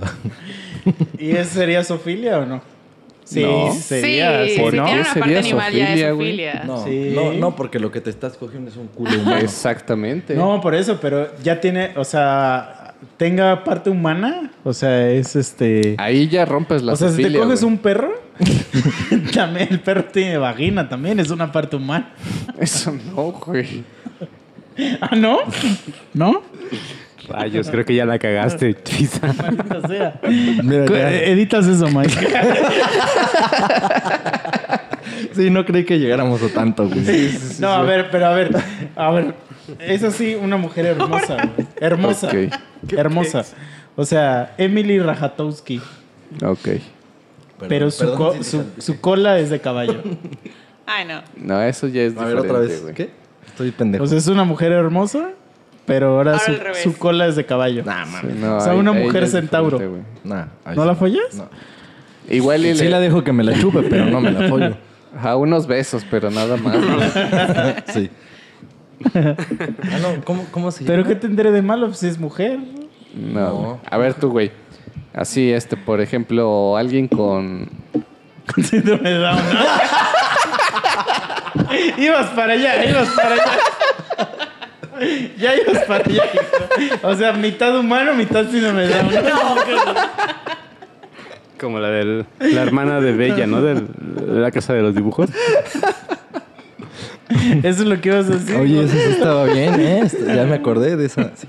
[1.18, 2.62] ¿Y esa sería sofilia o no?
[3.24, 3.72] Sí, No.
[3.74, 4.42] sería.
[4.44, 4.70] sí, ¿sí, si no?
[4.70, 6.64] tiene una Sería parte animal ya zoofilia, es.
[6.66, 7.12] No, Sí.
[7.14, 9.36] no, no, porque lo que te estás cogiendo es un culo humano.
[9.36, 10.34] Exactamente.
[10.34, 15.94] No, por eso, pero ya tiene, o sea, tenga parte humana, o sea, es este...
[15.98, 17.72] Ahí ya rompes la o sea, si te coges güey.
[17.72, 18.12] un perro,
[19.34, 22.12] también el perro tiene vagina, también es una parte humana.
[22.58, 23.84] Eso no, güey.
[25.00, 25.38] ¿Ah, no?
[26.14, 26.42] ¿No?
[27.28, 29.32] Rayos, creo que ya la cagaste, Chisa.
[29.34, 30.20] Maldita sea.
[30.62, 31.10] Mira, ya.
[31.24, 32.14] Editas eso, Mike.
[35.34, 37.30] Sí, no creí que llegáramos a tanto, güey.
[37.60, 38.50] no, a ver, pero a ver.
[38.96, 39.34] A ver.
[39.78, 41.68] Es así una mujer hermosa, güey.
[41.80, 42.28] Hermosa.
[42.28, 42.92] Ok.
[42.96, 43.44] Hermosa.
[43.96, 45.80] O sea, Emily Rajatowski.
[46.44, 46.68] Ok.
[47.68, 50.02] pero su, perdón co- si te su, su cola es de caballo.
[50.86, 51.22] Ay, no.
[51.36, 52.82] No, eso ya es A ver, diferente, otra vez.
[52.82, 52.94] güey.
[52.94, 53.10] ¿Qué?
[53.60, 54.04] Estoy pendejo.
[54.04, 55.30] O sea, es una mujer hermosa,
[55.86, 57.82] pero ahora, Ahora su, cola es de caballo.
[57.84, 58.36] Nah, Sí, mames.
[58.36, 59.78] no, O sea, ahí- una ahí mujer centauro.
[59.78, 60.08] diferente.
[60.24, 60.44] Nah,
[60.74, 60.88] ¿No sí.
[60.88, 61.34] la follas?
[61.34, 61.48] No.
[62.28, 64.76] Igual y Sí le- la dejo que me la chupe, pero no me la follo.
[65.22, 66.76] a unos besos, pero nada más.
[67.92, 68.08] Sí.
[69.14, 69.34] Ah,
[70.02, 70.94] no, ¿cómo, cómo se llama?
[70.94, 72.58] ¿Pero qué tendré de malo si es mujer?
[73.14, 73.40] No.
[73.40, 73.80] No.
[73.90, 74.52] A ver tú, güey.
[75.12, 77.68] Así, este, por ejemplo, alguien con...
[78.54, 79.38] Con síndrome de Down.
[81.98, 83.58] ibas para allá, ibas para allá.
[85.38, 86.24] ya ibas para allá.
[86.24, 87.08] hijo.
[87.08, 89.10] O sea, mitad humano, mitad síndrome de Down.
[91.60, 93.60] Como la de la hermana de Bella, ¿no?
[93.60, 93.82] De
[94.26, 95.28] la casa de los dibujos.
[97.28, 98.56] Eso es lo que ibas a decir.
[98.56, 100.10] Oye, eso sí estaba bien, ¿eh?
[100.26, 101.30] Ya me acordé de esa.
[101.36, 101.46] sí.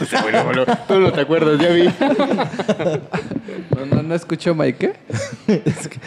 [0.00, 1.90] O sea, bueno, bueno, tú no te acuerdas, ya vi.
[3.74, 4.92] No, no, no escucho, Mike.
[5.46, 5.98] Es que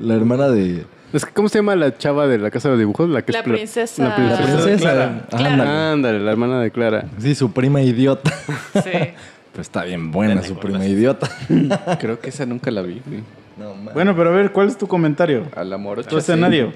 [0.00, 0.84] la hermana de.
[1.12, 3.08] Es que, ¿Cómo se llama la chava de la casa de los dibujos?
[3.08, 4.02] La, que La es princesa.
[4.02, 4.44] La La princesa.
[4.62, 4.78] princesa.
[4.78, 5.26] Clara.
[5.32, 5.70] Ándale.
[5.70, 7.04] Ándale, la hermana de Clara.
[7.18, 8.30] Sí, su prima idiota.
[8.74, 8.90] Sí.
[9.52, 11.28] Pero está bien buena su prima idiota.
[12.00, 13.22] Creo que esa nunca la vi, güey.
[13.58, 13.94] No, mames.
[13.94, 15.42] Bueno, pero a ver, ¿cuál es tu comentario?
[15.54, 16.02] Al amor.
[16.04, 16.72] Tú escenario.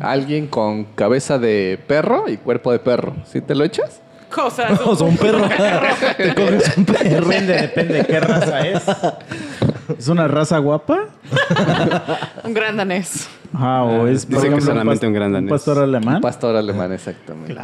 [0.00, 3.14] Alguien con cabeza de perro y cuerpo de perro.
[3.30, 4.00] ¿Sí te lo echas?
[4.30, 4.80] Cosas.
[4.84, 5.46] O sea, un perro.
[6.16, 7.28] Te coges un perro.
[7.28, 8.82] Depende, depende de qué raza es.
[9.98, 10.98] ¿Es una raza guapa?
[12.44, 13.28] Un gran danés.
[13.52, 15.50] Ah, o es Dice que solamente un gran danés.
[15.50, 16.16] pastor alemán.
[16.16, 17.56] Un pastor alemán, exactamente.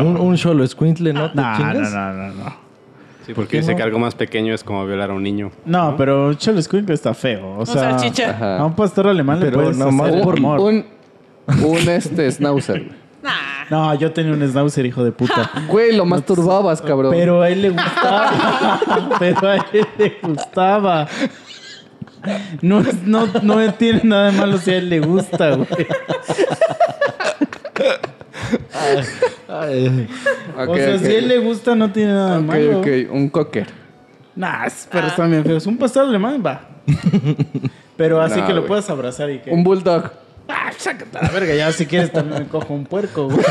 [0.00, 1.30] Un, un solo escuintle, ¿no?
[1.30, 2.66] ¿Te No, no, no, no, no.
[3.24, 5.50] Sí, porque dice que algo más pequeño es como violar a un niño.
[5.64, 7.56] No, pero Cholo Squinkle está feo.
[7.56, 7.96] O Un sea,
[8.58, 10.60] a un pastor alemán le Pero puedes nomás hacer por- amor.
[10.60, 10.84] Un,
[11.64, 13.06] un este schnauzer.
[13.68, 15.50] No, yo tenía un schnauzer, hijo de puta.
[15.68, 17.10] Güey, lo masturbabas, cabrón.
[17.12, 18.30] Pero a él le gustaba.
[19.18, 21.08] pero a él le gustaba.
[22.62, 25.68] No, es- no, no tiene nada de malo si a él le gusta, güey.
[29.48, 30.08] Ay,
[30.56, 31.00] Ok, o sea, ok.
[31.00, 32.78] si a él le gusta, no tiene nada de Ok, malo.
[32.80, 32.86] ok.
[33.10, 33.66] Un cocker.
[34.34, 35.66] Nah, es- pero están bien feos.
[35.66, 36.60] Un pastor alemán va.
[37.96, 38.68] Pero así Nah, que lo güey.
[38.68, 39.50] puedas abrazar y que.
[39.50, 40.10] Un bulldog.
[40.48, 41.54] Ah, sácate a la verga.
[41.54, 43.44] Ya si quieres también me cojo un puerco, güey.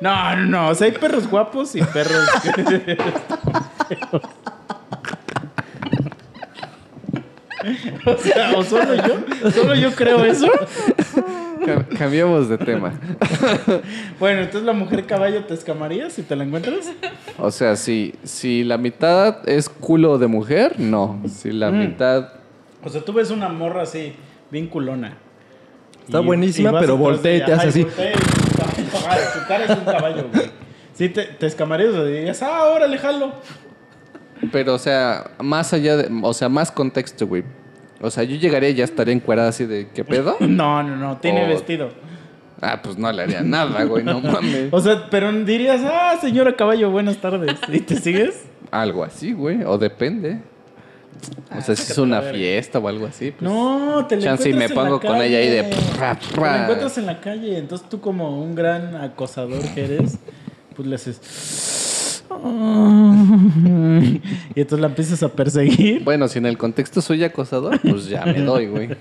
[0.00, 0.68] No, no, no.
[0.70, 2.24] O sea, hay perros guapos y perros.
[8.06, 9.50] o sea, o solo yo.
[9.50, 10.48] Solo yo creo eso.
[11.64, 12.92] Cam- Cambiamos de tema.
[14.20, 16.90] Bueno, entonces la mujer caballo te escamarías si te la encuentras.
[17.38, 21.20] O sea, si, si la mitad es culo de mujer, no.
[21.28, 21.78] Si la Mm.
[21.78, 22.28] mitad.
[22.82, 24.14] O sea, tú ves una morra así,
[24.50, 25.16] bien culona.
[26.06, 27.84] Está buenísima, pero voltea y te hace así.
[27.84, 27.90] tu
[29.48, 30.50] cara es un caballo, güey.
[30.94, 33.32] Sí, te, te escamarías o dirías, ah, órale, jalo.
[34.52, 36.08] Pero, o sea, más allá de.
[36.22, 37.44] O sea, más contexto, güey.
[38.00, 39.88] O sea, yo llegaría y ya estaría encuerada así de.
[39.94, 40.36] ¿Qué pedo?
[40.40, 41.88] No, no, no, tiene O- vestido.
[42.60, 44.04] Ah, pues no le haría nada, güey.
[44.04, 44.72] No mames.
[44.72, 47.58] O sea, pero dirías, ah, señora caballo, buenas tardes.
[47.70, 48.44] ¿Y te sigues?
[48.70, 49.62] Algo así, güey.
[49.64, 50.40] O depende.
[51.56, 53.30] O sea, si es una fiesta o algo así.
[53.30, 55.62] Pues, No, te la Chance y me encuentras en la pongo con ella ahí de
[55.70, 55.76] calle.
[55.98, 60.18] pra, Te la encuentras en la calle, entonces tú como un gran acosador que eres,
[60.74, 61.20] pues le haces...
[64.54, 66.02] Y entonces la empiezas a perseguir.
[66.04, 68.88] Bueno, si en el contexto soy acosador, pues ya me doy, güey.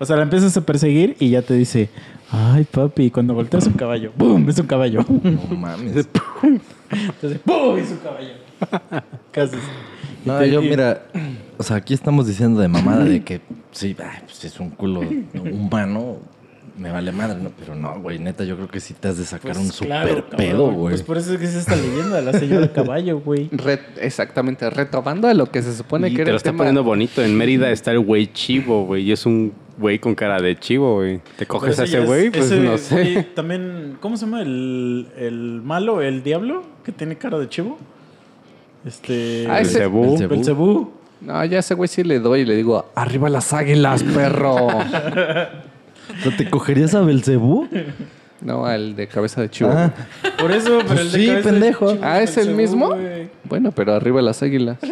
[0.00, 1.88] O sea, la empiezas a perseguir y ya te dice,
[2.28, 4.48] ay papi, y cuando volteas un caballo, ¡pum!
[4.48, 5.04] Es un caballo.
[5.08, 5.94] No mames.
[6.90, 7.78] Entonces, ¡pum!
[7.78, 8.32] Es un caballo.
[9.30, 9.60] ¿Qué haces?
[10.24, 11.06] Y No, te- yo mira,
[11.56, 13.40] o sea, aquí estamos diciendo de mamada de que
[13.70, 15.02] sí, pues es un culo
[15.52, 16.16] humano,
[16.76, 17.50] me vale madre, ¿no?
[17.58, 20.08] Pero no, güey, neta, yo creo que sí te has de sacar Pues un claro,
[20.08, 20.36] super cabrón.
[20.38, 20.92] pedo, güey.
[20.94, 23.48] Pues por eso es que es esta leyenda de la señora caballo, güey.
[23.52, 26.48] Re- exactamente, retomando a lo que se supone Y que te era lo el está
[26.50, 26.58] tema.
[26.58, 27.22] poniendo bonito.
[27.22, 29.04] En Mérida está el güey chivo, güey.
[29.04, 31.20] Y es un güey con cara de chivo, güey.
[31.36, 32.26] ¿Te coges a ese güey?
[32.26, 33.10] es- Pues ese- no sé.
[33.10, 34.42] y también, ¿cómo se llama?
[34.42, 37.78] El, el malo, el diablo, que tiene cara de chivo.
[38.84, 39.46] Este.
[39.48, 40.10] Ah, ese- Belcebú.
[40.10, 40.28] Belcebú.
[40.34, 40.92] Belcebú.
[41.20, 44.56] No, ya ese güey sí le doy y le digo, arriba las águilas, perro.
[46.36, 47.68] ¿Te cogerías a Belcebú?
[48.40, 49.70] no, al de cabeza de chivo.
[49.72, 49.92] Ah,
[50.38, 51.92] Por eso, pero Pues el de sí, cabeza de pendejo.
[51.92, 52.56] chivo Ah, ¿es el Belcebú,
[52.94, 52.96] mismo?
[53.44, 54.78] Bueno, pero arriba las águilas.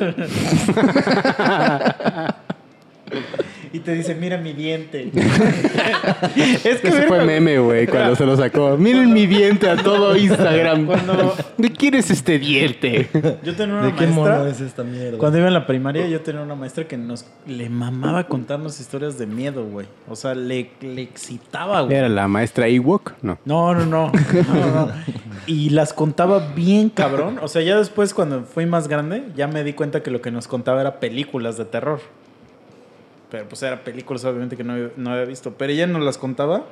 [3.72, 5.10] y te dice, mira mi diente.
[6.64, 8.76] es que Ese fue meme, güey, cuando se lo sacó.
[8.76, 10.86] Miren mi diente a todo Instagram.
[10.92, 13.08] Cuando- ¿De quién es este diente?
[13.42, 14.50] Yo tenía una ¿De qué mono maestra.
[14.50, 15.18] es esta mierda?
[15.18, 19.18] Cuando iba en la primaria, yo tenía una maestra que nos le mamaba contarnos historias
[19.18, 19.86] de miedo, güey.
[20.08, 21.96] O sea, le, le excitaba, güey.
[21.96, 23.12] ¿Era la maestra Ewok?
[23.22, 23.38] No.
[23.44, 24.92] No, no, no, no, no.
[25.46, 27.38] Y las contaba bien cabrón.
[27.42, 30.30] O sea, ya después cuando fui más grande, ya me di cuenta que lo que
[30.30, 32.00] nos contaba era películas de terror.
[33.32, 35.54] Pero pues era películas obviamente que no, no había visto.
[35.56, 36.66] Pero ella nos las contaba.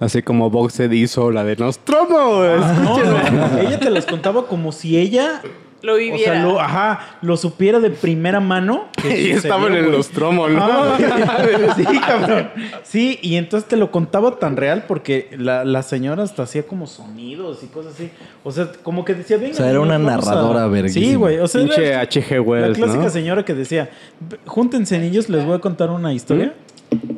[0.00, 2.42] Así como Boxed hizo la de Nostromo.
[2.82, 2.98] No,
[3.30, 5.42] no, ella te las contaba como si ella...
[5.80, 6.32] Lo O viviera.
[6.34, 8.86] sea, lo, ajá, lo supiera de primera mano.
[9.04, 9.96] Y estaban en güey.
[9.96, 10.60] Nostromo, ¿no?
[10.64, 10.96] Ah,
[11.76, 12.50] sí, cabrón.
[12.82, 16.86] Sí, y entonces te lo contaba tan real porque la, la señora hasta hacía como
[16.88, 18.10] sonidos y cosas así.
[18.44, 19.52] O sea, como que decía, venga.
[19.52, 20.30] O sea, era una niños, vamos a-".
[20.34, 21.18] narradora Sí, verguísima.
[21.18, 21.38] güey.
[21.38, 22.30] O sea, Pinche era H.G.
[22.34, 23.10] la Wells, clásica ¿no?
[23.10, 23.90] señora que decía,
[24.30, 26.54] "V- júntense niños, les voy a contar una historia.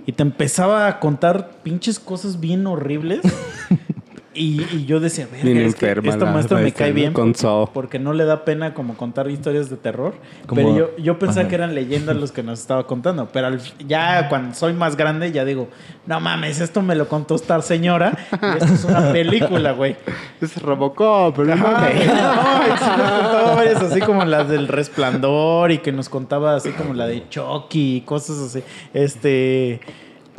[0.05, 3.21] Y te empezaba a contar pinches cosas bien horribles.
[4.33, 7.35] Y, y yo decía, "Verga, es que esta la maestra me cae bien Con
[7.75, 10.15] porque no le da pena como contar historias de terror.
[10.47, 11.49] Como- Pero yo, yo pensaba Ajá.
[11.49, 13.29] que eran leyendas los que nos estaba contando.
[13.33, 15.69] Pero al- ya cuando soy más grande, ya digo,
[16.07, 18.17] no mames, esto me lo contó esta señora.
[18.33, 19.97] Y esto es una película, güey.
[20.41, 22.07] Es Robocop, pero no no, y
[22.69, 27.09] nos contaba varias así como las del resplandor y que nos contaba así como la
[27.09, 28.63] de Chucky y cosas así.
[28.95, 29.81] Este.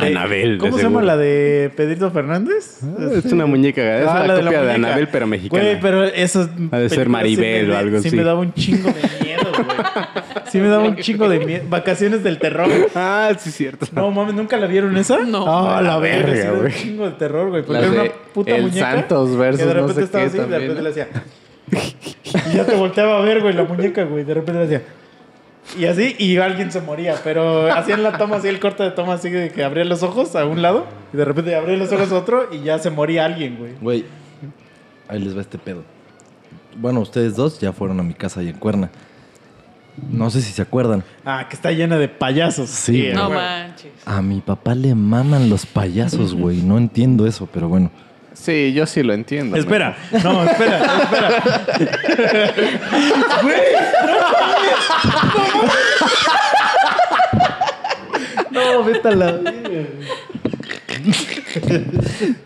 [0.08, 2.80] Anabel, de ¿Cómo se llama la de Pedrito Fernández?
[3.24, 4.88] Es una muñeca, es Ah, la, la de copia de, muñeca.
[4.88, 5.64] Anabel, pero mexicana.
[5.64, 6.50] Güey, pero eso.
[6.72, 8.18] Ha de ser Maribel o algo sí así.
[8.18, 9.68] me daba un chingo de miedo, güey.
[10.52, 11.64] Sí me daba un chingo de miedo.
[11.70, 12.70] Vacaciones del terror.
[12.96, 13.86] Ah, sí, es cierto.
[13.94, 15.20] No mames, ¿nunca la vieron esa?
[15.20, 15.46] No.
[15.48, 16.74] Ah, la verga, sí da un güey.
[16.74, 17.64] chingo de terror, güey.
[17.64, 18.92] Porque La era una de puta El muñeca.
[18.92, 20.90] Santos versus que de no repente sé estaba qué así, de también, repente ¿no?
[20.90, 21.08] le hacía.
[22.52, 24.24] Y ya te volteaba a ver, güey, la muñeca, güey.
[24.24, 24.82] De repente le hacía.
[25.80, 27.16] Y así, y alguien se moría.
[27.24, 30.36] Pero hacían la toma así, el corte de toma así de que abría los ojos
[30.36, 30.86] a un lado.
[31.14, 33.74] Y de repente abría los ojos a otro y ya se moría alguien, güey.
[33.80, 34.06] Güey,
[35.08, 35.84] ahí les va este pedo.
[36.76, 38.90] Bueno, ustedes dos ya fueron a mi casa ahí en Cuerna.
[40.10, 41.04] No sé si se acuerdan.
[41.26, 42.70] Ah, que está llena de payasos.
[42.70, 43.38] Sí, No güey.
[43.38, 43.92] manches.
[44.06, 46.62] A mi papá le maman los payasos, güey.
[46.62, 47.92] No entiendo eso, pero bueno.
[48.34, 49.58] Sí, yo sí lo entiendo.
[49.58, 51.44] Espera, no, espera, espera.
[53.42, 53.58] Güey,
[58.52, 59.40] No, vete a la...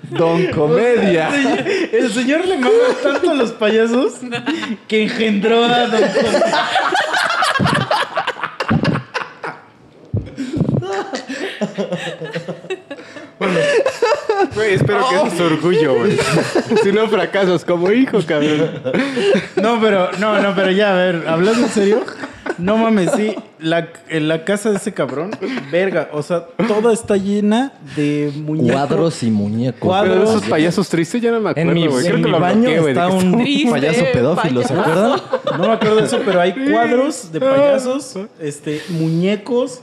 [0.09, 1.29] Don Comedia.
[1.91, 2.73] el señor le mama
[3.03, 4.13] tanto a los payasos
[4.88, 6.65] que engendró a Don Comedia.
[14.56, 16.18] Güey, espero que eso es orgullo, güey.
[16.84, 18.72] si no fracasas como hijo, cabrón.
[19.58, 22.01] No, pero, no, no, pero ya, a ver, hablando en serio,
[22.58, 25.32] no mames, sí, la, en la casa de ese cabrón,
[25.72, 28.72] verga, o sea, toda está llena de muñecos.
[28.72, 29.80] Cuadros y muñecos.
[29.82, 30.16] Cuadros.
[30.20, 32.06] Pero esos payasos tristes ya no me acuerdo, En mi, güey.
[32.06, 32.93] en Creo que mi lo baño bloqueé, güey.
[32.93, 34.82] de está que un Triste payaso pedófilo, ¿se payaso.
[34.82, 35.22] acuerdan?
[35.58, 39.82] No me acuerdo de eso, pero hay cuadros de payasos, este, muñecos.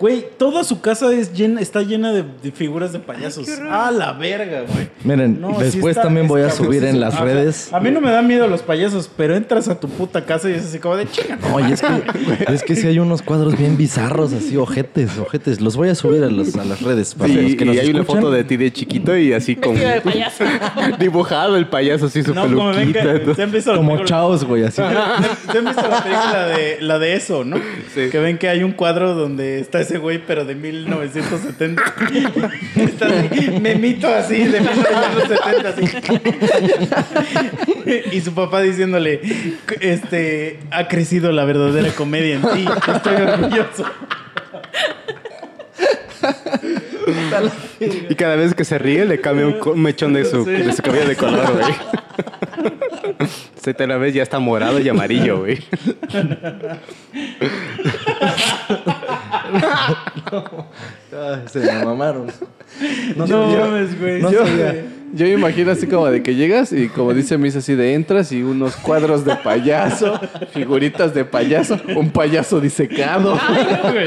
[0.00, 3.46] Güey, toda su casa es llena, está llena de, de figuras de payasos.
[3.70, 4.88] Ah, la verga, güey.
[5.04, 7.24] Miren, No, sí después está también voy a subir en las Ajá.
[7.26, 7.70] redes.
[7.70, 10.54] A mí no me dan miedo los payasos, pero entras a tu puta casa y
[10.54, 11.38] es así como de chinga.
[11.52, 11.88] Oye, es que,
[12.54, 15.60] es que sí hay unos cuadros bien bizarros, así, ojetes, ojetes.
[15.60, 17.78] Los voy a subir a, los- a las redes para Sí, los que nos y
[17.80, 20.44] hay una foto de ti de chiquito y así con de payaso.
[20.98, 24.76] dibujado el payaso así su No, como ven que Como chaos, güey, así.
[25.52, 27.56] ¿Se han visto la película de la de eso, no?
[27.94, 28.08] Sí.
[28.10, 31.82] Que ven que hay un cuadro donde está ese güey, pero de 1970.
[32.76, 35.84] está así, memito así, de 1970, así.
[38.12, 39.20] y su papá diciéndole,
[39.80, 42.64] este, ha crecido la verdadera comedia en ti.
[42.94, 43.84] Estoy orgulloso.
[48.08, 51.08] Y cada vez que se ríe le cambia un, mechón de su, de su cabello
[51.08, 51.74] de color, güey.
[54.00, 55.58] Ves ya está morado y amarillo, güey.
[61.12, 62.26] Ay, se me mamaron.
[63.16, 63.58] No, sabía.
[63.64, 64.22] mames, güey.
[64.22, 64.44] No Yo-.
[65.12, 68.30] Yo me imagino así como de que llegas y como dice Miss así de entras
[68.30, 70.20] y unos cuadros de payaso,
[70.52, 73.36] figuritas de payaso, un payaso disecado.
[73.92, 74.06] güey.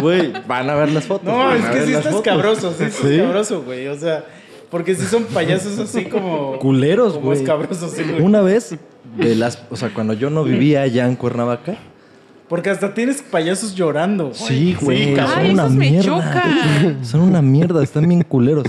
[0.00, 1.26] Güey, van a ver las fotos.
[1.26, 2.26] No, es que sí las está fotos.
[2.26, 3.14] escabroso, sí, sí, Sí.
[3.16, 3.88] escabroso, güey.
[3.88, 4.24] O sea,
[4.70, 6.56] porque si son payasos así como.
[6.60, 7.40] Culeros, como güey.
[7.40, 8.22] escabrosos, sí, güey.
[8.22, 8.76] Una vez,
[9.16, 11.74] de las, o sea, cuando yo no vivía allá en Cuernavaca,
[12.48, 14.32] Porque hasta tienes payasos llorando.
[14.32, 15.14] Sí, güey.
[15.14, 15.34] cabrón.
[15.34, 16.04] son Ay, una esos me mierda.
[16.06, 17.04] chocan.
[17.04, 18.64] Son una mierda, están bien culeros.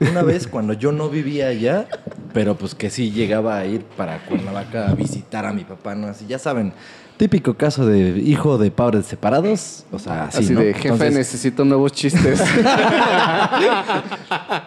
[0.00, 1.86] Una vez cuando yo no vivía allá,
[2.32, 6.08] pero pues que sí llegaba a ir para Cuernavaca a visitar a mi papá, ¿no?
[6.08, 6.72] Así, ya saben,
[7.18, 9.84] Típico caso de hijo de padres separados.
[9.92, 10.60] O sea, así, Así ¿no?
[10.60, 12.42] de, jefe, Entonces- necesito nuevos chistes.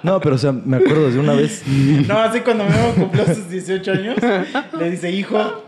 [0.03, 1.63] No, pero o sea, me acuerdo de una vez.
[2.07, 4.15] No, así cuando Memo cumplió sus 18 años,
[4.77, 5.64] le dice, hijo,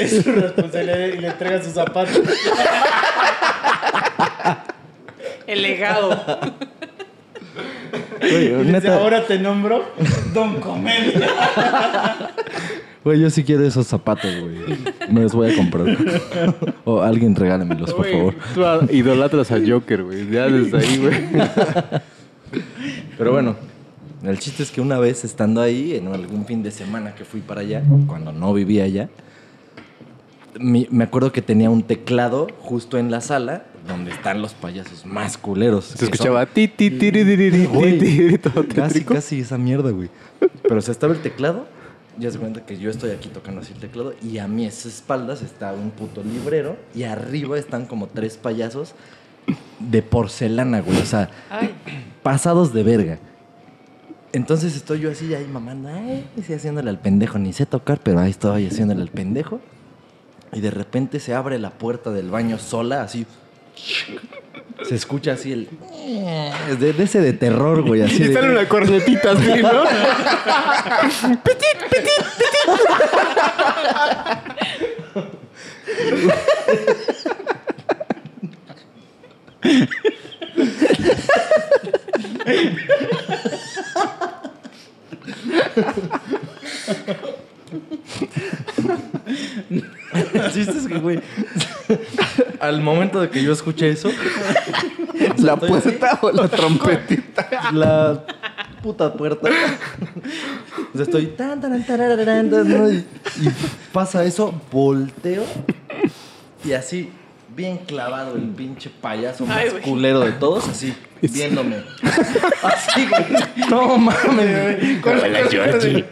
[0.00, 2.20] es su responsabilidad y le entrega sus zapatos.
[5.46, 6.20] El legado.
[8.20, 9.84] Güey, Y le dice, neta, ahora te nombro
[10.32, 11.28] Don Comedia.
[13.02, 14.78] güey, yo sí quiero esos zapatos, güey.
[15.10, 15.86] Me los voy a comprar.
[16.84, 18.34] O alguien regálemelos, por Güey, favor.
[18.54, 20.30] Tú a- idolatras a Joker, güey.
[20.30, 21.16] Ya desde ahí, güey.
[23.18, 23.56] Pero bueno,
[24.22, 27.40] el chiste es que una vez estando ahí, en algún fin de semana que fui
[27.40, 29.08] para allá, cuando no vivía allá,
[30.60, 35.04] mi- me acuerdo que tenía un teclado justo en la sala donde están los payasos
[35.06, 35.86] más culeros.
[35.86, 36.90] Se escuchaba ti, ti,
[38.38, 40.10] todo Casi, casi esa mierda, güey.
[40.62, 41.66] Pero o sea, estaba el teclado,
[42.18, 45.42] ya se cuenta que yo estoy aquí tocando así el teclado, y a mis espaldas
[45.42, 48.94] está un puto librero, y arriba están como tres payasos
[49.78, 50.98] de porcelana, güey.
[51.00, 51.74] O sea, Ay.
[52.22, 53.18] pasados de verga.
[54.32, 58.20] Entonces estoy yo así ahí mamando, ay, así haciéndole al pendejo, ni sé tocar, pero
[58.20, 59.60] ahí estoy haciéndole al pendejo.
[60.52, 63.26] Y de repente se abre la puerta del baño sola, así.
[64.82, 65.68] Se escucha así el.
[66.78, 68.22] De, de ese de terror, güey, así.
[68.22, 69.84] Y de- sale una cornetita así, ¿no?
[90.34, 91.20] El chiste es que, güey.
[92.60, 94.10] Al momento de que yo escuché eso,
[95.38, 97.48] la puerta o la trompetita.
[97.72, 98.24] la
[98.82, 99.48] puta puerta.
[100.92, 102.90] O sea, estoy tan, tan, tarararán, tan, ¿no?
[102.90, 103.48] y, y
[103.92, 105.44] pasa eso, volteo
[106.64, 107.10] y así,
[107.56, 109.82] bien clavado el pinche payaso más Ay, güey.
[109.82, 111.76] culero de todos, así, viéndome.
[112.62, 113.70] Así, güey.
[113.70, 115.00] No mames, güey.
[115.48, 116.04] ¿Quieres un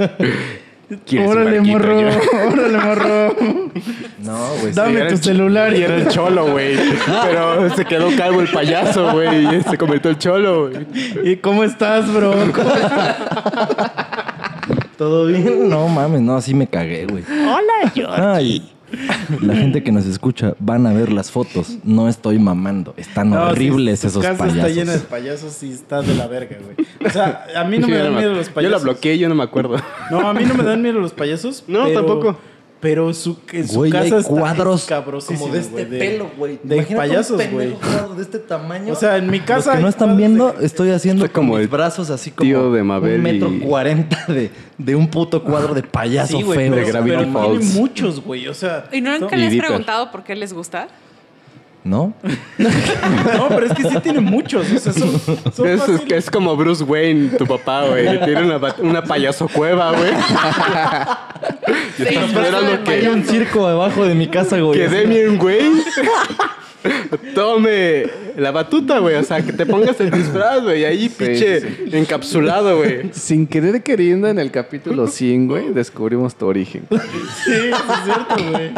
[1.26, 1.98] Órale, morro.
[2.52, 3.34] Órale, morro.
[4.20, 4.72] No, güey.
[4.72, 5.74] Dame tu celular.
[5.74, 6.76] Y era el cholo, güey.
[7.24, 9.56] Pero se quedó calvo el payaso, güey.
[9.56, 10.86] Y se convirtió el cholo, güey.
[11.24, 12.30] ¿Y cómo estás, bro?
[12.54, 13.16] ¿Cómo estás?
[14.96, 15.68] ¿Todo bien?
[15.68, 17.22] No mames, no, así me cagué, güey.
[17.28, 18.08] Hola, yo.
[18.10, 18.72] Ay,
[19.40, 21.78] la gente que nos escucha van a ver las fotos.
[21.84, 22.94] No estoy mamando.
[22.96, 24.56] Están No, horribles si esos casa payasos.
[24.58, 26.86] está llena de payasos y está de la verga, güey.
[27.06, 28.78] O sea, a mí no me Yo dan miedo los Yo payasos.
[28.82, 29.76] la bloqueé, yo no me acuerdo.
[30.10, 31.64] No, a mí no me dan miedo los payasos.
[31.68, 32.38] No, pero- tampoco.
[32.80, 34.86] Pero su, que su Güey, casa hay está cuadros
[35.26, 36.60] como de este güey, pelo, güey.
[36.62, 37.76] De Imagínate payasos, güey.
[38.16, 38.92] de este tamaño.
[38.92, 41.32] O sea, en mi casa Los que no están cuadros viendo, de- estoy haciendo como
[41.48, 44.94] como mis el brazos así como tío de Mabel un metro y- cuarenta de, de
[44.94, 46.72] un puto cuadro de payaso Sí, güey, feo.
[46.74, 47.58] pero, de Gravity pero Falls.
[47.60, 48.46] tiene muchos, güey.
[48.46, 49.66] O sea, ¿Y nunca no, le has Dieter.
[49.66, 50.86] preguntado por qué les gusta?
[51.88, 52.12] ¿No?
[52.58, 54.70] no, pero es que sí tiene muchos.
[54.70, 55.18] O sea, son,
[55.52, 58.04] son Es, es, que es como Bruce Wayne, tu papá, güey.
[58.24, 60.10] Tiene una, una payaso cueva, güey.
[61.98, 64.78] y Sí, esperando que, Hay un circo debajo de mi casa, güey.
[64.78, 64.88] que.
[64.88, 65.62] Demian, güey,
[67.34, 68.04] tome
[68.36, 69.14] la batuta, güey.
[69.16, 70.84] O sea, que te pongas el disfraz, güey.
[70.84, 73.10] Ahí, pinche, encapsulado, güey.
[73.12, 76.86] Sin querer queriendo, en el capítulo 100, güey, descubrimos tu origen.
[76.90, 78.72] Sí, es cierto, güey.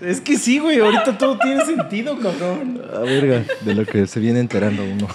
[0.00, 0.78] Es que sí, güey.
[0.78, 2.80] Ahorita todo tiene sentido, cabrón.
[2.94, 5.08] A verga, de lo que se viene enterando uno.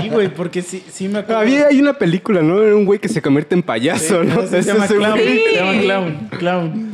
[0.00, 1.40] Sí, güey, porque sí, sí me acuerdo.
[1.40, 2.62] Había, hay una película, ¿no?
[2.62, 4.46] Era un güey que se convierte en payaso, Sí, ¿no?
[4.46, 5.18] se Es llama clown.
[5.18, 6.28] Se llama clown.
[6.38, 6.90] Clown.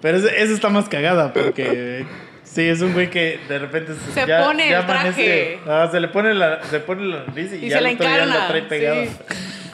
[0.00, 2.04] Pero ese- esa está más cagada porque.
[2.44, 5.58] Sí, es un güey que de repente Se pone el amanece- traje.
[5.66, 7.94] Ah, se le pone la, se pone la nariz y, Y ya se la el
[7.96, 9.04] encarna, la trae pegada.
[9.04, 9.10] sí.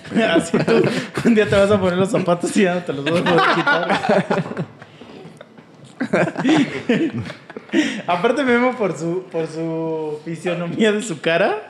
[0.22, 0.82] Así tú,
[1.26, 3.24] un día te vas a poner los zapatos y ya no te los vas a
[3.24, 4.66] poder quitar.
[8.06, 11.68] Aparte Memo por su, por su fisionomía de su cara.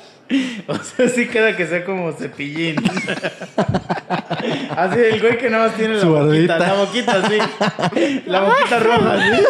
[0.66, 2.76] O sea, sí queda que sea como cepillín.
[4.76, 6.60] Así, el güey que nada más tiene la Su boquita, barbita.
[6.68, 7.38] la boquita así.
[8.26, 9.42] La boquita roja, así.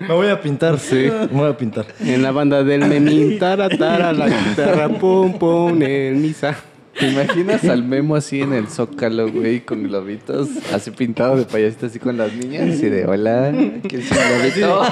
[0.00, 1.10] Me voy a pintar, sí.
[1.30, 1.86] Me voy a pintar.
[2.00, 6.56] En la banda del memín, tara, tara, la guitarra, pum, pum, en misa.
[6.98, 11.86] ¿Te imaginas al Memo así en el zócalo, güey, con globitos, así pintado de payasito,
[11.86, 12.80] así con las niñas?
[12.80, 13.52] Y de, hola,
[13.88, 14.82] ¿qué es un globito?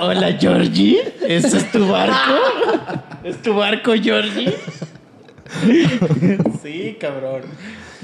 [0.00, 1.00] Hola, Georgie.
[1.26, 2.14] ¿Ese es tu barco?
[3.22, 4.54] ¿Es tu barco, Georgie?
[6.62, 7.42] Sí, cabrón.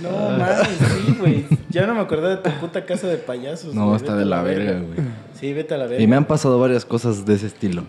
[0.02, 1.46] No mames, sí, güey.
[1.70, 3.74] Ya no me acordé de tu puta casa de payasos.
[3.74, 3.96] No, güey.
[3.96, 4.98] está Vete de la verga, güey.
[5.38, 6.02] Sí, vete a la verga.
[6.02, 7.84] Y me han pasado varias cosas de ese estilo.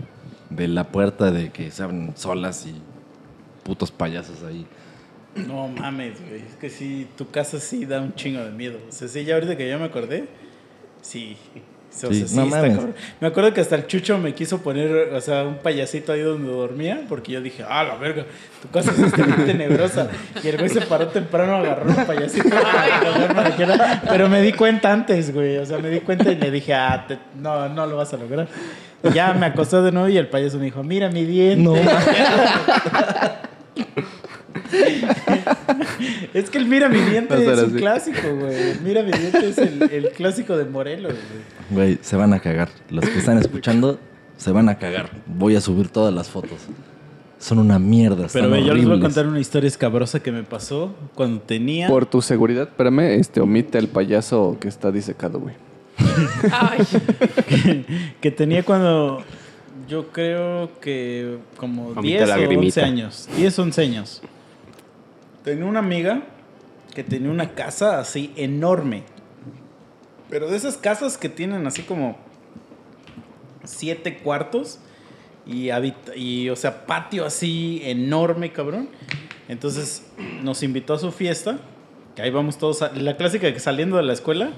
[0.49, 2.73] De la puerta, de que se abren solas y
[3.63, 4.65] putos payasos ahí.
[5.35, 6.41] No mames, güey.
[6.41, 8.77] Es que sí, tu casa sí da un chingo de miedo.
[8.87, 10.25] O sea, sí, ya ahorita que ya me acordé,
[11.01, 11.37] sí.
[11.55, 12.93] O sea, Sí, sí no está cabrón.
[13.19, 16.51] Me acuerdo que hasta el Chucho me quiso poner, o sea, un payasito ahí donde
[16.51, 18.25] dormía, porque yo dije, ah, la verga,
[18.61, 20.07] tu casa es bien tenebrosa.
[20.43, 22.47] Y el güey se paró temprano, agarró un payasito.
[23.35, 23.65] para que
[24.07, 25.57] Pero me di cuenta antes, güey.
[25.57, 28.17] O sea, me di cuenta y le dije, ah, te- no, no lo vas a
[28.17, 28.47] lograr.
[29.03, 31.63] Y ya me acosté de nuevo y el payaso me dijo, mira mi diente.
[31.63, 31.73] No,
[36.33, 37.75] Es que el mira mi diente es un así.
[37.77, 38.71] clásico, güey.
[38.71, 41.87] El mira mi diente es el, el clásico de Morelos, güey.
[41.87, 42.69] Güey, se van a cagar.
[42.89, 43.99] Los que están escuchando
[44.37, 45.09] se van a cagar.
[45.25, 46.59] Voy a subir todas las fotos.
[47.39, 48.27] Son una mierda.
[48.31, 51.41] Pero están ve, yo les voy a contar una historia escabrosa que me pasó cuando
[51.41, 51.87] tenía.
[51.87, 55.55] Por tu seguridad, espérame, este, omite al payaso que está disecado, güey.
[56.51, 56.79] Ay,
[58.21, 59.23] que tenía cuando.
[59.87, 62.81] Yo creo que como Omite 10 o lagrimita.
[62.81, 63.29] 11 años.
[63.37, 64.21] 10 11 años.
[65.43, 66.23] Tenía una amiga
[66.93, 69.03] que tenía una casa así enorme.
[70.29, 72.17] Pero de esas casas que tienen así como
[73.63, 74.79] siete cuartos
[75.45, 75.69] y,
[76.15, 78.89] y o sea, patio así enorme, cabrón.
[79.47, 80.05] Entonces
[80.43, 81.57] nos invitó a su fiesta,
[82.15, 84.51] que ahí vamos todos, a- la clásica que saliendo de la escuela,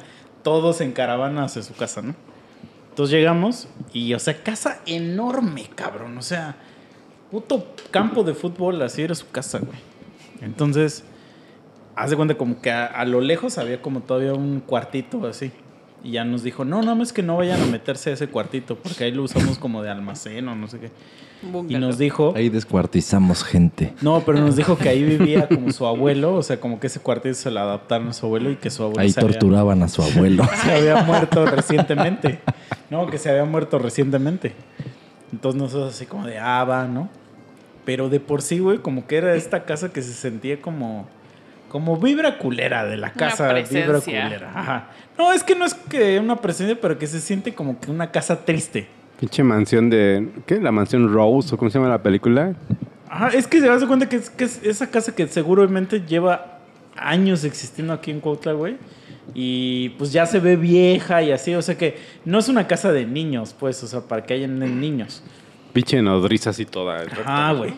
[0.44, 2.16] todos en caravana hacia su casa, ¿no?
[2.90, 6.18] Entonces llegamos y, o sea, casa enorme, cabrón.
[6.18, 6.58] O sea,
[7.32, 9.80] puto campo de fútbol, así era su casa, güey.
[10.42, 11.04] Entonces,
[11.96, 15.52] haz de cuenta como que a, a lo lejos había como todavía un cuartito así.
[16.04, 18.76] Y ya nos dijo, no, no, es que no vayan a meterse a ese cuartito,
[18.76, 20.90] porque ahí lo usamos como de almacén o no sé qué.
[21.70, 23.94] Y nos dijo, Ahí descuartizamos gente.
[24.02, 27.00] no, pero nos dijo que ahí vivía como su abuelo, o sea, como que ese
[27.02, 29.84] cuartito se lo adaptaron a su abuelo y que su abuelo Ahí se había- torturaban
[29.84, 30.44] a su abuelo.
[30.64, 32.40] se había muerto recientemente.
[32.90, 34.54] No, que se había muerto recientemente.
[35.32, 37.10] Entonces nosotros así como de, ah, va, ¿no?
[37.86, 41.08] Pero de por sí, güey, como que era esta casa que se sentía como...
[41.70, 43.54] Como vibra culera de la casa.
[43.54, 44.24] Vibra presencia.
[44.24, 44.52] culera.
[44.54, 44.90] Ajá.
[45.18, 48.12] No, es que no es que una presencia, pero que se siente como que una
[48.12, 48.90] casa triste.
[49.22, 50.28] Pinche mansión de.
[50.46, 50.60] ¿Qué?
[50.60, 52.56] La mansión Rose o cómo se llama la película.
[53.08, 56.60] Ajá, es que se das cuenta que es, que es esa casa que seguramente lleva
[56.98, 58.78] años existiendo aquí en Cuautla, güey.
[59.34, 62.92] Y pues ya se ve vieja y así, o sea que no es una casa
[62.92, 65.24] de niños, pues, o sea, para que hayan niños.
[65.74, 67.04] Pinche nodriza así toda.
[67.26, 67.74] Ah, güey.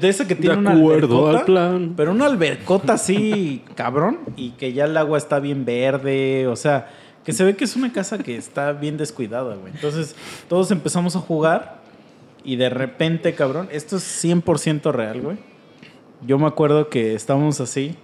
[0.00, 1.94] De esa que De tiene una acuerdo al albercota, plan.
[1.96, 6.90] pero una albercota así, cabrón, y que ya el agua está bien verde, o sea,
[7.24, 9.72] que se ve que es una casa que está bien descuidada, güey.
[9.72, 10.16] Entonces,
[10.48, 11.82] todos empezamos a jugar
[12.42, 15.36] y de repente, cabrón, esto es 100% real, güey.
[16.26, 17.94] Yo me acuerdo que estábamos así,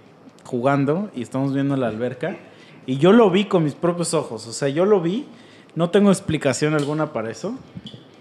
[0.45, 2.37] jugando, y estamos viendo la alberca,
[2.85, 5.25] y yo lo vi con mis propios ojos, o sea, yo lo vi,
[5.75, 7.55] no tengo explicación alguna para eso,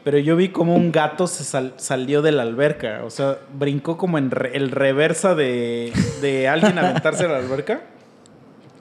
[0.04, 3.02] pero yo vi como un gato se sal- salió de la alberca.
[3.04, 5.92] O sea, brincó como en re- el reversa de,
[6.22, 7.82] de alguien aventarse a la alberca.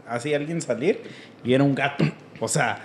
[0.08, 1.02] Así alguien salir
[1.44, 2.04] y era un gato.
[2.40, 2.80] O sea,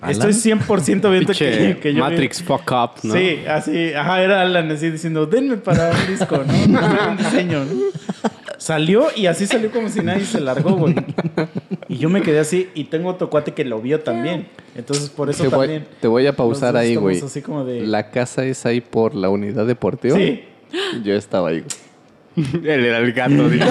[0.00, 0.10] ¿Alan?
[0.30, 3.14] estoy 100% viendo que, que yo vi- Matrix fuck up, ¿no?
[3.14, 6.52] Sí, así, ajá, era Alan así diciendo, denme para un disco, ¿no?
[7.10, 7.72] Un diseño, ¿no?
[8.58, 10.94] Salió y así salió como si nadie se largó, güey.
[11.88, 14.48] Y yo me quedé así y tengo otro cuate que lo vio también.
[14.74, 15.86] Entonces por eso Te voy, también.
[16.00, 17.20] te voy a pausar ahí, güey.
[17.20, 20.16] así como de- La casa es ahí por la unidad deportiva.
[20.16, 20.44] Sí.
[21.04, 21.84] Yo estaba ahí, güey.
[22.68, 23.48] Él era el gato.
[23.48, 23.64] dice.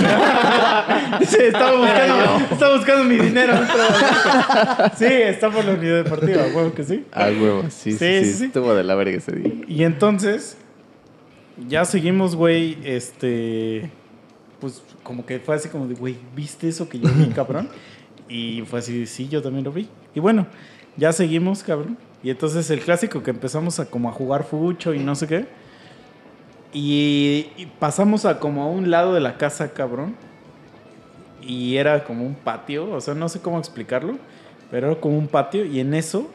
[1.28, 3.54] Sí, estaba buscando, estaba buscando mi dinero.
[4.98, 7.04] Sí, está por la unidad deportiva, huevo que sí.
[7.12, 7.64] Ah, huevo.
[7.70, 8.26] Sí, sí, Sí, sí.
[8.26, 8.46] sí, sí.
[8.46, 9.52] Estuvo de la verga ese día.
[9.68, 10.58] Y entonces,
[11.68, 13.90] ya seguimos, güey, este,
[14.64, 17.68] pues como que fue así como de, güey, ¿viste eso que yo vi, cabrón?
[18.30, 19.90] Y fue así, sí, yo también lo vi.
[20.16, 20.48] Y bueno,
[20.96, 21.98] ya seguimos, cabrón.
[22.24, 25.48] Y entonces el clásico que empezamos a como a jugar fucho y no sé qué.
[26.72, 30.16] Y, y pasamos a como a un lado de la casa, cabrón.
[31.42, 34.18] Y era como un patio, o sea, no sé cómo explicarlo,
[34.72, 36.30] pero era como un patio y en eso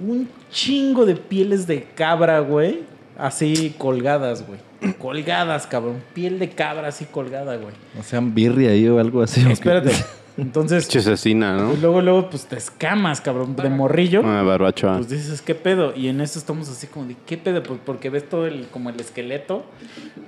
[0.00, 2.80] un chingo de pieles de cabra, güey,
[3.16, 4.58] así colgadas, güey.
[4.98, 6.02] Colgadas, cabrón.
[6.14, 7.74] Piel de cabra así colgada, güey.
[7.98, 9.44] O sea, birria ahí o algo así.
[9.50, 9.92] Espérate.
[10.38, 11.68] Entonces, Pinche asesina, ¿no?
[11.70, 14.22] pues luego, luego, pues te escamas, cabrón, de morrillo.
[14.24, 14.96] Ah, barbachoa.
[14.96, 15.94] Pues dices, ¿qué pedo?
[15.94, 17.62] Y en eso estamos así como de, ¿qué pedo?
[17.62, 19.66] Pues porque ves todo el, como el esqueleto.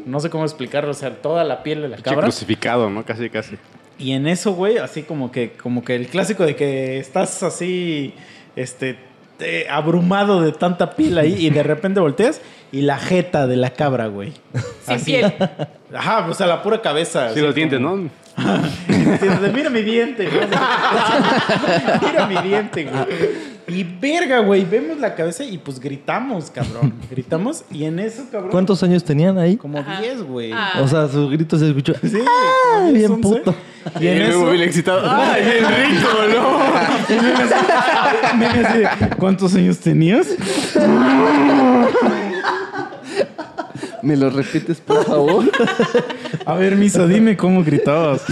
[0.04, 2.24] No sé cómo explicarlo, o sea, toda la piel de la Pinche cabra.
[2.24, 3.04] crucificado, ¿no?
[3.06, 3.56] Casi, casi.
[3.98, 8.12] Y en eso, güey, así como que, como que el clásico de que estás así,
[8.56, 8.98] este,
[9.42, 12.40] te- abrumado de tanta piel ahí y de repente volteas
[12.70, 14.32] y la jeta de la cabra, güey.
[14.86, 15.04] Sin Así.
[15.06, 15.34] piel.
[15.94, 17.26] Ajá, o sea, la pura cabeza.
[17.26, 18.10] Sí, así los dientes, como- ¿no?
[18.88, 20.28] Sí, Mira mi diente.
[22.02, 23.51] Mira mi diente, güey.
[23.68, 26.92] Y verga, güey, vemos la cabeza y pues gritamos, cabrón.
[27.10, 28.50] Gritamos y en eso, cabrón.
[28.50, 29.56] ¿Cuántos años tenían ahí?
[29.56, 30.00] Como Ajá.
[30.00, 30.52] 10, güey.
[30.52, 30.80] Ah.
[30.82, 31.94] O sea, su grito se escuchó.
[32.02, 32.74] Sí, ¡Ah!
[32.74, 33.22] como 10, Bien 11.
[33.22, 33.54] puto.
[34.00, 35.02] Y en el eso, móvil excitado.
[35.10, 36.62] ¡Ay, bien rico, no!
[38.72, 40.28] De, ¿cuántos años tenías?
[44.02, 45.50] ¿Me lo repites, por favor?
[46.46, 48.22] A ver, Misa, dime cómo gritabas.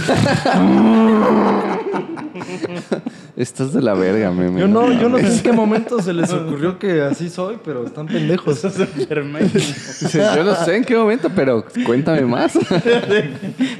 [3.35, 4.59] Estás de la verga, meme.
[4.59, 7.85] Yo no, yo no sé en qué momento se les ocurrió que así soy, pero
[7.85, 8.63] están pendejos.
[8.63, 12.57] Estás Yo no sé en qué momento, pero cuéntame más.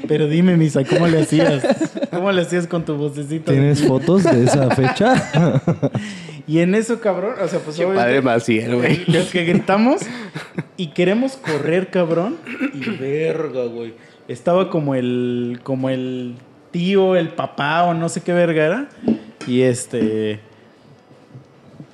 [0.08, 1.64] Pero dime, Misa, ¿cómo le hacías?
[2.10, 3.52] ¿Cómo le hacías con tu vocecita?
[3.52, 5.60] ¿Tienes fotos de esa fecha?
[6.46, 9.04] Y en eso, cabrón, o sea, pues Padre obviamente, Maciel, güey.
[9.06, 10.02] los que gritamos
[10.76, 12.36] y queremos correr, cabrón,
[12.74, 13.94] y verga, güey.
[14.28, 16.34] Estaba como el, como el
[16.72, 18.88] tío, el papá o no sé qué verga era.
[19.46, 20.40] Y este...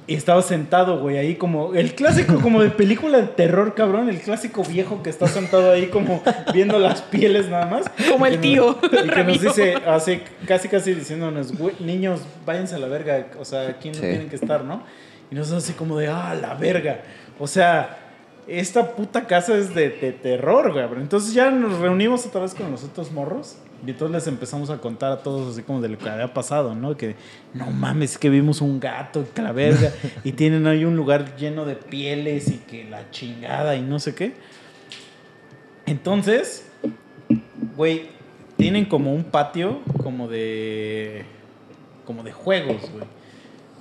[0.07, 1.75] Y estaba sentado, güey, ahí como...
[1.75, 4.09] El clásico como de película de terror, cabrón.
[4.09, 6.23] El clásico viejo que está sentado ahí como
[6.55, 7.85] viendo las pieles nada más.
[8.11, 12.77] Como el tío, nos- Y que nos dice, así, casi casi diciéndonos, "Güey, niños, váyanse
[12.77, 13.27] a la verga.
[13.39, 14.01] O sea, aquí no Sí.
[14.01, 14.83] tienen que estar, ¿no?
[15.31, 17.03] Y nosotros así como de, ah, la verga.
[17.39, 17.99] O sea,
[18.47, 20.87] esta puta casa es de, de terror, güey.
[21.03, 23.57] Entonces ya nos reunimos otra vez con los otros morros.
[23.87, 26.75] Y entonces les empezamos a contar a todos así como de lo que había pasado,
[26.75, 26.97] ¿no?
[26.97, 27.15] Que
[27.55, 29.93] no mames, es que vimos un gato, que la verga.
[30.25, 34.15] y tienen ahí un lugar lleno de pieles y que la chingada y no sé
[34.15, 34.35] qué.
[35.87, 36.67] Entonces,
[37.77, 38.07] güey,
[38.57, 41.25] tienen como un patio como de.
[42.05, 43.05] como de juegos, güey.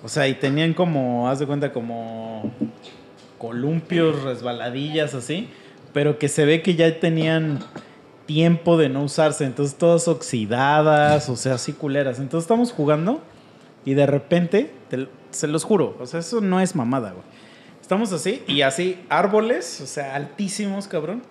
[0.03, 2.51] O sea, y tenían como, haz de cuenta, como
[3.39, 5.49] columpios, resbaladillas, así.
[5.91, 7.59] Pero que se ve que ya tenían
[8.27, 9.45] tiempo de no usarse.
[9.45, 12.19] Entonces, todas oxidadas, o sea, así culeras.
[12.19, 13.21] Entonces, estamos jugando
[13.85, 17.23] y de repente, te- se los juro, o sea, eso no es mamada, güey.
[17.81, 21.23] Estamos así y así, árboles, o sea, altísimos, cabrón.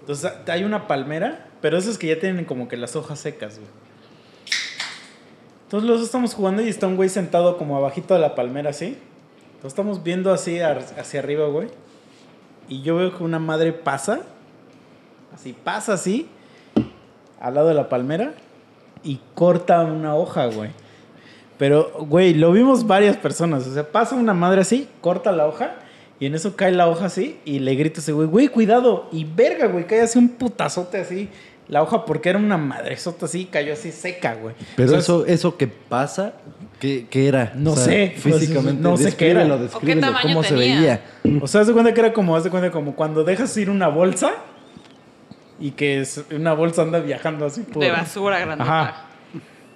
[0.00, 3.70] Entonces, hay una palmera, pero esos que ya tienen como que las hojas secas, güey.
[5.64, 8.70] Entonces los dos estamos jugando y está un güey sentado como abajito de la palmera
[8.70, 8.96] así.
[9.46, 11.68] Entonces estamos viendo así hacia arriba, güey.
[12.68, 14.20] Y yo veo que una madre pasa.
[15.36, 16.26] Así, pasa así.
[17.38, 18.32] Al lado de la palmera.
[19.04, 20.70] Y corta una hoja, güey.
[21.58, 23.66] Pero, güey, lo vimos varias personas.
[23.66, 25.74] O sea, pasa una madre así, corta la hoja.
[26.18, 27.38] Y en eso cae la hoja así.
[27.44, 29.08] Y le grita ese güey, güey, cuidado.
[29.12, 31.28] Y verga, güey, cae así un putazote así.
[31.68, 34.54] La hoja, porque era una madresota así, cayó así seca, güey.
[34.74, 36.32] Pero O sea, eso, eso que pasa,
[36.80, 37.52] ¿qué, qué era?
[37.56, 39.44] No sé, Físicamente, no sé qué era.
[39.58, 41.02] descríbelo, ¿O qué tamaño ¿Cómo se veía?
[41.42, 43.68] O sea, haz de cuenta que era como, haz de cuenta como cuando dejas ir
[43.68, 44.32] una bolsa
[45.60, 47.82] y que es- una bolsa anda viajando así por...
[47.82, 48.70] De basura grandota.
[48.80, 49.02] Ajá.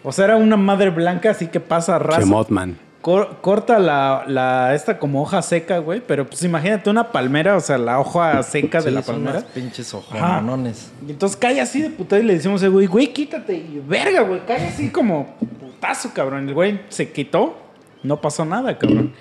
[0.02, 2.20] O sea, era una madre blanca así que pasa raso.
[2.20, 2.78] Chemotman.
[3.02, 6.02] Cor- corta la, la, esta como hoja seca, güey.
[6.06, 9.38] Pero pues imagínate una palmera, o sea, la hoja seca de la son palmera.
[9.38, 10.90] unas pinches ojonones.
[11.06, 13.54] Y entonces cae así de putada y le decimos, güey, güey, quítate.
[13.54, 16.48] Y verga, güey, cae así como putazo, cabrón.
[16.48, 17.56] El güey se quitó,
[18.02, 19.12] no pasó nada, cabrón.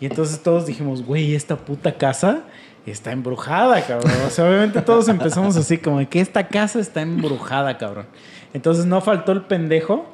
[0.00, 2.42] Y entonces todos dijimos, güey, esta puta casa
[2.90, 4.12] está embrujada, cabrón.
[4.26, 8.06] O sea, obviamente todos empezamos así, como de que esta casa está embrujada, cabrón.
[8.54, 10.06] Entonces no faltó el pendejo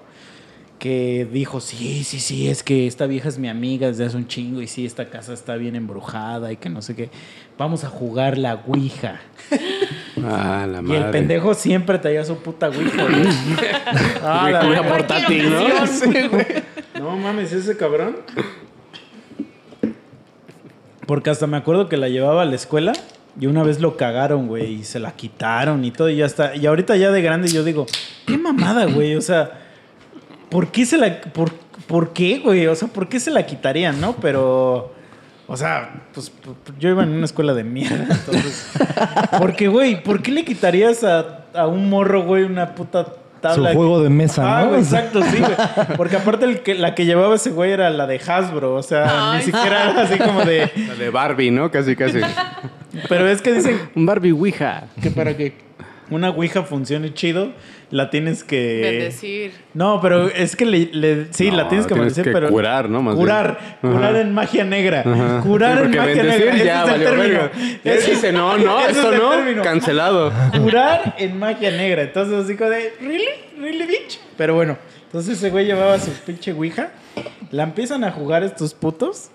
[0.78, 4.26] que dijo, sí, sí, sí, es que esta vieja es mi amiga desde hace un
[4.26, 7.10] chingo y sí, esta casa está bien embrujada y que no sé qué.
[7.56, 9.20] Vamos a jugar la Ouija.
[10.22, 10.98] Ah, la Y madre.
[10.98, 13.06] el pendejo siempre traía su puta Ouija,
[14.22, 15.64] ah, la portátil, ¿no?
[17.00, 18.16] No mames, ese cabrón.
[21.06, 22.92] Porque hasta me acuerdo que la llevaba a la escuela
[23.40, 26.54] y una vez lo cagaron, güey, y se la quitaron y todo, y ya está.
[26.56, 27.86] Y ahorita ya de grande yo digo,
[28.26, 29.50] qué mamada, güey, o sea,
[30.50, 31.20] ¿por qué se la.
[31.20, 31.52] Por,
[31.86, 32.66] ¿Por qué, güey?
[32.66, 34.14] O sea, ¿por qué se la quitarían, no?
[34.16, 34.94] Pero.
[35.46, 38.70] O sea, pues p- p- yo iba en una escuela de mierda, entonces.
[39.38, 43.04] Porque, güey, ¿por qué le quitarías a, a un morro, güey, una puta
[43.50, 43.70] tabla?
[43.70, 44.68] Su juego de mesa, Ah, ¿no?
[44.70, 45.52] güey, exacto, sí, güey.
[45.96, 49.32] Porque aparte el que, la que llevaba ese güey era la de Hasbro, o sea,
[49.32, 49.38] Ay.
[49.38, 50.70] ni siquiera era así como de.
[50.88, 51.70] La de Barbie, ¿no?
[51.70, 52.20] Casi, casi.
[53.08, 54.84] Pero es que dicen Un Barbie Ouija.
[55.02, 55.54] que para que
[56.10, 57.52] una Ouija funcione chido,
[57.90, 58.80] la tienes que.
[58.82, 59.52] Bendecir.
[59.74, 62.48] No, pero es que le, le- sí, No, la tienes que tienes bendecir, que pero.
[62.48, 63.02] curar, ¿no?
[63.02, 63.94] Más curar, bien.
[63.94, 64.20] curar Ajá.
[64.20, 65.00] en magia negra.
[65.00, 65.40] Ajá.
[65.42, 66.54] Curar Sí, en magia negra.
[66.54, 67.40] Ese ya es el término.
[67.84, 69.30] Ese- dice, no, no, ese es esto no.
[69.30, 69.62] término.
[69.62, 70.32] Cancelado.
[70.60, 72.02] Curar en magia negra.
[72.02, 73.24] Entonces, así como de, ¿really?
[73.60, 74.18] ¿really, bitch?
[74.36, 76.90] Pero bueno, entonces ese güey llevaba su pinche ouija.
[77.50, 79.30] La empiezan a jugar estos putos.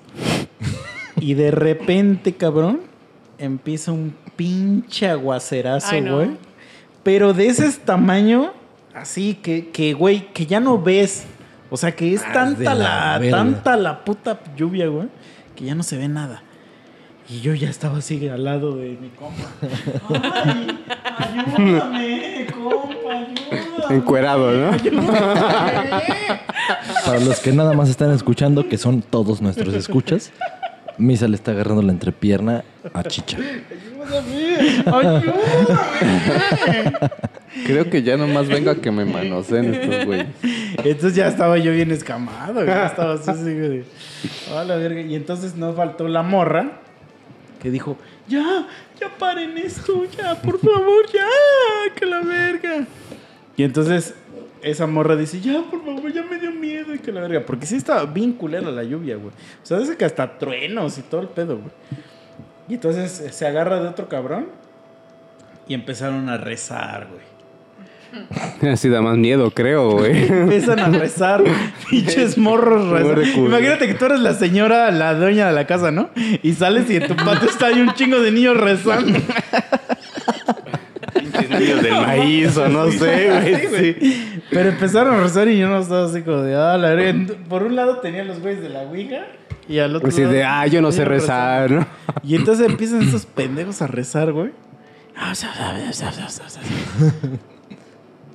[1.21, 2.81] Y de repente, cabrón,
[3.37, 6.29] empieza un pinche aguacerazo, güey.
[7.09, 8.53] Pero de ese tamaño,
[8.93, 11.25] así que, que, güey, que ya no ves
[11.71, 15.07] O sea que es Ah, tanta la tanta la puta lluvia, güey,
[15.55, 16.43] que ya no se ve nada.
[17.27, 19.49] Y yo ya estaba así al lado de mi compa.
[20.45, 20.67] Ay,
[21.55, 23.95] ayúdame, compa, ayúdame.
[23.95, 24.77] Encuerado, ¿no?
[27.07, 30.31] Para los que nada más están escuchando, que son todos nuestros escuchas,
[30.99, 32.63] Misa le está agarrando la entrepierna
[32.93, 33.37] a Chicha.
[34.85, 35.33] Ayúdame.
[37.65, 40.27] Creo que ya nomás vengo a que me manoseen estos güeyes.
[40.83, 42.65] Entonces ya estaba yo bien escamado.
[42.65, 43.83] Ya estaba así, así, güey.
[44.55, 45.01] A la verga.
[45.01, 46.81] Y entonces no faltó la morra
[47.61, 47.97] que dijo,
[48.27, 48.67] ya,
[48.99, 52.85] ya paren esto, ya, por favor, ya, que la verga.
[53.57, 54.15] Y entonces
[54.61, 57.45] esa morra dice, ya, por favor, ya me dio miedo y que la verga.
[57.45, 59.29] Porque sí estaba bien culera la lluvia, güey.
[59.29, 61.71] O sea, desde que hasta truenos y todo el pedo, güey.
[62.67, 64.47] Y entonces eh, se agarra de otro cabrón
[65.67, 67.29] y empezaron a rezar, güey.
[68.71, 70.23] Así da más miedo, creo, güey.
[70.29, 71.43] Empiezan a rezar,
[71.89, 73.15] pinches morros rezando.
[73.15, 73.45] recurso.
[73.45, 76.09] Imagínate que tú eres la señora, la dueña de la casa, ¿no?
[76.43, 79.19] Y sales y en tu patio está ahí un chingo de niños rezando.
[81.49, 83.93] Niños del maíz o no sé, güey.
[83.97, 84.41] Sí.
[84.49, 87.33] Pero empezaron a rezar y yo no estaba así como de, ah, la verga.
[87.47, 89.25] Por un lado tenía los güeyes de la Ouija
[89.67, 90.33] y al otro Así lado.
[90.33, 91.87] de, ah, yo no sé rezar, ¿no?
[92.23, 94.51] Y entonces empiezan estos pendejos a rezar, güey.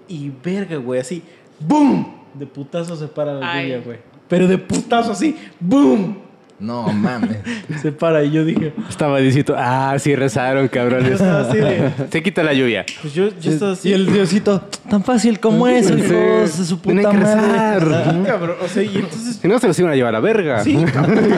[0.07, 1.23] Y verga, güey, así,
[1.59, 2.23] ¡boom!
[2.35, 3.99] De putazo se para la lluvia, güey.
[4.29, 6.19] Pero de putazo así, ¡boom!
[6.61, 7.39] No mames.
[7.83, 11.13] Se para y yo dije, Estaba diciendo, ah, sí rezaron, yo cabrones.
[11.13, 12.87] estaba así de, Se quita la lluvia.
[13.03, 13.89] pues yo, yo estaba así.
[13.89, 17.81] Y el diosito, tan fácil como eso, hijos de su Tienen puta que madre.
[17.81, 18.05] rezar.
[18.15, 20.63] Ah, cabrón, o sea, y entonces, Si no, se los iban a llevar a verga.
[20.63, 21.29] sí, cabrón.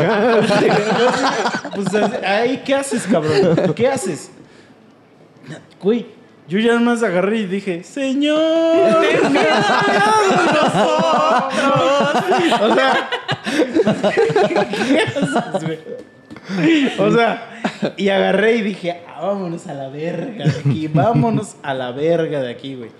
[1.75, 1.95] pues
[2.25, 3.73] ahí, ¿qué haces, cabrón?
[3.75, 4.31] ¿Qué haces?
[5.83, 6.07] Güey,
[6.49, 9.65] yo ya más agarré y dije, Señor, ten piedad
[10.31, 12.23] de nosotros.
[12.63, 13.09] O sea,
[14.87, 15.79] ¿qué haces, güey?
[16.99, 17.61] O sea,
[17.97, 22.41] y agarré y dije, "Ah, vámonos a la verga de aquí, vámonos a la verga
[22.41, 22.91] de aquí, güey.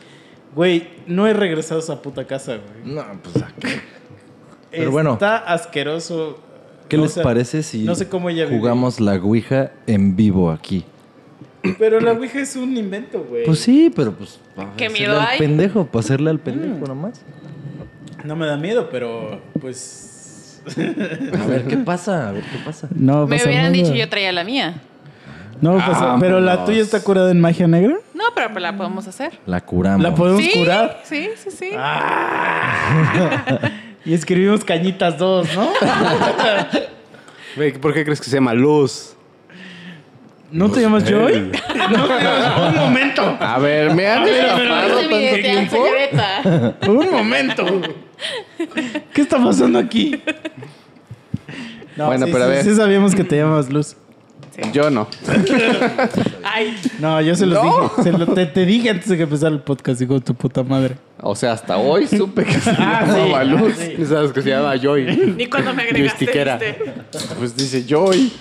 [0.55, 2.95] Güey, no he regresado a esa puta casa, güey.
[2.95, 3.81] No, pues ¿a qué?
[4.71, 5.13] Pero bueno.
[5.15, 6.39] Está asqueroso.
[6.89, 8.59] ¿Qué O les sea, parece si no sé cómo ella vive.
[8.59, 10.85] jugamos la Ouija en vivo aquí?
[11.79, 13.45] Pero la Ouija es un invento, güey.
[13.45, 14.39] Pues sí, pero pues.
[14.55, 15.39] para ¿Qué hacerle miedo al hay?
[15.39, 16.89] pendejo, para hacerle al pendejo Mm.
[16.89, 17.21] nomás.
[18.25, 20.63] No me da miedo, pero pues.
[20.69, 22.89] A ver qué pasa, a ver qué pasa.
[22.95, 23.85] No Me pasa hubieran nada.
[23.85, 24.81] dicho yo traía la mía.
[25.61, 25.79] No
[26.21, 27.97] Pero la tuya está curada en magia negra.
[28.15, 29.39] No, pero la podemos hacer.
[29.47, 30.03] La curamos.
[30.03, 31.01] ¿La podemos Sí, curar?
[31.05, 31.71] sí, sí, sí.
[34.05, 35.69] Y escribimos cañitas dos, ¿no?
[37.81, 39.16] ¿Por qué crees que se llama luz?
[40.57, 41.53] ¿No te llamas Joy?
[41.91, 42.69] No te llamas.
[42.75, 43.37] Un momento.
[43.39, 45.85] A ver, me han estafado tanto tiempo.
[46.91, 47.65] Un momento.
[49.13, 50.21] ¿Qué está pasando aquí?
[51.97, 52.65] No, Bueno, sí, pero a ver.
[52.65, 53.97] Sí sabíamos que te llamas Luz.
[54.73, 55.07] Yo no.
[56.45, 58.03] Ay, No, yo se los dije.
[58.05, 60.63] Se lo- te, te dije antes de que empezara el podcast, hijo de tu puta
[60.63, 60.97] madre.
[61.21, 63.73] O sea, hasta hoy supe que se Ah, llamaba sí, Luz.
[63.79, 64.07] ah, sí.
[64.07, 65.35] ¿Sabes que se llama Joy?
[65.37, 66.25] ni cuando me agregaste.
[66.27, 66.95] ¿viste?
[67.39, 68.33] Pues dice Joy.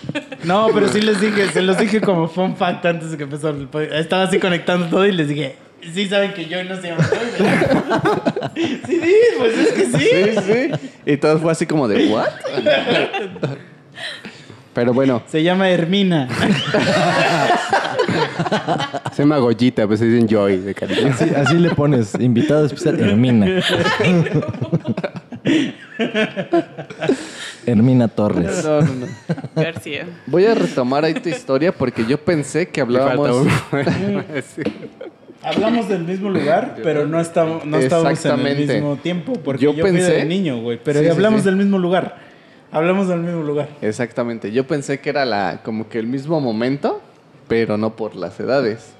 [0.44, 3.58] No, pero sí les dije, se los dije como fun fact antes de que empezara
[3.58, 3.94] el podcast.
[4.00, 5.56] Estaba así conectando todo y les dije,
[5.94, 7.46] sí saben que Joy no se llama Joy.
[7.46, 10.08] ¿verdad?" sí, sí, pues es que sí.
[10.10, 10.90] Sí, sí.
[11.12, 12.28] Y todo fue así como de, ¿what?
[14.76, 16.28] Pero bueno, Se llama Hermina.
[19.14, 21.08] Se llama Goyita, pues se dicen Joy de cariño.
[21.14, 23.48] Así, así le pones, invitado especial, Hermina.
[27.66, 28.64] Hermina Torres.
[28.64, 29.08] no, no, no.
[29.56, 30.06] García.
[30.28, 33.48] Voy a retomar ahí tu historia porque yo pensé que hablábamos.
[34.56, 34.62] Sí.
[35.44, 39.34] Hablamos del mismo lugar, pero no estamos, no estábamos en el mismo tiempo.
[39.44, 40.80] Porque Yo yo, fui pensé- de niño, güey.
[40.84, 41.46] Pero Sí, sí, hablamos sí.
[41.46, 42.18] del mismo lugar.
[42.72, 43.70] Hablamos del mismo lugar.
[43.82, 44.52] Exactamente.
[44.52, 47.02] Yo pensé que era la como que el mismo momento,
[47.48, 48.94] pero no por las edades.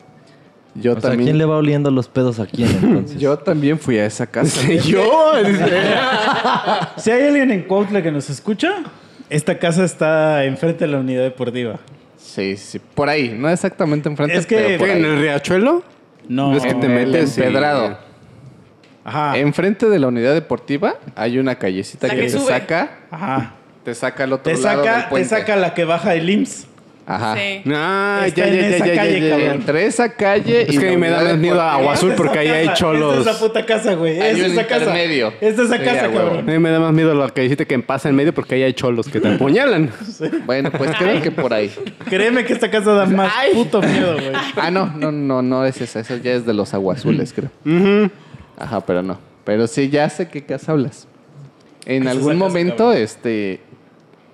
[0.76, 1.28] Yo O sea, también.
[1.28, 3.20] ¿quién le va oliendo los pedos a quién entonces?
[3.20, 4.62] Yo también fui a esa casa.
[4.86, 5.34] Yo,
[6.98, 8.84] Si hay alguien en Cuautla que nos escucha,
[9.30, 11.80] esta casa está enfrente de la unidad deportiva.
[12.18, 15.12] Sí, sí, por ahí, no exactamente enfrente, Es que- pero por ¿en ahí.
[15.12, 15.84] el riachuelo?
[16.28, 17.98] No, Es que te En el metes empedrado.
[19.06, 19.38] Ajá.
[19.38, 22.48] Enfrente de la unidad deportiva hay una callecita La que, que te sube.
[22.52, 23.54] saca, Ajá.
[23.84, 26.68] te saca al otro Te lado del te saca la que baja el IMSS.
[27.08, 27.36] Ajá.
[27.36, 27.62] Sí.
[27.72, 29.30] Ah, Está ya, en ya, ya, esa ya, ya, calle, ya, ya.
[29.38, 29.56] cabrón.
[29.58, 31.94] Entre esa calle Es y que a la mí me da más miedo deportiva, Agua
[31.94, 33.18] Azul Esta es porque ahí hay cholos.
[33.20, 34.20] Esta es esa puta casa, güey.
[34.20, 35.00] Hay Es esa casa.
[35.00, 36.20] Esta es esa Sí, casa, a huevo.
[36.20, 36.46] A cabrón.
[36.48, 38.74] mí me da más miedo lo que dijiste que pasa en medio porque ahí hay
[38.74, 39.92] cholos que te apuñalan.
[40.48, 41.72] Bueno, pues creo que por ahí.
[42.10, 44.32] Créeme que esta casa da más puto miedo, güey.
[44.56, 46.00] Ah, no, no, no, no es esa.
[46.00, 47.52] Esa ya es de los aguazules, creo.
[47.68, 48.10] Ajá,
[48.86, 49.20] pero no.
[49.44, 51.08] Pero sí, ya sé qué casa hablas.
[51.86, 53.60] En algún momento, este,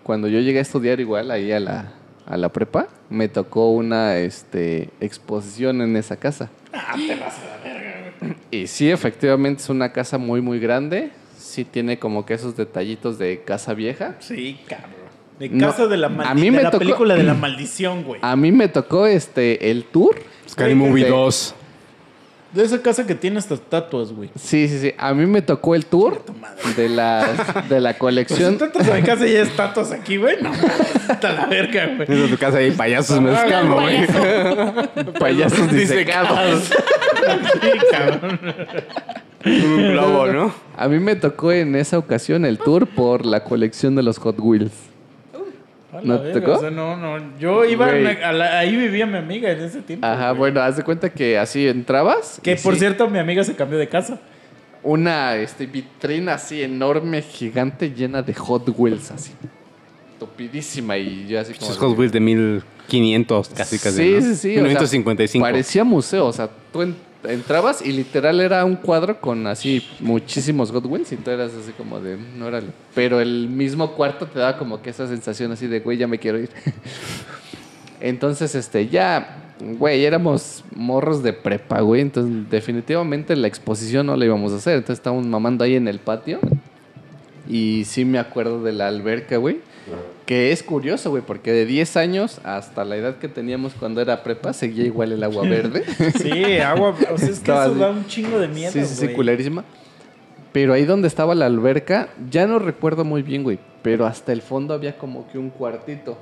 [0.03, 1.91] cuando yo llegué a estudiar igual ahí a la,
[2.25, 6.49] a la prepa, me tocó una este, exposición en esa casa.
[6.73, 6.95] Ah,
[8.51, 11.11] Y sí, efectivamente es una casa muy, muy grande.
[11.37, 14.15] Sí tiene como que esos detallitos de casa vieja.
[14.19, 14.91] Sí, cabrón.
[15.39, 16.39] De No, casa de la a maldición.
[16.39, 18.19] mí me la tocó- película de la maldición, güey.
[18.23, 20.15] A mí me tocó este, el tour.
[20.47, 21.55] Scary Movie de- 2.
[22.53, 24.29] De esa casa que tiene estas estatuas, güey.
[24.37, 24.93] Sí, sí, sí.
[24.97, 26.21] A mí me tocó el tour
[26.75, 28.53] de la, de la Pues colección.
[28.53, 30.35] si tú entras a mi casa y hay estatuas aquí, güey.
[30.41, 30.51] No,
[31.09, 32.11] está la verga, güey.
[32.23, 34.05] En tu casa hay payasos mezclando, güey.
[35.19, 36.63] Payasos disecados.
[36.65, 38.39] Sí, cabrón.
[39.45, 40.53] Un globo, ¿no?
[40.77, 44.35] A mí me tocó en esa ocasión el tour por la colección de los Hot
[44.39, 44.71] Wheels.
[46.03, 46.53] ¿No te tocó?
[46.53, 47.37] O sea, no, no.
[47.39, 48.01] Yo iba a Güey.
[48.01, 50.05] una- a la- ahí vivía mi amiga en ese tiempo.
[50.07, 50.39] Ajá, güey.
[50.51, 52.39] bueno, haz de cuenta que así entrabas.
[52.41, 54.19] Que por sí, cierto, mi amiga se cambió de casa.
[54.83, 59.31] Una este, vitrina así enorme, gigante, llena de Hot Wheels, así.
[60.19, 61.65] Tupidísima y yo así como.
[61.65, 63.97] Esos Hot Wheels de 1500, casi casi.
[63.97, 64.21] Sí, ¿no?
[64.21, 64.49] sí, sí.
[64.51, 65.43] o sea, 1955.
[65.43, 70.71] parecía museo, o sea, tú en- entrabas y literal era un cuadro con así muchísimos
[70.71, 72.61] Wheels y tú eras así como de, no era.
[72.95, 76.19] Pero el mismo cuarto te daba como que esa sensación así de, güey, ya me
[76.19, 76.49] quiero ir.
[78.01, 82.01] Entonces, este, ya, güey, éramos morros de prepa, güey.
[82.01, 84.77] Entonces, definitivamente la exposición no la íbamos a hacer.
[84.77, 86.39] Entonces, estábamos mamando ahí en el patio.
[87.47, 89.59] Y sí me acuerdo de la alberca, güey.
[90.31, 94.23] Que es curioso, güey, porque de 10 años hasta la edad que teníamos cuando era
[94.23, 95.83] prepa, seguía igual el agua verde.
[96.21, 96.95] Sí, agua.
[97.11, 98.71] O sea, es que eso da un chingo de miedo.
[98.71, 99.65] sí, sí, sí, culerísima.
[100.53, 103.59] Pero ahí donde estaba la alberca, ya no recuerdo muy bien, güey.
[103.81, 106.17] Pero hasta el fondo había como que un cuartito.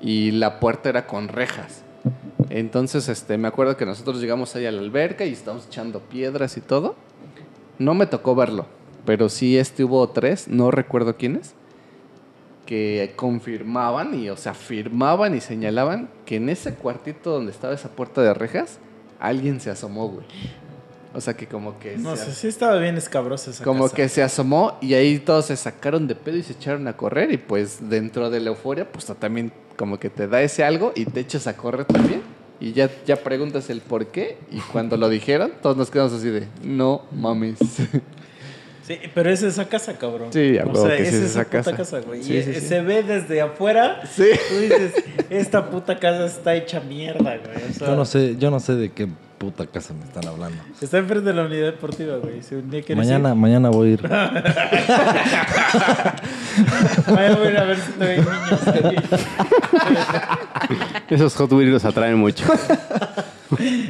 [0.00, 1.84] Y la puerta era con rejas.
[2.50, 6.56] Entonces, este, me acuerdo que nosotros llegamos ahí a la alberca y estábamos echando piedras
[6.56, 6.96] y todo.
[7.78, 8.66] No me tocó verlo,
[9.06, 11.54] pero sí este hubo tres, no recuerdo quiénes,
[12.66, 17.90] que confirmaban y, o sea, afirmaban y señalaban que en ese cuartito donde estaba esa
[17.90, 18.78] puerta de rejas,
[19.20, 20.26] alguien se asomó, güey.
[21.14, 21.98] O sea, que como que...
[21.98, 23.96] No sé, sí estaba bien escabrosa esa como casa.
[23.96, 27.32] que se asomó y ahí todos se sacaron de pedo y se echaron a correr
[27.32, 31.04] y pues dentro de la euforia pues también como que te da ese algo y
[31.04, 32.22] te echas a correr también
[32.60, 36.30] y ya, ya preguntas el por qué y cuando lo dijeron todos nos quedamos así
[36.30, 37.58] de no mames.
[38.92, 40.32] Sí, pero es esa casa, cabrón.
[40.32, 41.76] Sí, a o sea, que sí es es esa esa puta casa.
[41.76, 42.22] casa, güey.
[42.22, 42.60] Sí, y sí, sí.
[42.60, 44.02] se ve desde afuera.
[44.10, 44.26] Sí.
[44.48, 44.92] Tú dices,
[45.30, 47.56] esta puta casa está hecha mierda, güey.
[47.70, 49.08] O sea, Yo no sé, yo no sé de qué
[49.38, 50.62] puta casa me están hablando.
[50.80, 52.42] Está enfrente de la unidad deportiva, güey.
[52.42, 54.02] Si un día quieres Mañana, mañana voy a ir.
[57.08, 58.60] Mañana voy a ir a ver si te ven niños.
[61.10, 62.44] Esos Hot Wheels los atraen mucho.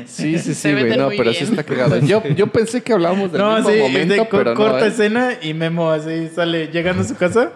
[0.07, 1.35] Sí, sí, sí, güey, no, pero bien.
[1.35, 1.99] sí está cagado.
[1.99, 4.57] Yo, yo pensé que hablábamos del No, mismo sí, momento, de co- pero no.
[4.57, 4.89] corta ¿eh?
[4.89, 7.53] escena y Memo así sale llegando a su casa.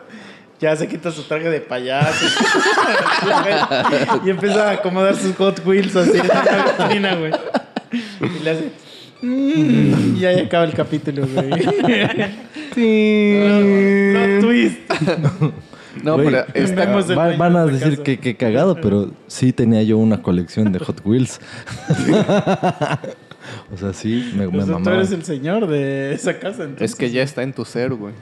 [0.58, 2.24] Ya se quita su traje de payaso.
[4.24, 7.32] y empieza a acomodar sus Hot Wheels así en la vitrina, güey.
[7.92, 8.70] Y le hace.
[9.22, 11.50] "Mm", y ahí acaba el capítulo, güey.
[14.12, 14.78] Plot twist.
[16.06, 20.22] No, pero Va- dueño van a decir que, que cagado, pero sí tenía yo una
[20.22, 21.40] colección de Hot Wheels.
[23.72, 24.96] o sea, sí, me, me sea, tú mamaba.
[24.96, 26.64] eres el señor de esa casa.
[26.64, 26.90] Entonces.
[26.92, 28.14] es que ya está en tu ser, güey.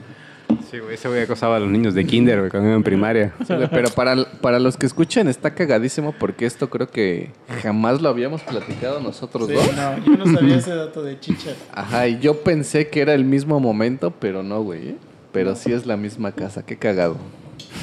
[0.69, 3.33] Sí, güey, ese güey acosaba a los niños de kinder, güey, cuando iba en primaria.
[3.71, 7.31] Pero para, para los que escuchan está cagadísimo porque esto creo que
[7.63, 9.75] jamás lo habíamos platicado nosotros Sí, dos.
[9.75, 11.51] no, yo no sabía ese dato de chicha.
[11.73, 14.89] Ajá, y yo pensé que era el mismo momento, pero no, güey.
[14.89, 14.95] ¿eh?
[15.31, 17.17] Pero sí es la misma casa, qué cagado.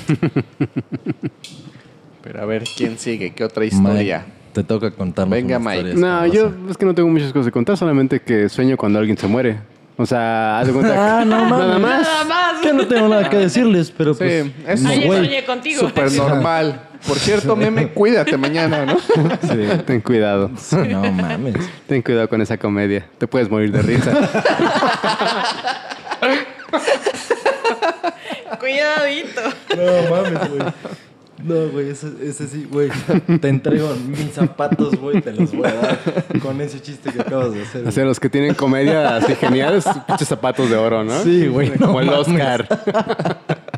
[2.22, 3.32] pero a ver, ¿quién sigue?
[3.32, 4.24] ¿Qué otra historia?
[4.26, 5.94] Mike, te toca contarnos Venga, Mike.
[5.94, 9.16] No, yo es que no tengo muchas cosas que contar, solamente que sueño cuando alguien
[9.18, 9.58] se muere.
[9.98, 10.94] O sea, haz de cuenta.
[11.20, 11.80] Ah, no Nada mames.
[11.80, 12.02] más.
[12.02, 12.60] Nada más.
[12.62, 14.46] Que no tengo nada que decirles, pero Sí, pues...
[14.66, 15.80] es Ayer soñé contigo.
[15.80, 16.88] Súper normal.
[17.06, 18.96] Por cierto, meme, cuídate mañana, ¿no?
[19.42, 20.50] Sí, ten cuidado.
[20.88, 21.56] No mames.
[21.86, 23.06] Ten cuidado con esa comedia.
[23.18, 24.12] Te puedes morir de risa.
[28.62, 29.40] Cuidadito.
[29.76, 30.72] No mames, güey.
[31.42, 32.90] No, güey, ese, ese sí, güey.
[33.40, 35.98] Te entrego mis zapatos, güey, te los voy a dar
[36.40, 37.88] con ese chiste que acabas de hacer.
[37.88, 41.20] O sea, los que tienen comedia así geniales, pinches zapatos de oro, ¿no?
[41.24, 42.10] Sí, güey, no Como el.
[42.10, 42.68] Oscar.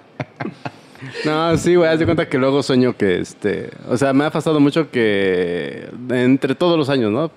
[1.25, 4.31] No, sí, güey, haz de cuenta que luego sueño que, este, o sea, me ha
[4.31, 7.31] pasado mucho que entre todos los años, ¿no?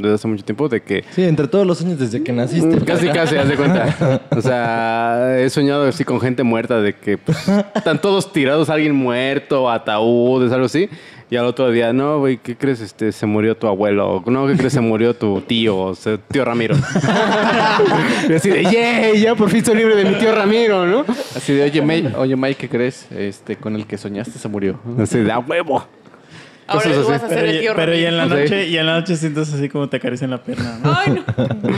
[0.00, 2.84] Desde hace mucho tiempo, de que Sí, entre todos los años desde que naciste.
[2.84, 4.22] Casi, casi, haz de cuenta.
[4.36, 7.38] O sea, he soñado así con gente muerta, de que pues,
[7.74, 10.88] están todos tirados, alguien muerto, ataúdes, algo así.
[11.32, 12.82] Y al otro día, no, güey, ¿qué crees?
[12.82, 14.22] Este, se murió tu abuelo.
[14.26, 14.74] No, ¿qué crees?
[14.74, 16.76] Se murió tu tío, o sea, tío Ramiro.
[18.28, 21.06] y así de, yeah, ya por fin soy libre de mi tío Ramiro, ¿no?
[21.34, 23.10] Así de, oye, May, oye, May, ¿qué crees?
[23.10, 24.78] Este, con el que soñaste se murió.
[24.98, 25.82] Así de, a huevo.
[26.66, 28.28] Ahora tú vas a ser Pero, el y- tío pero y en la Sí.
[28.34, 30.80] noche, y en la noche sientes así como te acarician la pierna.
[30.84, 30.94] ¿no?
[30.94, 31.24] Ay, no.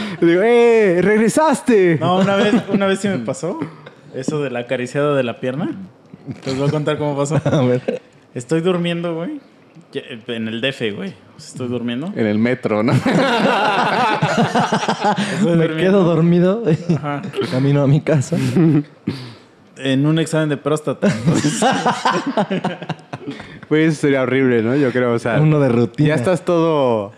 [0.20, 0.98] Y digo, ¡eh!
[1.00, 1.98] ¡Regresaste!
[2.00, 3.60] No, una vez, una vez sí me pasó
[4.16, 5.70] eso de la acariciada de la pierna.
[6.44, 7.36] Les voy a contar cómo pasó.
[7.44, 8.02] A ver.
[8.34, 9.40] Estoy durmiendo, güey.
[10.28, 11.14] En el DF, güey.
[11.36, 12.12] Estoy durmiendo.
[12.14, 12.92] En el metro, ¿no?
[12.92, 13.04] Estoy
[15.42, 15.76] Me durmiendo.
[15.76, 16.62] quedo dormido.
[16.96, 17.22] Ajá.
[17.50, 18.36] Camino a mi casa.
[19.76, 21.08] En un examen de próstata.
[23.68, 24.76] Pues eso sería horrible, ¿no?
[24.76, 25.40] Yo creo, o sea.
[25.40, 26.10] Uno de rutina.
[26.10, 27.12] Ya estás todo.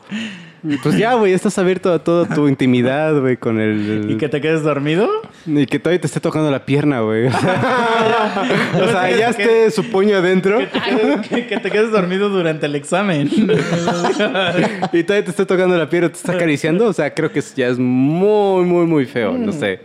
[0.83, 4.11] Pues ya, güey, estás abierto a toda tu intimidad, güey, con el.
[4.11, 5.09] y que te quedes dormido.
[5.47, 7.27] Y que todavía te esté tocando la pierna, güey.
[7.29, 8.49] O sea,
[8.83, 11.91] o sea, ya Que- esté su puño adentro Que te, quedes, que- que te quedes
[11.93, 13.29] dormido durante el examen.
[14.93, 16.87] y todavía te esté tocando la pierna, te está acariciando.
[16.87, 19.33] O sea, creo que ya es muy, muy, muy feo.
[19.39, 19.81] No sé.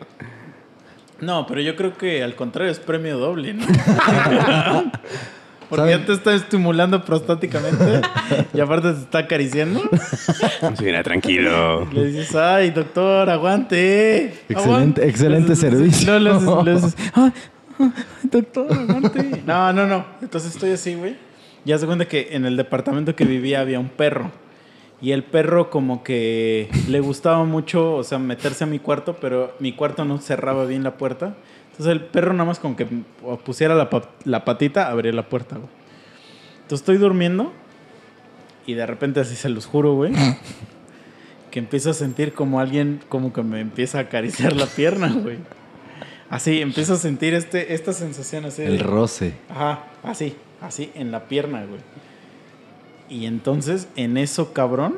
[1.20, 3.66] No, pero yo creo que al contrario es premio doble, ¿no?
[5.72, 6.00] Porque ¿Saben?
[6.02, 8.02] ya te está estimulando prostáticamente
[8.54, 9.80] y aparte te está acariciando.
[10.78, 11.86] Sí, mira, tranquilo.
[11.94, 14.26] Le dices, ay, doctor, aguante.
[14.50, 15.08] Excelente- aguante".
[15.10, 16.12] excelente servicio.
[16.12, 17.32] No, le dices, le dices, "Ay,
[17.80, 17.92] ay,
[18.24, 19.42] doctor, aguante.
[19.46, 20.06] No, no, no.
[20.22, 21.16] Entonces estoy así, güey.
[21.64, 24.30] Ya se cuenta que en el departamento que vivía había un perro.
[25.02, 29.56] Y el perro como que le gustaba mucho, o sea, meterse a mi cuarto, pero
[29.60, 31.34] mi cuarto no cerraba bien la puerta.
[31.72, 32.86] Entonces el perro nada más como que
[33.46, 33.90] pusiera la,
[34.26, 35.70] la patita, abría la puerta, güey.
[36.64, 37.52] Entonces estoy durmiendo
[38.66, 40.14] y de repente así se los juro, güey.
[41.50, 45.38] que empiezo a sentir como alguien como que me empieza a acariciar la pierna, güey.
[46.30, 48.62] Así, empiezo a sentir este, esta sensación así.
[48.62, 49.34] El de- roce.
[49.50, 51.82] Ajá, así, así, en la pierna, güey.
[53.10, 54.98] Y entonces, en eso, cabrón,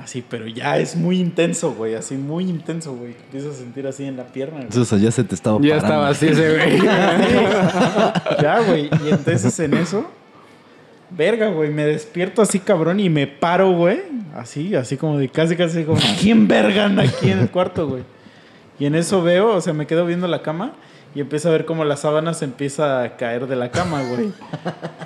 [0.00, 3.12] así, pero ya es muy intenso, güey, así, muy intenso, güey.
[3.24, 4.64] Empiezo a sentir así en la pierna, güey.
[4.66, 5.86] Entonces ya se te estaba Ya parando.
[5.86, 6.78] estaba así ese, güey.
[8.42, 10.04] Ya, güey, y entonces en eso,
[11.10, 14.00] verga, güey, me despierto así, cabrón, y me paro, güey,
[14.34, 18.02] así, así como de casi, casi como, ¿quién verga anda aquí en el cuarto, güey?
[18.78, 20.72] Y en eso veo, o sea, me quedo viendo la cama
[21.14, 24.32] y empiezo a ver cómo la sábana se empieza a caer de la cama, güey.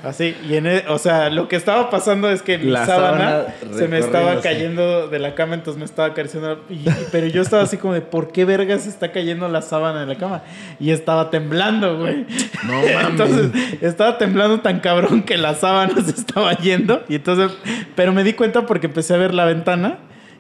[0.04, 3.18] Así, y en e- o sea, lo que estaba pasando es que mi La sábana,
[3.30, 6.62] sábana se me estaba cayendo de la cama, entonces me estaba acariciando.
[6.70, 10.00] y- pero yo estaba así como de, ¿por qué verga se está cayendo la sábana
[10.00, 10.42] de la cama?
[10.78, 12.24] Y estaba temblando, güey.
[12.66, 13.08] No mames.
[13.10, 13.50] Entonces,
[13.80, 17.02] estaba temblando tan cabrón que la sábana se estaba yendo.
[17.08, 17.50] Y entonces,
[17.96, 19.98] pero me di cuenta porque empecé a ver la ventana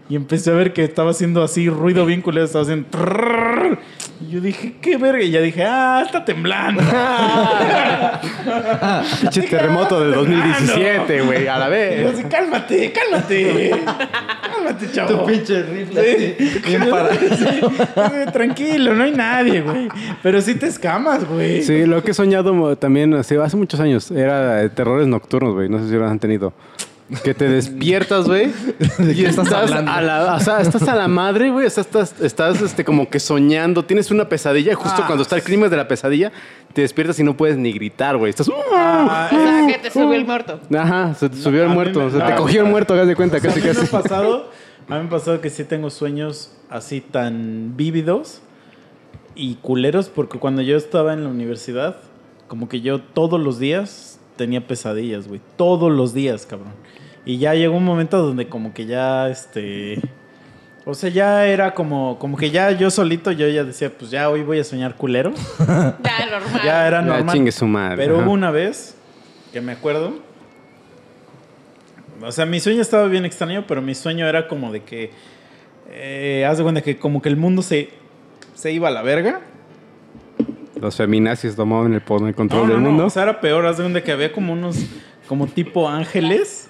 [0.08, 2.86] y empecé a ver que estaba haciendo así ruido bien culero, estaba haciendo.
[4.20, 5.22] Y yo dije, qué verga.
[5.22, 6.82] Y ya dije, ah, está temblando.
[9.20, 12.14] Pinche terremoto del 2017, güey, a la Y yo vez.
[12.14, 13.70] así, cálmate, cálmate.
[14.42, 15.20] Cálmate, chavo.
[15.20, 16.00] Tu pinche rifle.
[16.00, 17.10] así, bien parado.
[17.14, 19.88] Sí, Tranquilo, no hay nadie, güey.
[20.22, 21.62] Pero sí te escamas, güey.
[21.62, 25.68] Sí, lo que he soñado también hace, hace muchos años era terrores nocturnos, güey.
[25.68, 26.52] No sé si lo han tenido.
[27.22, 28.50] Que te despiertas, güey.
[28.98, 29.92] ¿De y estás estás hablando?
[29.92, 31.66] a la, o sea, estás a la madre, güey.
[31.66, 33.84] O sea, estás, estás este, como que soñando.
[33.84, 34.74] Tienes una pesadilla.
[34.74, 35.06] Justo Ah.
[35.06, 36.32] cuando está el clima de la pesadilla,
[36.72, 38.30] te despiertas y no puedes ni gritar, güey.
[38.30, 38.50] Estás.
[38.74, 40.58] Ah, O sea, que te subió el muerto.
[40.76, 42.00] Ajá, se te subió el muerto.
[42.00, 42.38] me- o sea, te no.
[42.38, 43.86] cogió el muerto, hagas de cuenta, casi, me casi.
[43.86, 44.50] ha pasado,
[44.88, 48.40] a mí me ha pasado que sí tengo sueños así tan vívidos
[49.36, 51.98] y culeros porque cuando yo estaba en la universidad,
[52.48, 55.40] como que yo todos los días tenía pesadillas, güey.
[55.56, 56.72] Todos los días, cabrón.
[57.26, 60.00] Y ya llegó un momento donde como que ya, este...
[60.84, 64.30] O sea, ya era como, como que ya yo solito, yo ya decía, pues ya
[64.30, 65.32] hoy voy a soñar culero.
[65.68, 66.60] Ya, normal.
[66.64, 67.34] Ya era Ya normal.
[67.34, 67.96] chingue su madre.
[67.96, 68.24] Pero ajá.
[68.24, 68.96] hubo una vez
[69.52, 70.14] que me acuerdo.
[72.22, 75.10] O sea, mi sueño estaba bien extraño, pero mi sueño era como de que.
[75.90, 77.90] Eh, haz de cuenta que como que el mundo se,
[78.54, 79.40] se iba a la verga.
[80.80, 83.06] Los feminazis tomaban el, poder- el control No, no, del no, mundo.
[83.06, 83.66] O sea, era peor.
[83.66, 84.76] Haz de cuenta que había como unos.
[85.28, 86.65] Como tipo ángeles.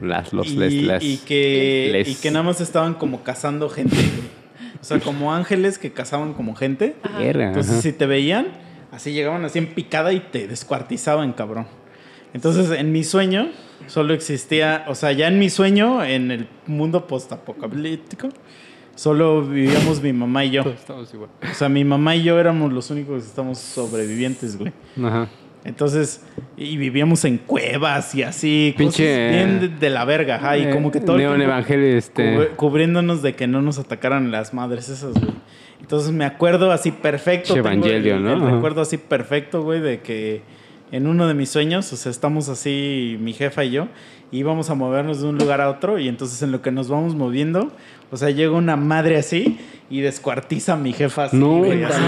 [0.00, 1.02] Las, los, y, les, las.
[1.02, 2.08] y que, les.
[2.08, 3.96] y que nada más estaban como cazando gente.
[3.96, 4.38] güey.
[4.80, 6.96] O sea, como ángeles que cazaban como gente.
[7.18, 7.82] Verga, Entonces, ajá.
[7.82, 8.48] si te veían,
[8.92, 11.66] así llegaban así en picada y te descuartizaban, cabrón.
[12.32, 13.48] Entonces, en mi sueño,
[13.86, 18.28] solo existía, o sea, ya en mi sueño, en el mundo postapocalíptico,
[18.94, 20.62] solo vivíamos mi mamá y yo.
[20.66, 21.30] Estamos igual.
[21.50, 24.72] O sea, mi mamá y yo éramos los únicos que estamos sobrevivientes, güey.
[25.02, 25.28] Ajá.
[25.64, 26.22] Entonces,
[26.56, 30.70] y vivíamos en cuevas y así, Pinche- cosas bien de, de la verga, ajá, y
[30.70, 32.36] como que todo el tiempo Evangelio, este.
[32.36, 35.32] cubri- cubriéndonos de que no nos atacaran las madres esas, güey.
[35.80, 37.54] Entonces me acuerdo así perfecto.
[37.54, 38.32] Tengo el- Evangelio, ¿no?
[38.34, 38.50] el Ajá.
[38.54, 40.42] recuerdo así perfecto, güey, de que
[40.90, 43.88] en uno de mis sueños, o sea, estamos así, mi jefa y yo,
[44.30, 47.14] íbamos a movernos de un lugar a otro, y entonces en lo que nos vamos
[47.14, 47.72] moviendo,
[48.10, 49.58] o sea, llega una madre así
[49.90, 52.02] y descuartiza a mi jefa así, No güey, así,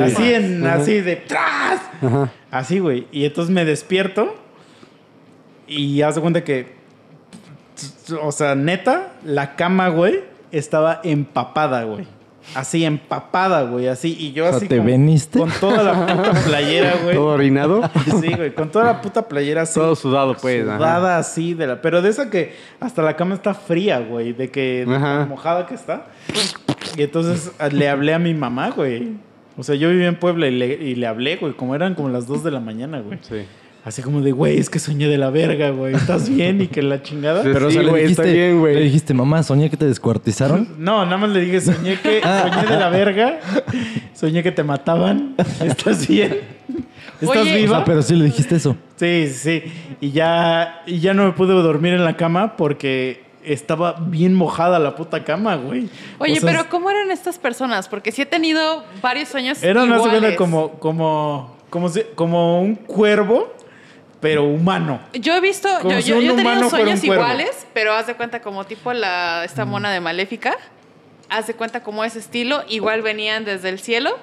[0.00, 1.80] así, en, así de ¡tras!
[2.02, 2.30] Ajá.
[2.50, 3.06] Así, güey.
[3.12, 4.34] Y entonces me despierto
[5.66, 6.74] y haz de cuenta que,
[8.20, 10.20] o sea, neta, la cama, güey,
[10.50, 12.06] estaba empapada, güey.
[12.54, 14.16] Así, empapada, güey, así.
[14.18, 15.38] Y yo O sea, así ¿te con, veniste?
[15.38, 17.14] con toda la puta playera, güey.
[17.16, 17.80] ¿Todo orinado?
[18.20, 19.74] Sí, güey, con toda la puta playera así.
[19.74, 20.66] Todo sudado, pues.
[20.66, 20.76] ajá.
[20.78, 21.80] Sudada así de la...
[21.82, 24.32] Pero de esa que hasta la cama está fría, güey.
[24.32, 24.84] De que...
[24.86, 26.06] de mojada que está.
[26.96, 29.12] Y entonces a- le hablé a mi mamá, güey.
[29.56, 31.52] O sea, yo vivía en Puebla y le, y le hablé, güey.
[31.54, 33.18] Como eran como las 2 de la mañana, güey.
[33.22, 33.44] Sí.
[33.84, 35.94] Así como de, güey, es que soñé de la verga, güey.
[35.94, 36.60] ¿Estás bien?
[36.60, 37.42] Y que la chingada.
[37.42, 37.48] Sí.
[37.52, 38.74] Pero, o Sí, sea, le güey, está dijiste, bien, güey.
[38.76, 40.68] le dijiste, mamá, soñé que te descuartizaron.
[40.78, 42.20] No, nada más le dije, soñé que...
[42.22, 43.40] Soñé de la verga.
[44.14, 45.34] Soñé que te mataban.
[45.64, 46.38] ¿Estás bien?
[47.20, 47.40] ¿Estás Oye.
[47.54, 47.76] O viva?
[47.78, 48.76] sea, pero sí le dijiste eso.
[48.96, 49.62] Sí, sí.
[50.00, 54.78] Y ya, y ya no me pude dormir en la cama porque estaba bien mojada
[54.78, 55.88] la puta cama, güey.
[56.18, 57.88] Oye, O sea, pero ¿cómo eran estas personas?
[57.88, 60.22] Porque sí he tenido varios sueños Eran más o iguales.
[60.22, 63.52] menos como, como, como, si- como un cuervo,
[64.22, 65.00] pero humano.
[65.14, 68.40] Yo he visto, Como yo, si yo, he tenido sueños iguales, pero haz de cuenta
[68.40, 70.56] como tipo la, esta mona de Maléfica.
[71.28, 72.62] Haz de cuenta como ese estilo.
[72.68, 74.16] Igual venían desde el cielo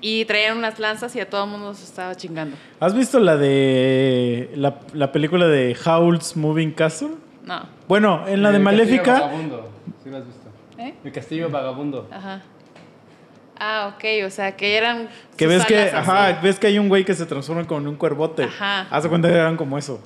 [0.00, 2.56] y traían unas lanzas y a todo el mundo se estaba chingando.
[2.80, 7.10] ¿Has visto la de la, la película de Howl's Moving Castle?
[7.44, 7.66] No.
[7.86, 9.12] Bueno, en la de Maléfica.
[9.12, 9.70] Vagabundo.
[10.02, 10.48] ¿Sí lo has visto?
[10.78, 10.94] ¿Eh?
[11.04, 12.08] El castillo vagabundo.
[12.10, 12.42] Ajá.
[13.58, 14.26] Ah, ok.
[14.26, 15.08] O sea, que eran.
[15.36, 16.10] Que sus ves que, alas así.
[16.10, 18.44] ajá, ves que hay un güey que se transforma con un cuervote.
[18.44, 18.86] Ajá.
[18.90, 20.00] Haz de cuenta que eran como eso.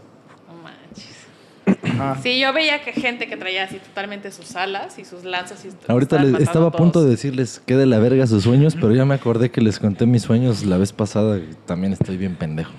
[2.01, 2.21] Ajá.
[2.23, 5.65] Sí, yo veía que gente que traía así totalmente sus alas y sus lanzas.
[5.65, 8.95] Y Ahorita les- estaba a punto de decirles que de la verga sus sueños, pero
[8.95, 12.37] ya me acordé que les conté mis sueños la vez pasada y también estoy bien
[12.37, 12.73] pendejo.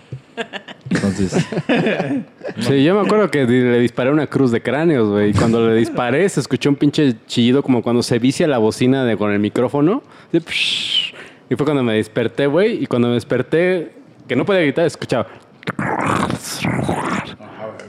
[0.89, 1.33] Entonces,
[2.59, 5.31] Sí, yo me acuerdo que le disparé una cruz de cráneos, güey.
[5.31, 9.03] Y cuando le disparé, se escuchó un pinche chillido como cuando se vicia la bocina
[9.05, 10.01] de, con el micrófono.
[10.31, 10.39] De.
[10.39, 12.81] Y fue cuando me desperté, güey.
[12.83, 13.91] Y cuando me desperté,
[14.27, 15.27] que no podía gritar, escuchaba.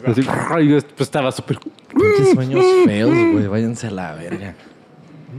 [0.06, 1.59] Así, y yo pues, estaba súper.
[1.59, 3.47] pinches sueños feos, güey.
[3.47, 4.55] Váyanse a la verga.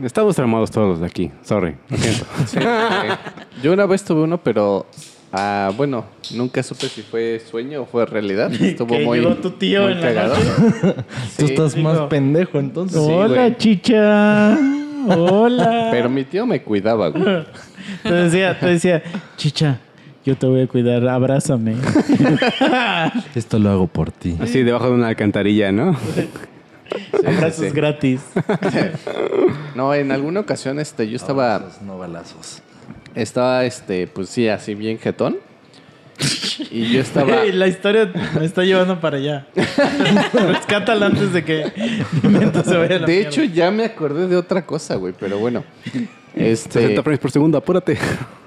[0.04, 1.32] Estamos traumados todos los de aquí.
[1.44, 1.76] Sorry.
[1.90, 2.26] Lo siento.
[2.56, 3.16] Eh,
[3.62, 4.86] Yo una vez tuve uno, pero
[5.34, 8.52] ah, bueno, nunca supe si fue sueño o fue realidad.
[8.62, 10.42] Estuvo Que muy, llegó tu tío muy en la noche.
[10.82, 10.94] Tú
[11.38, 12.98] Sí, estás más pendejo, entonces.
[13.00, 13.58] Hola, güey.
[13.58, 14.58] chicha.
[15.08, 15.90] Hola.
[15.92, 17.46] Pero mi tío me cuidaba, güey.
[18.04, 19.04] Te decía, te decía,
[19.36, 19.80] chicha,
[20.26, 21.76] yo te voy a cuidar, abrázame.
[23.36, 24.38] Esto lo hago por ti.
[24.40, 25.98] Así debajo de una alcantarilla, ¿no?
[27.26, 27.72] Abrazos sí.
[27.72, 28.22] gratis.
[29.76, 32.62] No, en alguna ocasión este, yo estaba, Abrazos, no balazos.
[33.16, 35.38] estaba, este, pues sí, así bien jetón.
[36.70, 37.38] Y yo estaba...
[37.38, 39.48] Güey, La historia me está llevando para allá.
[40.34, 41.72] Rescátala antes de que
[42.22, 43.30] Pimiento se vaya a la De mierda.
[43.30, 45.64] hecho, ya me acordé de otra cosa, güey, pero bueno.
[46.34, 47.98] 60 Este, frames por segundo, apúrate.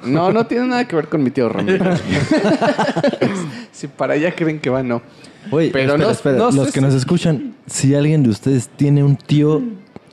[0.04, 1.84] no, no tiene nada que ver con mi tío Ramiro.
[3.72, 5.02] si para allá creen que va, no.
[5.50, 6.36] Oye, Pero espera, no- espera.
[6.38, 9.62] no Los sé que nos escuchan, si alguien de ustedes tiene un tío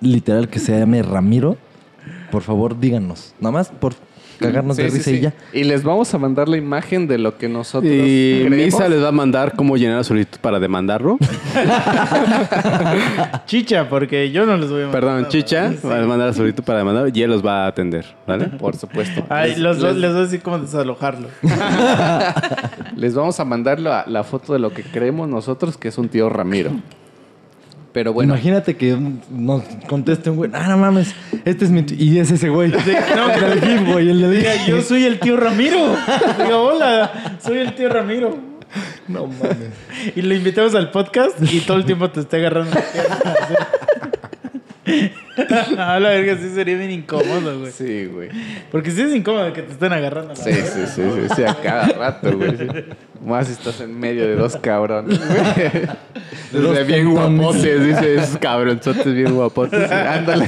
[0.01, 1.57] literal que se llame Ramiro,
[2.31, 3.33] por favor díganos.
[3.39, 3.93] Nada más por
[4.41, 5.17] cagarnos de Sí, risa sí.
[5.17, 5.33] y ya.
[5.53, 8.57] Y les vamos a mandar la imagen de lo que nosotros Y creemos.
[8.75, 11.17] Misa les va a mandar cómo llenar la solicitud para demandarlo.
[13.45, 15.27] Chicha, porque yo no les voy a mandar Perdón.
[15.29, 15.87] Chicha Sí.
[15.87, 18.47] va a mandar la solicitud para demandarlo y él los va a atender, ¿vale?
[18.59, 19.25] Por supuesto.
[19.29, 21.27] Ay, les, los, les- les voy a decir cómo desalojarlo.
[22.95, 26.09] les vamos a mandar la, la foto de lo que creemos nosotros que es un
[26.09, 26.71] tío Ramiro.
[27.93, 28.97] Pero bueno, Imagínate que
[29.29, 31.13] nos conteste un güey, ah, no mames,
[31.43, 31.97] este es mi tío.
[31.99, 32.71] Y es ese güey.
[32.71, 32.77] no,
[33.33, 35.77] el del GIF, güey, el del Diga, yo soy el tío Ramiro.
[36.37, 38.37] Diga, hola, soy el tío Ramiro.
[39.09, 39.57] No mames.
[40.15, 42.71] Y lo invitamos al podcast y todo el tiempo te esté agarrando.
[45.77, 47.71] A la verga, sí sería bien incómodo, güey.
[47.71, 48.29] sí, güey.
[48.71, 51.55] Porque sí es incómodo que te estén agarrando la Sí, sí, sí, sí, sí, a
[51.55, 52.57] cada rato, güey.
[52.57, 52.67] sí.
[53.25, 55.87] Más si estás en medio de dos cabrones, güey.
[56.59, 59.87] Dos Dice, bien guapotes, dice esos cabronzotes bien guapotes.
[59.89, 60.47] Sí, ándale.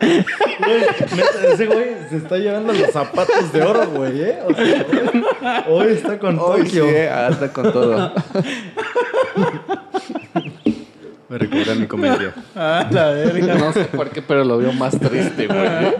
[0.00, 0.80] Güey,
[1.16, 4.38] neta, ese güey se está llevando los zapatos de oro, güey, ¿eh?
[4.48, 5.24] O sea, hoy,
[5.68, 6.86] hoy está con Hoy sí, Tokio.
[6.88, 8.12] eh, anda con todo.
[11.28, 12.34] Me recuerda mi comedia.
[12.56, 13.54] Ah, la verga.
[13.54, 15.94] No sé por qué, pero lo veo más triste, güey.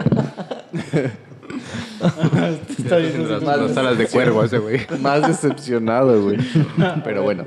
[2.77, 3.45] Está bien, no sé.
[3.45, 4.81] Más Las alas de cuervo ese güey.
[5.01, 6.37] Más decepcionado, güey.
[7.03, 7.45] Pero bueno.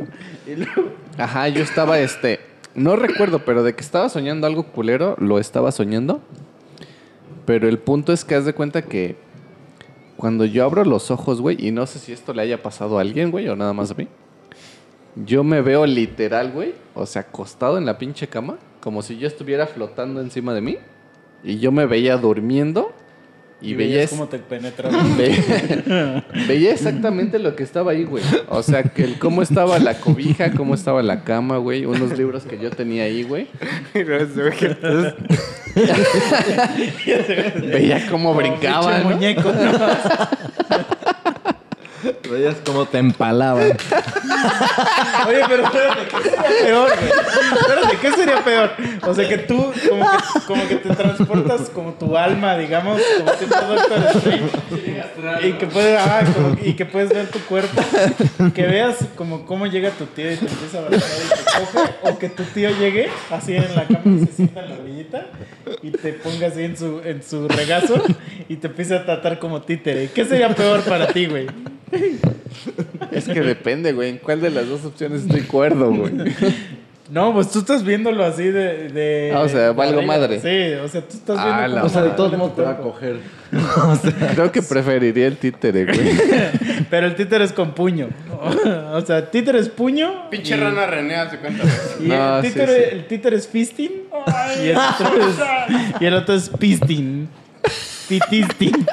[1.18, 2.40] Ajá, yo estaba este.
[2.74, 6.20] No recuerdo, pero de que estaba soñando algo culero, lo estaba soñando.
[7.46, 9.16] Pero el punto es que haz de cuenta que
[10.18, 13.00] cuando yo abro los ojos, güey, y no sé si esto le haya pasado a
[13.00, 14.08] alguien, güey, o nada más a mí.
[15.14, 19.26] Yo me veo literal, güey, o sea, acostado en la pinche cama, como si yo
[19.26, 20.76] estuviera flotando encima de mí.
[21.42, 22.92] Y yo me veía durmiendo
[23.60, 25.02] y, veía, veías cómo te penetraba.
[25.16, 28.22] Ve- veía exactamente lo que estaba ahí, güey.
[28.48, 31.86] O sea, que el cómo estaba la cobija, cómo estaba la cama, güey.
[31.86, 33.46] Unos libros que yo tenía ahí, güey.
[37.72, 39.10] Veía cómo brincaba, Pinche ¿no?
[39.14, 40.65] muñeco, ¿no?
[42.30, 43.72] Veías cómo te empalaban.
[45.28, 47.10] Oye, pero espérate, ¿qué sería peor, güey?
[47.60, 48.70] Espérate, ¿qué sería peor?
[49.02, 53.32] O sea, que tú como que, como que te transportas como tu alma, digamos, como
[53.32, 55.48] tipo Doctor Strange.
[55.48, 57.80] Y que puedes, ajá, como- y que puedes ver tu cuerpo.
[58.54, 61.44] Que veas como cómo llega tu tío y te empieza a abrazar y te
[61.78, 61.94] coge.
[62.02, 65.26] O que tu tío llegue así en la cama y se sienta en la orillita
[65.82, 68.02] y te ponga así en su, en su regazo
[68.48, 70.10] y te empieza a tratar como títere.
[70.14, 71.46] ¿Qué sería peor para ti, güey?
[73.12, 74.10] Es que depende, güey.
[74.10, 76.12] ¿En cuál de las dos opciones estoy cuerdo, güey?
[77.08, 78.88] No, pues tú estás viéndolo así de.
[78.88, 80.12] de Ah, o sea, de valgo arriba.
[80.18, 80.40] madre.
[80.40, 81.76] Sí, o sea, tú estás Ah, viendo.
[81.76, 83.18] la cómo O sea, de todos modos te va a coger.
[84.34, 86.00] Creo que preferiría el títere, güey.
[86.90, 88.08] Pero el títere es con puño.
[88.92, 90.28] O sea, títere es puño.
[90.30, 91.62] Pinche y- rana René, hace cuenta.
[92.00, 92.82] Y No, el, sí, títere, sí.
[92.96, 93.92] el títere es fisting.
[94.64, 97.28] Y el otro es, y el otro es pisting.
[98.08, 98.86] Pitisting.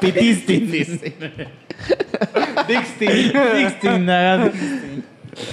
[2.68, 5.02] Dixting, dixting, haga dixting.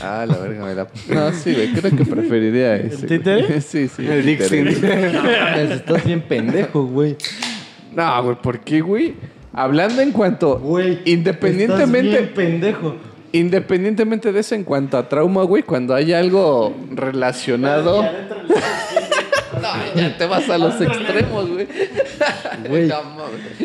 [0.02, 0.88] Ah, la verga, me la...
[1.10, 1.74] No, sí, güey.
[1.74, 3.08] Creo que preferiría ese.
[3.08, 3.08] güey.
[3.08, 3.62] títere?
[3.62, 4.06] Sí, sí.
[4.08, 4.38] El
[5.24, 7.16] mames, estás bien pendejo, güey.
[7.96, 9.16] No, güey, ¿por qué, güey?
[9.54, 10.60] Hablando en cuanto...
[10.60, 11.00] Güey.
[11.06, 12.12] Independientemente...
[12.14, 12.96] Estás bien pendejo.
[13.34, 18.06] Independientemente de eso, en cuanto a trauma, güey, cuando hay algo relacionado.
[19.62, 21.68] No, ya te vas a los extremos, güey.
[22.70, 22.88] Güey.
[22.88, 23.02] No,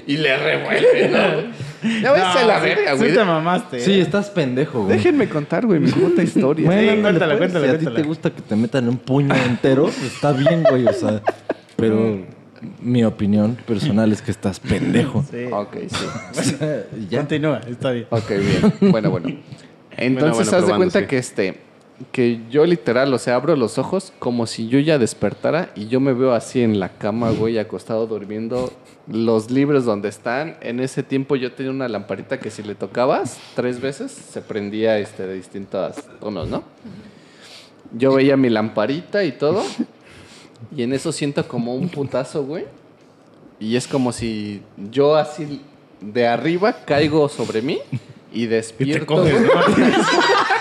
[0.07, 1.67] y le revuelve, ¿no?
[2.03, 3.15] Ya ves a la sí- verga, sí güey.
[3.15, 3.81] te mamaste.
[3.81, 4.01] Sí, ¿eh?
[4.01, 4.97] estás pendejo, güey.
[4.97, 6.67] Déjenme contar, güey, mi puta historia.
[6.67, 8.97] Bueno, Sí, ándale, cuéntala, pues, cuéntala, Si a ti te gusta que te metan un
[8.99, 10.87] puño entero, está bien, güey.
[10.87, 11.23] O sea,
[11.77, 12.25] pero
[12.81, 15.25] mi opinión personal es que estás pendejo.
[15.31, 15.45] Sí.
[15.53, 16.57] Ok, sí.
[17.11, 17.19] Ya.
[17.19, 18.07] Continúa, está bien.
[18.11, 18.91] Ok, bien.
[18.91, 19.29] Bueno, bueno.
[19.97, 21.07] Entonces, bueno, haz de cuenta sí.
[21.07, 21.66] que este.
[22.13, 25.99] Que yo literal, o sea, abro los ojos como si yo ya despertara y yo
[25.99, 28.71] me veo así en la cama, güey, acostado durmiendo.
[29.09, 30.57] Los libros donde están.
[30.61, 34.99] En ese tiempo yo tenía una lamparita que si le tocabas tres veces se prendía
[34.99, 36.65] este, de distintos tonos, ¿no?
[37.93, 39.63] Yo veía mi lamparita y todo.
[40.77, 42.65] Y en eso siento como un putazo, güey.
[43.59, 45.63] Y es como si yo así
[46.01, 47.79] de arriba caigo sobre mí
[48.33, 49.07] y Y te despierto.
[49.07, 49.41] coges.
[49.41, 49.49] ¿no?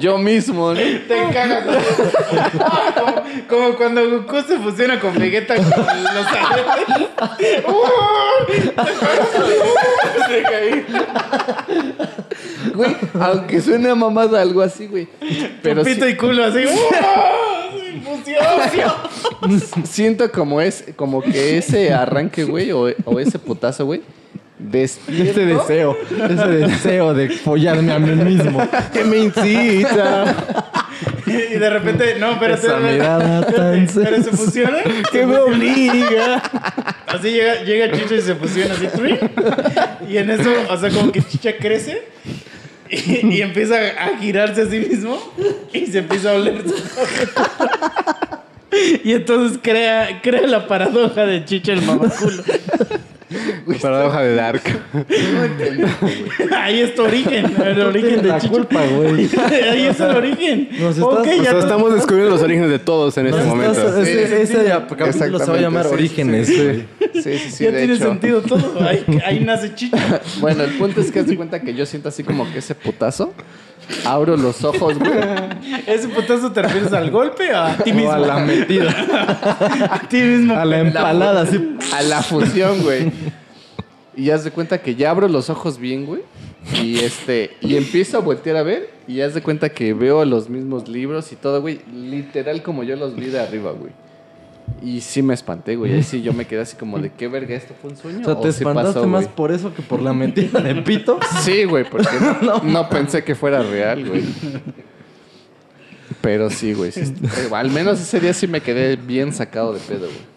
[0.00, 0.78] Yo mismo, ¿no?
[0.80, 1.64] Te cagas.
[2.94, 7.08] como, como cuando Goku se fusiona con Vegeta con los aretes.
[10.28, 10.84] Se caí.
[12.74, 15.08] Güey, aunque suene a mamada algo así, güey.
[15.62, 16.64] Pero Pito sí- y culo así.
[18.04, 18.92] ¡Fusión!
[19.84, 24.02] siento como es, como que ese arranque, güey, o, o ese putazo, güey.
[24.70, 25.40] Despierto.
[25.40, 28.66] Ese deseo, ese deseo de follarme a mí mismo.
[28.92, 30.34] que me incita.
[31.26, 34.78] Y de repente, no, pero Esa mirada tan Pero se fusiona.
[35.10, 36.42] que me obliga.
[37.06, 38.86] Así llega, llega Chicha y se fusiona así.
[40.08, 42.02] Y en eso, o sea, como que Chicha crece.
[42.88, 45.18] Y, y empieza a girarse a sí mismo.
[45.72, 46.74] Y se empieza a oler su
[49.04, 52.42] Y entonces crea, crea la paradoja de Chicha el mamaculo.
[53.80, 54.62] Paradoja de Dark.
[56.56, 59.28] Ahí es tu origen, el origen de la culpa, güey.
[59.70, 60.68] Ahí es el origen.
[60.78, 63.26] Nos estás- Ok, o O ya sea, te- estamos descubriendo los orígenes de todos en
[63.26, 64.00] este momento.
[64.02, 66.46] ese, ese capítulo se va a Exactamente, llamar sí, Orígenes.
[66.46, 66.54] sí.
[66.56, 66.84] güey.
[67.14, 68.04] Sí, sí, sí, ya de tiene hecho.
[68.04, 68.82] sentido todo.
[68.86, 70.20] Ahí, ahí nace Chicha.
[70.40, 72.74] Bueno, el punto es que haz de cuenta que yo siento así como que ese
[72.74, 73.32] putazo.
[74.04, 75.12] Abro los ojos, güey.
[75.86, 78.10] ¿Ese putazo te refieres al golpe o a ti mismo?
[78.10, 78.90] O a la metida.
[79.90, 80.54] A ti mismo.
[80.54, 81.76] A la empalada, así.
[81.92, 83.10] A la fusión, güey.
[84.16, 86.22] Y haz de cuenta que ya abro los ojos bien, güey.
[86.82, 88.90] Y este, y empiezo a voltear a ver.
[89.08, 91.80] Y haz de cuenta que veo los mismos libros y todo, güey.
[91.92, 93.92] Literal como yo los vi de arriba, güey.
[94.80, 95.92] Y sí me espanté, güey.
[95.92, 98.20] Ahí sí yo me quedé así como de qué verga, esto fue un sueño.
[98.20, 99.36] O sea, te sí espantaste pasó, más güey?
[99.36, 101.18] por eso que por la metida de pito.
[101.42, 102.08] Sí, güey, porque
[102.42, 104.24] no, no pensé que fuera real, güey.
[106.20, 106.92] Pero sí, güey.
[106.92, 107.12] sí,
[107.52, 110.32] al menos ese día sí me quedé bien sacado de pedo, güey.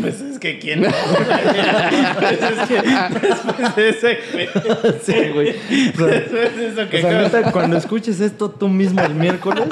[0.00, 0.80] Pues es que quién.
[0.80, 0.94] Pues
[2.42, 2.74] es que
[3.20, 4.18] después de ese.
[5.04, 5.50] Sí, güey.
[5.50, 9.02] O sea, Después de eso que o sea, acabas- neta, cuando escuches esto tú mismo
[9.02, 9.68] el miércoles,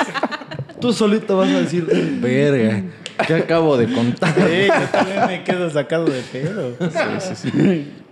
[0.79, 1.87] tú solito vas a decir,
[2.21, 2.83] verga,
[3.27, 4.35] ¿Qué acabo de contar?
[4.35, 6.75] Sí, yo también me quedo sacado de pedo.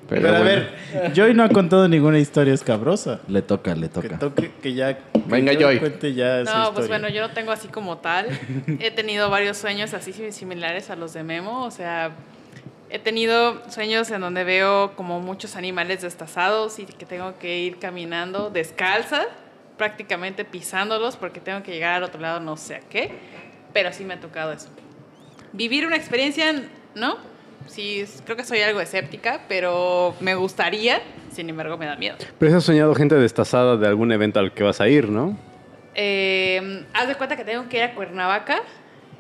[0.09, 0.45] Pero, Pero a bueno.
[0.45, 3.19] ver, Joy no ha contado ninguna historia escabrosa.
[3.29, 4.19] Le toca, le Que toca.
[4.19, 4.95] toque, que ya.
[4.97, 5.79] que Venga, Joy Joy.
[5.81, 6.89] cuente ya esa No, pues historia.
[7.01, 8.27] bueno, yo no tengo así como tal.
[8.81, 11.65] He tenido varios sueños así similares a los de Memo.
[11.65, 12.13] O sea,
[12.89, 17.79] he tenido sueños en donde veo como muchos animales destazados y que tengo que ir
[17.81, 19.23] caminando descalza,
[19.77, 23.11] prácticamente pisándolos porque tengo que llegar al otro lado, no sé a qué.
[23.73, 24.69] Pero sí me ha tocado eso.
[25.57, 26.53] Vivir una experiencia,
[26.95, 27.17] ¿no?
[27.67, 31.01] Sí, creo que soy algo escéptica, pero me gustaría,
[31.33, 32.17] sin embargo me da miedo.
[32.39, 35.37] Pero has soñado gente destazada de algún evento al que vas a ir, ¿no?
[35.95, 38.61] Eh, haz de cuenta que tengo que ir a Cuernavaca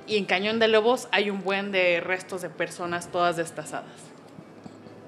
[0.06, 3.90] y en Cañón de Lobos hay un buen de restos de personas todas destazadas.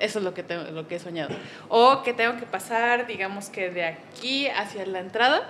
[0.01, 1.35] Eso es lo que, tengo, lo que he soñado.
[1.69, 5.47] O que tengo que pasar, digamos que de aquí hacia la entrada,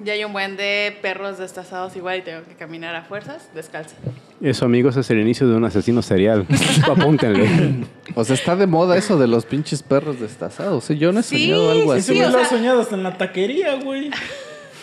[0.00, 3.94] ya hay un buen de perros destazados igual y tengo que caminar a fuerzas descalza.
[4.40, 6.46] Eso, amigos, es el inicio de un asesino serial.
[6.90, 7.84] Apúntenle.
[8.14, 10.88] O sea, está de moda eso de los pinches perros destazados.
[10.88, 12.12] Yo no he Sí, soñado algo sí, así.
[12.14, 14.10] güey o lo sea- soñado hasta en la taquería, güey.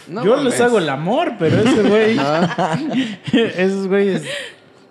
[0.07, 0.53] No Yo mames.
[0.53, 2.17] les hago el amor, pero ese güey.
[3.57, 4.23] Esos güeyes.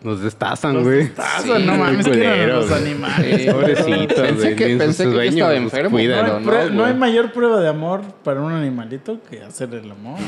[0.03, 1.09] Nos destazan, güey.
[1.11, 2.81] Tazan, no mames, que los güey.
[2.83, 3.43] animales.
[3.43, 3.51] Sí.
[3.51, 5.99] Pobrecitos, Pensé que, pensé que sueños estaba enfermo.
[5.99, 9.91] No hay, prue- no hay mayor prueba de amor para un animalito que hacer el
[9.91, 10.19] amor.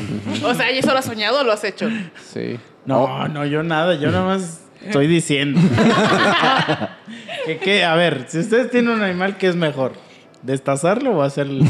[0.43, 1.89] O sea, ¿y eso lo has soñado o lo has hecho?
[2.31, 2.59] Sí.
[2.85, 5.59] No, no, yo nada, yo nada más estoy diciendo.
[7.45, 9.93] que, que, a ver, si ustedes tienen un animal, ¿qué es mejor?
[10.41, 11.61] ¿Destazarlo o amor?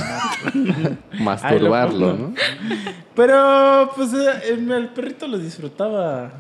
[1.19, 2.33] Masturbarlo, ¿no?
[3.15, 6.31] Pero, pues, eh, el, el perrito lo disfrutaba.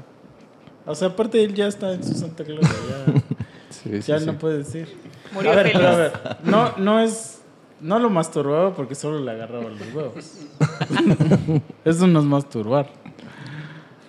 [0.85, 3.13] O sea, aparte él ya está en su Santa Claus, ya,
[3.69, 4.25] Sí, sí, ya sí.
[4.25, 4.87] no puede decir.
[5.33, 5.77] Murió a ver, feliz.
[5.77, 6.11] pero a ver,
[6.43, 7.39] no, no es...
[7.81, 10.15] No lo masturbaba porque solo le agarraba los huevos.
[11.85, 12.87] Eso no es masturbar.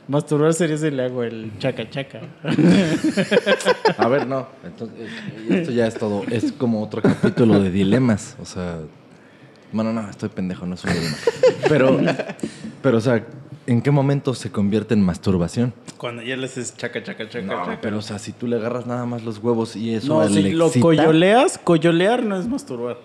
[0.07, 2.21] Masturbar sería si le hago el chaca chaca.
[3.99, 4.47] A ver, no.
[4.63, 5.11] Entonces,
[5.49, 6.23] esto ya es todo.
[6.31, 8.37] Es como otro capítulo de dilemas.
[8.41, 8.81] O sea.
[9.73, 11.17] Bueno, no, estoy pendejo, no es un dilema.
[11.69, 11.99] Pero,
[12.83, 13.27] pero, o sea,
[13.67, 15.73] ¿en qué momento se convierte en masturbación?
[15.97, 17.45] Cuando ya le haces chaca chaca chaca.
[17.47, 17.79] No, chaca.
[17.81, 20.43] pero, o sea, si tú le agarras nada más los huevos y eso No, si
[20.43, 22.99] le lo excita, coyoleas, coyolear no es masturbar.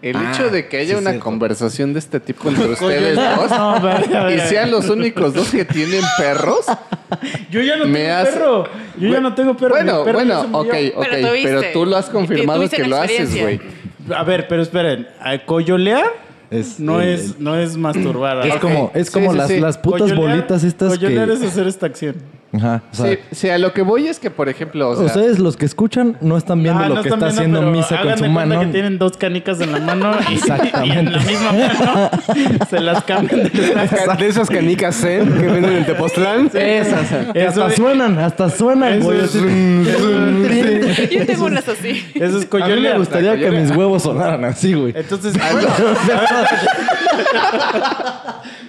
[0.00, 1.24] El Ah, hecho de que haya sí, una cierto.
[1.24, 6.02] conversación de este tipo entre ustedes dos No, y sean los únicos dos que tienen
[6.18, 6.64] perros.
[7.50, 8.64] Yo ya no me tengo perro.
[8.98, 9.74] Yo ya no tengo perro.
[9.74, 13.60] Bueno, perro bueno, ok, ok, Pero pero tú lo has confirmado que lo haces, güey.
[14.14, 15.06] A ver, pero esperen.
[15.20, 16.23] a Coyolear
[16.54, 18.46] Es no, el- es, no es masturbar.
[18.46, 19.60] Es como, es como sí, las, sí.
[19.60, 21.14] las putas bolitas estas que...
[21.14, 22.16] es hacer esta acción.
[22.56, 25.06] Ajá, o sea, Sí, sí, a lo que voy es que, por ejemplo, o sea,
[25.06, 28.00] ustedes los que escuchan no están viendo Ah, lo no que está viendo, haciendo Misa
[28.00, 28.60] con su mano.
[28.60, 30.12] que tienen dos canicas en la mano
[30.84, 32.10] y, en la misma mano
[32.70, 33.50] se las cambian de
[34.18, 36.50] De esas canicas Zen que venden en Tepoztlán.
[36.54, 37.32] esas.
[37.32, 39.20] Que hasta suenan, hasta suenan, Eso güey.
[39.20, 39.32] es-.
[41.10, 42.04] Yo tengo unas así.
[42.14, 44.92] Eso es A mí me gustaría que mis huevos sonaran así, güey.
[44.96, 45.68] Entonces, bueno,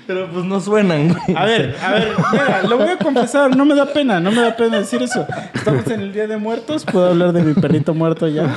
[0.08, 1.36] Pero pues no suenan, güey.
[1.38, 4.42] a ver, a ver, mira, lo voy a confesar, no me da pena, no me
[4.42, 5.26] da pena decir eso.
[5.54, 8.54] Estamos en el Día de Muertos, puedo hablar de mi perrito muerto ya.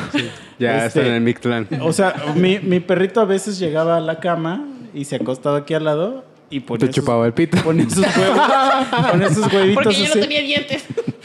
[0.59, 1.67] Ya Este- están en el Mictlán.
[1.81, 5.73] O sea, mi, mi perrito a veces llegaba a la cama y se acostaba aquí
[5.75, 7.57] al lado y ponía Te sus, chupaba el pito.
[7.63, 8.41] ponía sus huevos,
[9.11, 10.15] ponía sus huevitos Porque yo así.
[10.19, 10.85] no tenía dientes.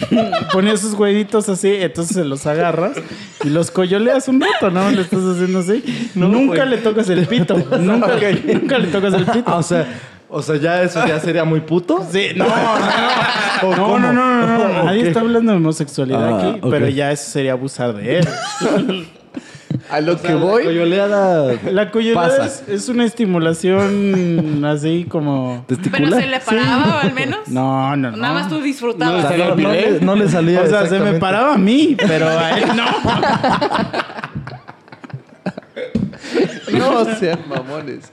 [0.54, 2.98] Ponía sus huevitos así, entonces se los agarras
[3.44, 4.90] y los coyoleas un rato, ¿no?
[4.92, 5.84] Le estás haciendo así.
[6.16, 7.56] nunca le tocas el pito.
[7.80, 8.16] Nunca,
[8.46, 9.44] nunca le tocas el pito.
[9.46, 9.88] Ah, o sea,
[10.30, 12.06] o sea, ya eso ya sería muy puto.
[12.12, 14.84] Sí, no, no, ¿O no, no, no, no, no.
[14.86, 18.28] Nadie está hablando de homosexualidad Ah, aquí, pero ya eso sería abusar de él.
[19.90, 22.46] A lo que La voy, coyoleada La coyoleada Pasa.
[22.46, 25.66] es, es una estimulación así como...
[25.68, 26.22] Pero testicular.
[26.22, 27.48] se le paraba al menos.
[27.48, 28.18] No, no, no.
[28.18, 29.28] Nada más tú O disfrutabas.
[29.28, 32.28] sea, no, no le, no le salía O sea, se me paraba a mí, pero
[32.28, 32.86] a él no.
[36.80, 38.12] no sean mamones.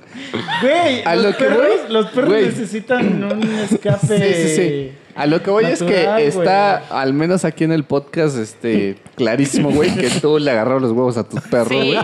[0.61, 2.45] Güey, A los, lo que perros, voy, los perros güey.
[2.47, 4.07] necesitan un escape.
[4.07, 4.93] Sí, sí, sí.
[5.23, 8.97] A lo que voy natural, es que está, al menos aquí en el podcast, este,
[9.17, 11.93] clarísimo, güey, que tú le agarras los huevos a tus perros, Sí.
[11.93, 11.99] güey.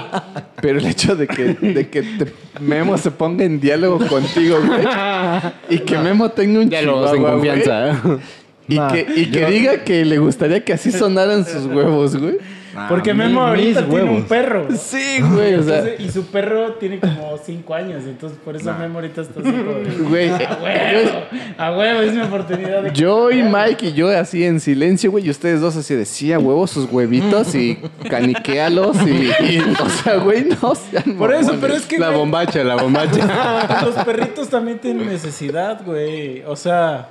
[0.60, 4.80] Pero el hecho de que, de que te- Memo se ponga en diálogo contigo, güey,
[5.70, 8.00] y que Memo tenga un Diálogos en chihuahua, güey, confianza.
[8.68, 12.16] y Nah, que, y que yo- diga que le gustaría que así sonaran sus huevos,
[12.16, 12.36] güey.
[12.88, 14.68] Porque Memo ahorita tiene un perro.
[14.76, 18.72] Sí, güey, o sea, Entonces, y su perro tiene como 5 años, entonces por eso
[18.74, 20.30] Memo ahorita está así como güey.
[20.30, 21.10] A huevo,
[21.58, 22.92] a huevo, es mi oportunidad de...
[22.92, 26.32] Yo y Mike y yo así en silencio, güey, y ustedes dos así de sí,
[26.32, 27.78] a huevos sus huevitos y
[28.08, 31.98] caniquéalos y, y, o sea, güey, no sean Por eso, pero es que...
[31.98, 33.82] La güey, bombacha, la bombacha.
[33.84, 36.42] Los perritos también tienen necesidad, güey.
[36.46, 37.10] O sea,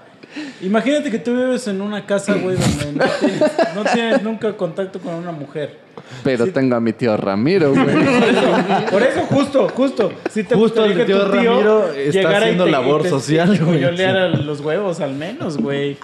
[0.62, 3.42] Imagínate que tú vives en una casa, güey, donde no tienes,
[3.76, 5.85] no tienes nunca contacto con una mujer.
[6.24, 7.86] Pero tengo a mi tío Ramiro, güey.
[8.92, 10.12] Por eso, justo, justo.
[10.32, 13.80] Si te Justo el tío tu tío Ramiro está haciendo te- labor te- social, güey.
[13.80, 15.98] coyoleara los huevos, al menos, güey.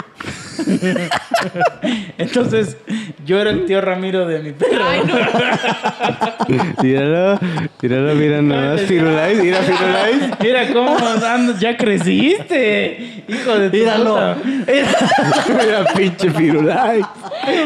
[2.17, 2.77] Entonces,
[3.25, 4.83] yo era el tío Ramiro de mi perro.
[4.87, 5.13] Ay, no.
[6.83, 7.39] Míralo,
[7.81, 8.81] míralo, mira nada más.
[8.81, 10.17] Firulais, mira Firulais.
[10.39, 13.23] Mira cómo andas, ya creciste.
[13.27, 14.15] Hijo de tu Míralo.
[14.15, 14.37] puta.
[15.63, 17.05] Mira pinche Firulais.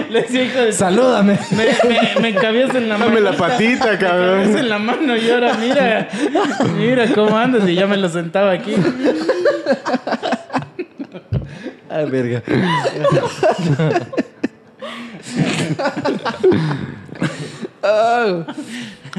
[0.10, 1.38] Le decía, hijo de Salúdame.
[1.52, 3.12] Me, me, me cabías en la mano.
[3.12, 4.58] Dame la patita, Me cabías cabrón.
[4.58, 6.08] en la mano y ahora mira.
[6.78, 8.74] Mira cómo andas y ya me lo sentaba aquí.
[11.90, 12.42] Ay, verga.
[17.84, 18.46] Ah,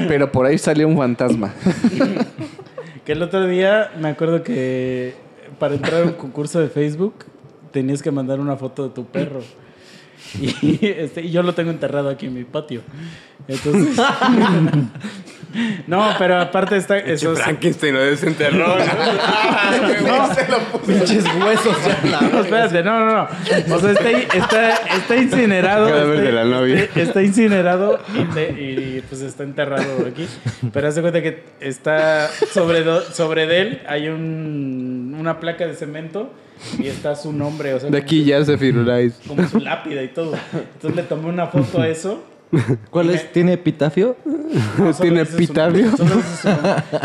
[0.07, 1.53] Pero por ahí salió un fantasma.
[3.05, 5.15] Que el otro día me acuerdo que
[5.59, 7.13] para entrar a un concurso de Facebook
[7.71, 9.41] tenías que mandar una foto de tu perro.
[10.61, 12.81] Y, este, y yo lo tengo enterrado aquí en mi patio.
[13.47, 13.97] Entonces.
[15.87, 16.97] no, pero aparte está.
[16.97, 18.75] Eso, Frankenstein lo desenterró.
[20.85, 22.21] Pinches huesos ya.
[22.31, 23.27] No, espérate, no, no, no.
[23.75, 25.87] O sea, está, está, está incinerado.
[25.87, 26.75] Cadáver está- de la novia.
[26.83, 30.27] Está, está incinerado y, te- y, pues está enterrado aquí.
[30.73, 35.75] Pero hace cuenta que está sobre, do- sobre de él hay un, una placa de
[35.75, 36.31] cemento
[36.79, 37.73] y está su nombre.
[37.73, 39.19] O sea, De aquí ya se Firulais.
[39.27, 40.33] Como su lápida y todo.
[40.53, 42.23] Entonces le tomé una foto a eso.
[42.89, 43.31] ¿Cuál es?
[43.31, 44.15] ¿Tiene epitafio?
[44.77, 45.91] No, ¿Tiene su epitafio?
[45.97, 46.07] su.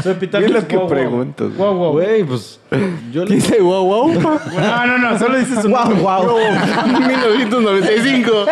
[0.03, 0.77] Su epitafio Es lo que.
[0.77, 2.61] Güey, pues.
[3.11, 3.35] Yo le.
[3.35, 4.13] Dice wow, wow.
[4.13, 6.01] No, no, no, solo dice su nombre.
[6.01, 6.39] wow.
[7.09, 8.47] 1995.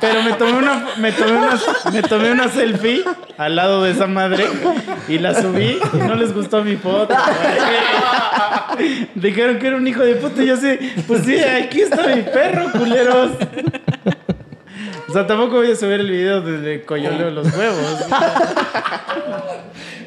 [0.00, 1.58] Pero me tomé una, me tomé una,
[1.92, 3.02] me tomé una selfie
[3.36, 4.46] al lado de esa madre
[5.08, 7.14] y la subí y no les gustó mi foto.
[9.16, 12.22] Dijeron que era un hijo de puta y yo así, pues sí, aquí está mi
[12.22, 13.32] perro, culeros.
[15.08, 18.04] O sea, tampoco voy a subir el video de, coyoleo los huevos.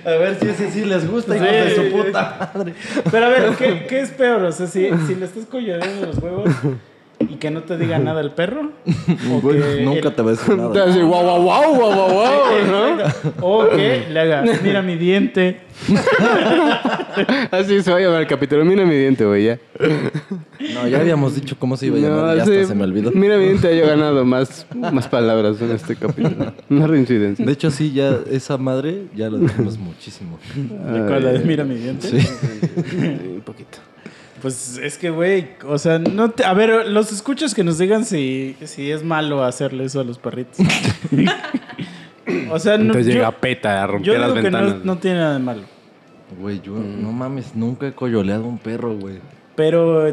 [0.04, 1.52] A ver si ese sí les gusta, hijo Sí.
[1.52, 2.74] de su puta madre.
[3.12, 4.42] Pero a ver, ¿qué, qué es peor?
[4.44, 6.50] O sea, si, si le estás coyoleando los huevos
[7.30, 8.72] y que no te diga nada el perro.
[9.32, 10.84] O Güey, que nunca el- te ves Te nada.
[10.86, 12.28] hace wow, wow, wow, wow, wow,
[12.70, 12.98] ¿no?
[13.42, 15.62] O que le haga, mira mi diente.
[17.52, 18.64] Así se va a llamar el capítulo.
[18.66, 19.60] Mira mi diente, güey, ya.
[20.74, 22.38] No, ya habíamos dicho cómo se iba a llamar.
[22.38, 23.12] ya sí, hasta se me olvidó.
[23.12, 26.54] Mira mi diente, haya ganado más, más palabras en este capítulo.
[26.70, 27.44] Una reincidencia.
[27.46, 30.38] De hecho, sí, ya esa madre ya lo dijimos muchísimo.
[30.56, 31.24] ¿De cuál?
[31.24, 32.08] ¿La de mira mi diente?
[32.10, 32.28] Sí.
[33.36, 33.80] Un poquito.
[34.42, 38.06] Pues es que, güey, o sea, no te- a ver, los escuchas que nos digan
[38.06, 40.58] si, si es malo hacerle eso a los perritos.
[42.50, 44.86] o sea, no, Entonces yo, llega Peta a yo romper las digo que no, ventanas.
[44.86, 45.62] no tiene nada de malo.
[46.40, 49.20] Güey, yo no mames, nunca he coyoleado un perro, güey.
[49.56, 50.06] Pero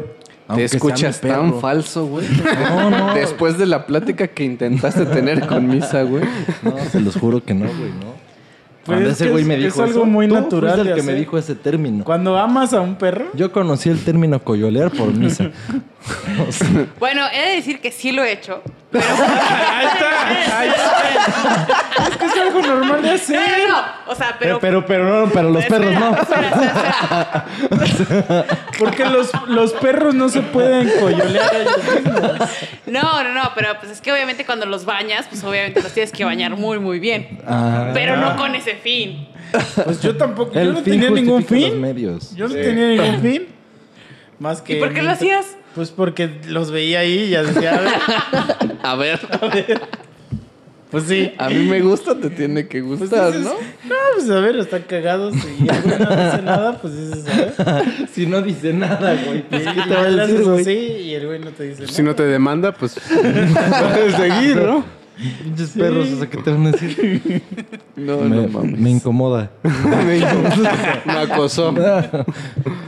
[0.47, 2.27] Aunque Te escuchas tan falso, güey.
[2.69, 3.13] No, no.
[3.15, 6.23] Después de la plática que intentaste tener con Misa, güey.
[6.61, 8.28] No, se los juro que no, güey, no.
[8.89, 10.89] Pues Cuando es ese güey es- me es dijo algo eso, muy tú natural fuiste
[10.89, 11.19] el que me hacer.
[11.19, 12.03] dijo ese término.
[12.03, 15.51] cuando amas a un perro, Yo conocí el término coyolear por misa.
[16.99, 18.61] Bueno, he de decir que sí lo he hecho.
[18.91, 22.09] Pero ahí está, ahí está.
[22.09, 23.39] Es que es algo normal de no, hacer.
[23.67, 23.83] no, no.
[24.07, 24.59] O sea, pero.
[24.59, 26.15] pero, pero, no, pero los Espera, perros no.
[26.17, 27.45] espera, espera,
[28.07, 28.45] espera.
[28.79, 32.49] Porque los, los perros no se pueden coyolear a ellos mismos.
[32.87, 36.11] No, no, no, pero pues es que obviamente cuando los bañas, pues obviamente los tienes
[36.11, 37.39] que bañar muy, muy bien.
[37.45, 39.27] Ah, Pero no con ese fin.
[39.83, 41.79] Pues yo tampoco, yo no fin tenía ningún fin.
[41.79, 42.35] medios.
[42.35, 43.47] Yo no tenía ningún fin.
[44.39, 44.77] Más que.
[44.77, 45.57] ¿Y por qué lo hacías?
[45.79, 47.71] Pues porque los veía ahí y ya decía,
[48.83, 49.81] a ver, A ver,
[50.91, 51.31] pues sí.
[51.37, 53.53] a mí me gusta, te tiene que Pues gustar, dices, ¿no?
[53.87, 57.73] No, pues a ver, están cagados y el güey no dice nada, pues dices, a
[57.75, 57.85] ver.
[58.13, 59.41] Si no dice nada, güey.
[59.43, 60.61] Pues, ¿qué te va a decir, haces güey?
[60.63, 61.93] así y el güey no te dice nada.
[61.93, 64.83] Si no te demanda, pues puedes seguir, ¿no?
[65.43, 67.41] Pinches perros, o sea, ¿qué te van a decir?
[67.95, 68.77] No, me, no mames.
[68.77, 69.49] me incomoda.
[71.05, 71.73] Me acosó.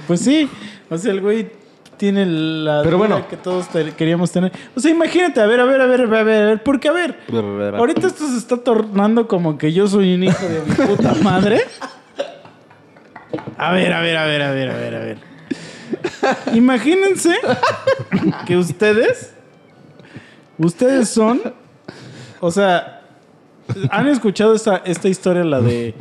[0.08, 0.50] Pues sí,
[0.90, 1.62] o sea, el güey
[2.02, 3.28] tiene la Pero bueno.
[3.30, 4.52] que todos te- queríamos tener.
[4.76, 6.92] O sea, imagínate, a ver, a ver, a ver, a ver, a ver, porque a
[6.92, 7.16] ver,
[7.78, 11.62] ahorita esto se está tornando como que yo soy un hijo de mi puta madre.
[13.56, 15.18] A ver, a ver, a ver, a ver, a ver, a ver.
[16.56, 17.36] Imagínense
[18.48, 19.36] que ustedes,
[20.58, 21.40] ustedes son,
[22.40, 23.04] o sea,
[23.92, 25.94] ¿han escuchado esta, esta historia, la de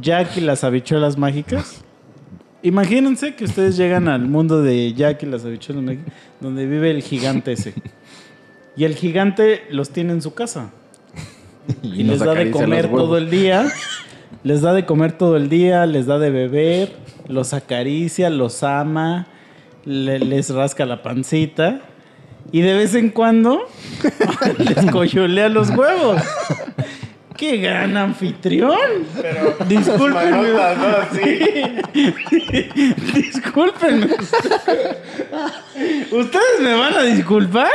[0.00, 1.82] Jack y las habichuelas mágicas?
[2.62, 5.96] Imagínense que ustedes llegan al mundo de Jack y las habichuelas
[6.40, 7.74] donde vive el gigante ese.
[8.76, 10.70] Y el gigante los tiene en su casa.
[11.82, 13.66] Y, les da de comer todo el día.
[14.42, 16.92] Les da de comer todo el día, les da de beber,
[17.28, 19.26] los acaricia, los ama.
[19.84, 21.80] le- les rasca la pancita
[22.50, 23.60] y de vez en cuando
[24.58, 26.20] les coyolea los huevos.
[27.42, 29.04] ¡Qué gran anfitrión!
[29.20, 30.48] Pero discúlpenme.
[33.14, 34.06] discúlpenme.
[36.12, 37.72] Ustedes me van a disculpar,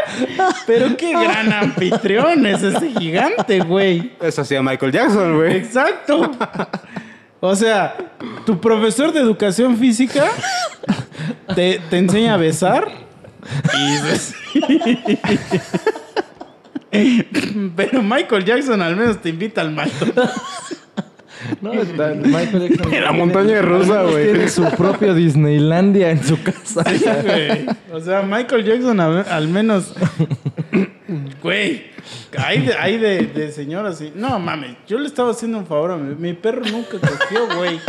[0.65, 4.13] pero qué gran anfitrión es ese gigante, güey.
[4.21, 5.57] Eso hacía Michael Jackson, güey.
[5.57, 6.31] Exacto.
[7.41, 7.93] O sea,
[8.45, 10.31] tu profesor de educación física
[11.53, 12.87] te, te enseña a besar
[13.73, 13.97] y
[17.75, 20.33] Pero Michael Jackson al menos te invita al McDonald's.
[21.61, 22.93] No, está- Michael Jackson.
[22.93, 24.31] En la montaña rusa, güey.
[24.31, 26.83] Tiene su propio Disneylandia en su casa.
[27.23, 27.67] güey.
[27.93, 29.93] O sea, Michael Jackson al, al menos.
[31.41, 31.83] Güey.
[32.37, 34.11] Hay de, hay de, de señoras así.
[34.15, 37.79] No mames, yo le estaba haciendo un favor a mi, mi perro nunca cogió, güey.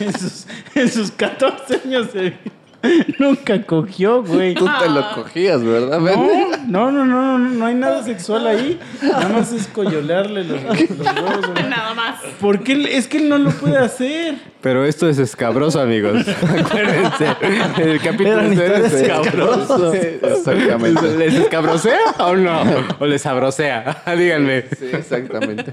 [0.00, 2.38] En sus, en sus 14 años de vida.
[3.18, 4.54] Nunca cogió, güey.
[4.54, 6.00] Tú te lo cogías, ¿verdad?
[6.00, 8.78] No, no, no, no, no, no hay nada sexual ahí.
[9.02, 11.46] Nada más es coyolearle los, los huevos.
[11.52, 11.68] güey.
[11.68, 12.20] Nada más.
[12.40, 14.36] Porque es que él no lo puede hacer.
[14.60, 16.26] Pero esto es escabroso, amigos.
[16.42, 17.26] Acuérdense.
[17.78, 19.92] El capítulo es escabroso.
[19.92, 21.16] Exactamente.
[21.18, 22.62] ¿Les escabrosea o no?
[22.98, 24.02] ¿O les abrosea?
[24.16, 24.64] Díganme.
[24.78, 25.70] Sí, exactamente.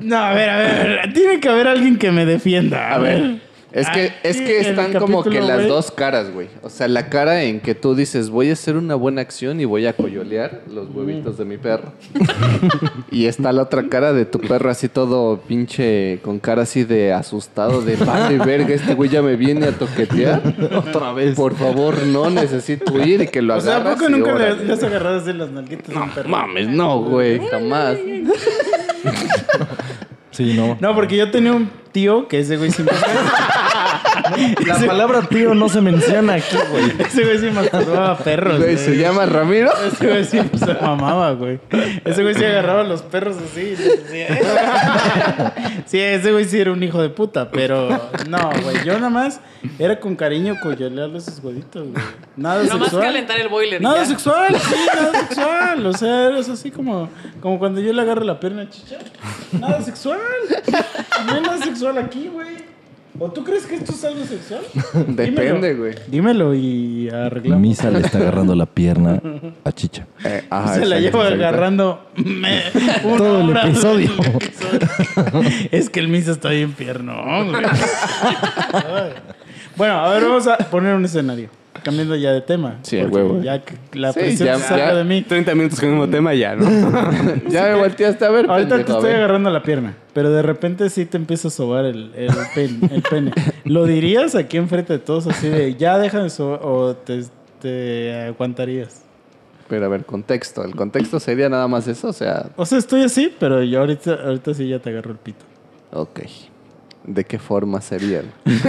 [0.00, 2.92] No, a ver, a ver, a ver, Tiene que haber alguien que me defienda.
[2.92, 3.36] A ver,
[3.74, 5.68] es que, es que están como que las güey.
[5.68, 6.48] dos caras, güey.
[6.62, 9.64] O sea, la cara en que tú dices, voy a hacer una buena acción y
[9.64, 11.92] voy a coyolear los huevitos de mi perro.
[13.10, 17.12] y está la otra cara de tu perro así todo pinche, con cara así de
[17.12, 20.40] asustado, de vale verga, este güey ya me viene a toquetear.
[20.76, 21.34] Otra vez.
[21.34, 24.64] Por favor, no necesito ir y que lo O sea, ¿a agarras poco nunca le,
[24.64, 26.28] le has agarrado así las nalguitas a un perro?
[26.28, 27.98] Mames, no, güey, jamás.
[30.30, 30.76] Sí, no.
[30.80, 32.96] No, porque yo tenía un tío que ese güey siempre...
[34.66, 36.92] La palabra tío no se menciona aquí, güey.
[36.98, 38.76] ese güey sí masturbaba perros, Güey.
[38.76, 39.70] ¿se llama Ramiro?
[39.86, 41.60] Ese güey sí se mamaba, güey.
[42.04, 43.74] Ese güey sí agarraba a los perros así.
[44.12, 44.40] "Eh".
[45.86, 47.88] Sí, ese güey sí era un hijo de puta, pero
[48.28, 48.84] no, güey.
[48.84, 49.40] Yo nada más
[49.78, 52.04] era con cariño coyolearle esos huevitos, güey.
[52.36, 53.02] Nada Nomás sexual.
[53.04, 53.80] calentar el boiler.
[53.80, 54.06] Nada ya.
[54.06, 55.86] sexual, sí, nada sexual.
[55.86, 57.08] O sea, eres así como,
[57.40, 58.98] como cuando yo le agarro la pierna a Chicha.
[59.52, 60.18] Nada sexual.
[61.26, 62.73] No hay nada sexual aquí, güey.
[63.18, 64.62] ¿O tú crees que esto es algo sexual?
[65.08, 65.94] Depende, güey.
[66.08, 67.60] Dímelo y arreglamos.
[67.60, 69.20] Misa le está agarrando la pierna
[69.64, 70.06] a Chicha.
[70.24, 72.62] Eh, ajá, Se la lleva agarrando me-
[73.04, 74.10] una Todo el hora episodio.
[75.70, 76.74] es que el Misa está bien.
[76.78, 77.52] Ay.
[79.76, 81.48] bueno, a ver, vamos a poner un escenario.
[81.82, 82.78] Cambiando ya de tema.
[82.82, 83.42] Sí, porque huevo.
[83.42, 85.22] Ya que la Sí, presión ya- se saca ya- de mí.
[85.22, 86.64] 30 minutos con el mismo tema ya, ¿no?
[87.50, 88.46] Ya me volteaste a ver.
[88.48, 91.84] Ahorita te pendejo, estoy agarrando la pierna, pero de repente sí te empieza a sobar
[91.84, 93.32] el, el, pen- el pene.
[93.64, 97.24] ¿Lo dirías aquí enfrente de todos así de ya déjame sobar o te,
[97.60, 99.02] te aguantarías?
[99.68, 100.62] Pero a ver, contexto.
[100.64, 104.14] El contexto sería nada más eso, o sea, O sea, estoy así, pero yo ahorita,
[104.24, 105.44] ahorita sí ya te agarro el pito.
[105.92, 106.20] ok.
[107.04, 108.22] ¿De qué forma sería?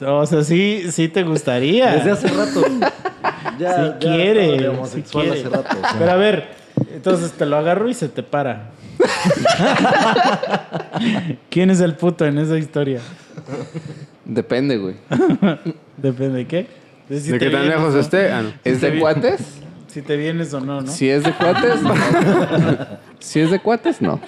[0.00, 1.90] O sea, sí, sí te gustaría.
[1.96, 2.62] Desde hace rato.
[3.58, 5.32] Ya, si ya quiere, si quiere.
[5.32, 5.76] hace rato.
[5.76, 5.96] o sea.
[5.98, 6.50] Pero a ver,
[6.94, 8.70] entonces te lo agarro y se te para.
[11.50, 13.00] ¿Quién es el puto en esa historia?
[14.24, 14.94] Depende, güey.
[15.96, 16.68] Depende de qué.
[17.08, 18.30] De, si ¿De qué tan lejos esté?
[18.30, 18.52] Ah, no.
[18.62, 19.40] ¿Es de cuates?
[19.98, 20.86] Si te vienes o no, ¿no?
[20.86, 21.92] Si es de cuates, no.
[23.18, 24.20] Si es de cuates, no.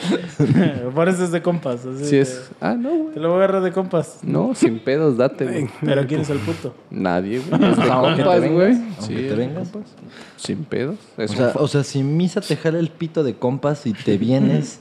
[0.97, 1.87] Por eso es de compas.
[1.87, 2.51] así Si es.
[2.61, 3.15] Ah, no, güey.
[3.15, 4.19] Te lo voy a agarrar de compas.
[4.25, 5.69] No, sin pedos, date, güey.
[5.81, 6.75] Pero ¿quién es el puto?
[6.91, 7.71] Nadie, güey.
[7.71, 8.73] Es de Aunque te compas, güey.
[8.73, 9.69] aunque Sí, te vengas.
[9.69, 9.91] compas.
[10.37, 10.97] Sin pedos.
[11.17, 14.19] Es O sea, o sea, si Misa te jala el pito de compas y te
[14.19, 14.81] vienes,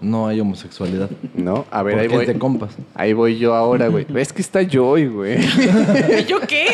[0.00, 1.10] no hay homosexualidad.
[1.34, 2.24] No, a ver, ahí Porque voy.
[2.28, 2.70] es de compas.
[2.94, 4.06] Ahí voy yo ahora, güey.
[4.16, 5.38] Es que está Joy, güey.
[6.20, 6.66] ¿Y yo qué?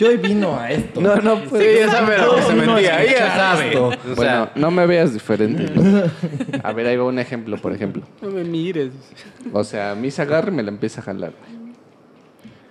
[0.00, 0.98] Yo hoy vino a esto.
[0.98, 1.62] No, no, pues.
[1.62, 2.96] Sí, ya sabe lo que se metía.
[2.96, 3.66] Ahí ya sabe.
[3.66, 3.88] esto.
[3.88, 5.66] O Bueno, no me veas diferente.
[6.62, 8.02] A ver, ahí va un ejemplo, por ejemplo.
[8.22, 8.92] no me mires.
[9.52, 11.60] O sea, a mí se agarra y me la empieza a jalar, güey.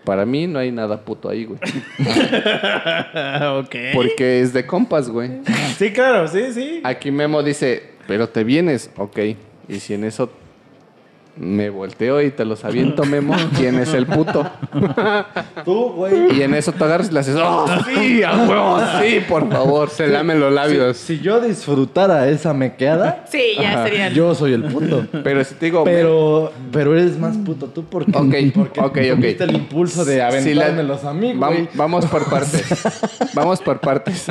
[0.05, 1.59] Para mí no hay nada puto ahí, güey.
[3.59, 3.75] ok.
[3.93, 5.29] Porque es de compas, güey.
[5.77, 6.81] Sí, claro, sí, sí.
[6.83, 9.19] Aquí Memo dice, pero te vienes, ok.
[9.67, 10.31] Y si en eso
[11.39, 14.45] me volteo y te los aviento, Memo, ¿quién es el puto?
[15.65, 16.37] Tú, güey.
[16.37, 19.89] Y en eso te agarras y le haces, ¡oh, sí, a huevo, sí, por favor!
[19.89, 20.97] Se lamen los labios.
[20.97, 24.09] Si yo disfrutara esa mequeada, Sí, ya sería.
[24.09, 25.05] yo soy el puto.
[25.23, 29.15] Pero si te digo, Pero, pero eres más puto tú porque, Ok, porque ok, ok.
[29.21, 31.69] tuviste el impulso de aventármelos a mí, Vam- güey.
[31.73, 32.65] vamos por partes.
[33.33, 34.27] vamos por partes.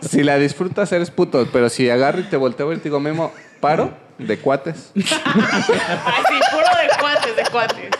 [0.00, 1.46] Si la disfrutas, eres puto.
[1.52, 3.90] Pero si agarro y te volteo a y te digo, Memo, paro
[4.26, 4.92] de cuates.
[4.94, 7.90] Ay, sí, puro de cuates, de cuates.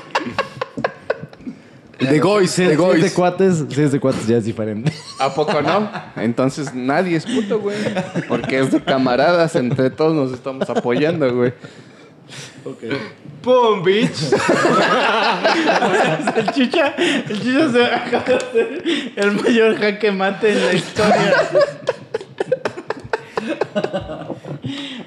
[1.99, 3.13] De Gois, de es de Gois.
[3.13, 4.91] cuates, si es de cuates ya es diferente.
[5.19, 5.91] ¿A poco no?
[6.17, 7.77] Entonces nadie es puto, güey.
[8.27, 11.53] Porque es de camaradas, entre todos nos estamos apoyando, güey.
[13.43, 14.11] ¡Pum, bitch!
[16.37, 16.95] El chicha,
[17.29, 21.35] el chicha se acaba de hacer el mayor jaque mate en la historia.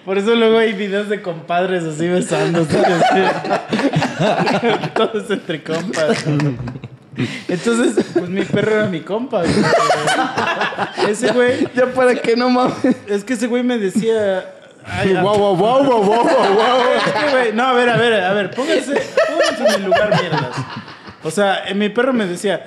[0.05, 2.77] Por eso luego hay videos de compadres así besándose.
[2.79, 3.21] así.
[4.95, 6.25] Todos entre compas.
[7.47, 9.41] Entonces, pues mi perro era mi compa.
[9.43, 9.51] güey.
[11.09, 12.75] Ese güey, Ya para que no mames.
[13.07, 14.45] es que ese güey me decía.
[14.85, 16.81] Ay, ¡Wow, wow, wow, wow, wow, wow!
[16.97, 20.09] es que, güey, no, a ver, a ver, a ver, pónganse, pónganse en mi lugar,
[20.21, 20.57] mierdas.
[21.23, 22.65] O sea, eh, mi perro me decía.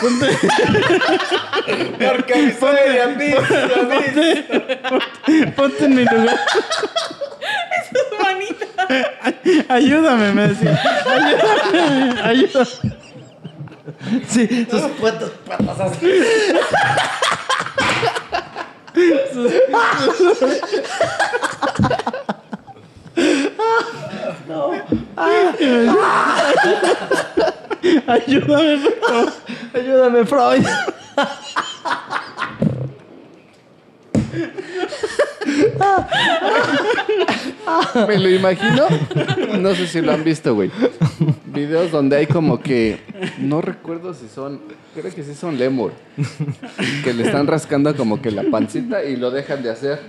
[0.00, 0.26] Ponte,
[1.98, 3.36] Porque mi suegra ponte,
[4.88, 6.38] ponte- ponte en mi lugar.
[8.22, 9.74] Manita.
[9.74, 10.80] Ayúdame, me decía.
[11.06, 12.66] Ayúdame, ayúdame.
[14.28, 16.06] Sí, sus puertas patas así.
[25.16, 26.00] Ayúdame,
[26.56, 27.69] por favor.
[29.74, 30.64] Ayúdame, Freud.
[38.08, 38.86] Me lo imagino.
[39.58, 40.70] No sé si lo han visto, güey.
[41.46, 42.98] Videos donde hay como que.
[43.38, 44.60] No recuerdo si son.
[44.94, 45.92] Creo que sí son lemur.
[47.04, 50.00] Que le están rascando como que la pancita y lo dejan de hacer.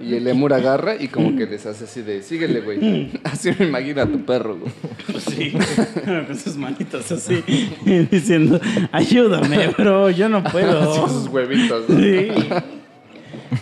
[0.00, 2.22] Y el lemur agarra y como que les hace así de.
[2.22, 3.10] Síguele, güey.
[3.24, 4.72] Así me imagino a tu perro, güey.
[5.20, 5.52] Sí,
[6.26, 7.42] con sus manitas así,
[8.10, 8.60] diciendo,
[8.92, 11.08] ayúdame, bro, yo no Así puedo.
[11.08, 11.88] sus huevitos.
[11.88, 11.98] ¿no?
[11.98, 12.28] Sí.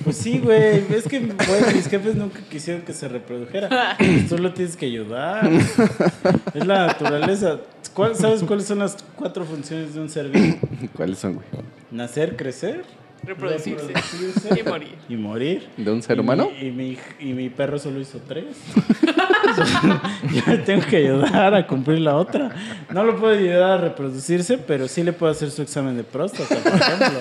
[0.05, 0.85] Pues sí, güey.
[0.95, 3.97] Es que mis jefes nunca quisieron que se reprodujera.
[3.99, 5.49] Pues tú lo tienes que ayudar.
[6.55, 7.59] Es la naturaleza.
[7.95, 10.57] ¿Cuál- ¿Sabes cuáles son las cuatro funciones de un ser vivo?
[10.97, 11.47] ¿Cuáles son, güey?
[11.91, 12.83] Nacer, crecer,
[13.27, 13.87] Reproducirse.
[13.89, 14.95] reproducirse Y morir.
[15.09, 15.69] y morir.
[15.77, 16.51] ¿De un ser Y humano?
[16.61, 18.45] mi- Y mi, y mi perro solo hizo tres.
[20.33, 22.51] Yo le tengo que ayudar a cumplir la otra.
[22.93, 26.57] No lo puedo ayudar a reproducirse, pero sí le puedo hacer su examen de próstata,
[26.57, 27.21] por ejemplo.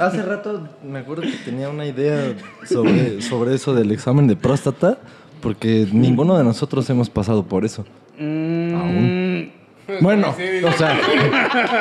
[0.00, 2.32] Hace rato me acuerdo que tenía una idea
[2.64, 4.98] sobre, sobre eso del examen de próstata,
[5.40, 7.84] porque ninguno de nosotros hemos pasado por eso.
[8.20, 8.67] Aún.
[10.00, 10.34] Bueno,
[10.64, 10.98] o sea,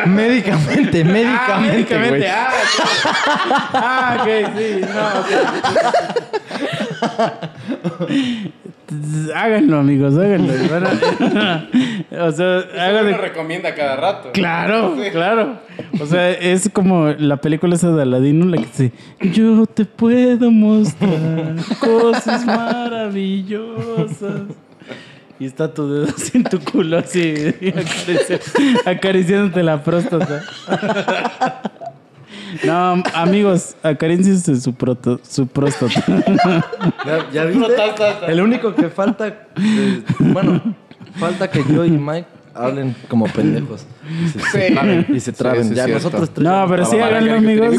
[0.05, 2.11] médicamente, Ah, médicamente, güey.
[2.11, 2.29] médicamente.
[2.29, 2.59] Ah, ok.
[3.73, 4.27] Ah, ok,
[4.57, 4.81] sí.
[4.81, 4.87] No.
[9.35, 10.53] Háganlo, amigos, háganlo.
[12.19, 13.17] O sea, háganlo.
[13.17, 14.31] recomienda cada rato.
[14.31, 15.59] Claro, claro.
[15.99, 18.91] O sea, es como la película esa de Aladino, la que dice,
[19.33, 22.45] yo te puedo mostrar cosas
[23.25, 24.41] maravillosas.
[25.39, 27.19] Y está tu dedo así en tu culo, así,
[27.61, 30.43] acarici- acariciándote la próstata.
[32.65, 36.03] No, amigos, acaríciense su, proto- su próstata.
[37.05, 37.65] ¿Ya, ya viste?
[38.27, 40.61] El único que falta, eh, bueno,
[41.17, 43.85] falta que yo y Mike hablen como pendejos.
[44.25, 45.63] Y se, se traben, y se traben.
[45.65, 46.05] sí, ya cierto.
[46.05, 46.43] nosotros tres.
[46.47, 47.75] No, pero sí háganlo, amigos.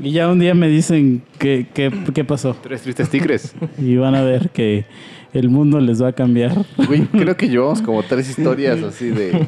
[0.00, 2.54] Y ya un día me dicen qué pasó.
[2.62, 3.54] Tres tristes tigres.
[3.78, 4.84] Y van a ver que
[5.32, 6.52] el mundo les va a cambiar.
[6.86, 9.46] Güey, creo que llevamos como tres historias así de,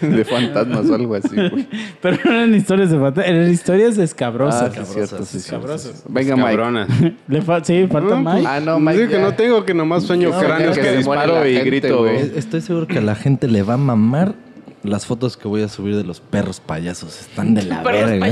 [0.00, 1.66] de fantasmas o algo así, güey.
[2.00, 4.72] Pero no eran historias de fantasmas, eran historias escabrosas.
[4.78, 5.92] Ah, sí, cierto, sí, sí, Escabrosas.
[5.98, 6.02] sí.
[6.08, 6.48] Venga, Mike.
[6.48, 6.86] Cabrona.
[7.28, 8.46] Le fa- sí, falta Mike.
[8.48, 9.02] Ah, no, Mike.
[9.06, 11.70] Sí, que no tengo, que nomás sueño No, cráneos que, que disparo la y gente,
[11.70, 11.98] grito.
[11.98, 12.32] güey.
[12.36, 14.34] Estoy seguro que a la gente le va a mamar
[14.82, 17.20] las fotos que voy a subir de los perros payasos.
[17.20, 18.26] Están de la verga.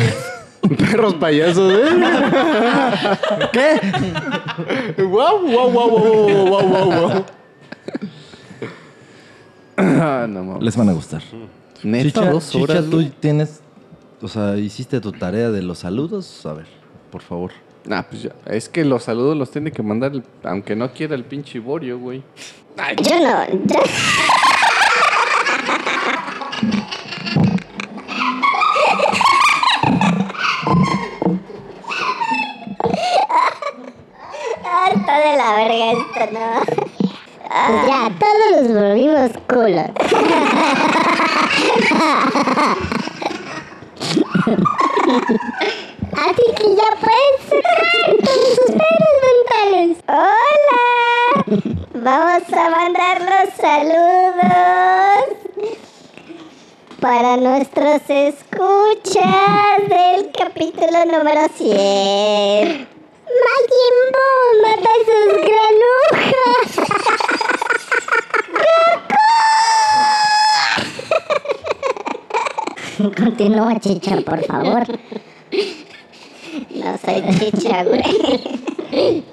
[0.76, 1.88] Perros payasos, ¿eh?
[3.52, 5.02] ¿Qué?
[5.02, 7.24] ¡Wow, wow, wow, wow, wow, wow, wow!
[9.76, 10.62] Ah, no, mames.
[10.64, 11.22] Les van a gustar.
[11.84, 13.10] Neta, Chicha, dos Chicha, tú güey?
[13.20, 13.60] tienes,
[14.20, 16.44] o sea, hiciste tu tarea de los saludos.
[16.44, 16.66] A ver,
[17.12, 17.52] por favor.
[17.84, 18.32] Nah, pues ya.
[18.46, 21.98] Es que los saludos los tiene que mandar, el- aunque no quiera el pinche Borio,
[21.98, 22.22] güey.
[23.02, 23.46] Yo no.
[23.64, 23.80] yo-
[34.64, 36.48] Ah, Está de la verga esto, ¿no?
[37.66, 39.90] Pues ya, todos nos volvimos culos.
[46.12, 49.96] Así que ya pueden cerrar con sus pelos mentales.
[50.08, 50.82] ¡Hola!
[51.94, 55.24] Vamos a mandar los saludos
[57.00, 62.97] para nuestros escuchas del capítulo número 100.
[63.44, 66.70] Majin Buu mata sus granujas.
[72.98, 73.14] ¡Goku!
[73.22, 74.82] Continúa, Chicha, por favor.
[76.74, 78.02] No soy Chicha, güey.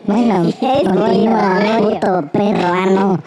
[0.05, 0.35] Bueno,
[0.84, 3.19] continúa, puto peruano.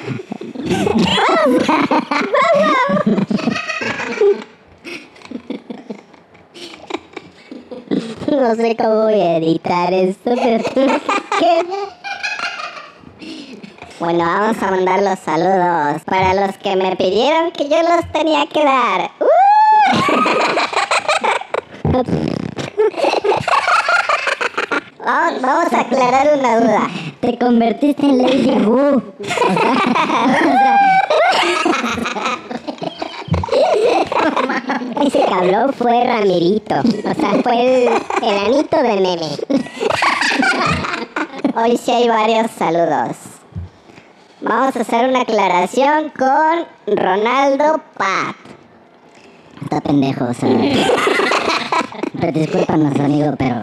[8.30, 10.62] No sé cómo voy a editar esto, pero.
[13.98, 18.46] Bueno, vamos a mandar los saludos para los que me pidieron que yo los tenía
[18.46, 19.10] que dar.
[19.20, 19.26] ¡Uh!
[25.04, 26.88] Vamos, vamos a aclarar una duda.
[27.20, 29.02] Te convertiste en Lady Wu.
[35.06, 36.74] Ese cabrón fue Ramirito.
[36.76, 37.88] O sea, fue el,
[38.22, 39.28] el anito de meme.
[41.56, 43.16] Hoy sí hay varios saludos.
[44.40, 48.36] Vamos a hacer una aclaración con Ronaldo Pat.
[49.62, 50.48] Está pendejo, o sea.
[52.20, 53.62] Pero discúlpanos, amigo, pero.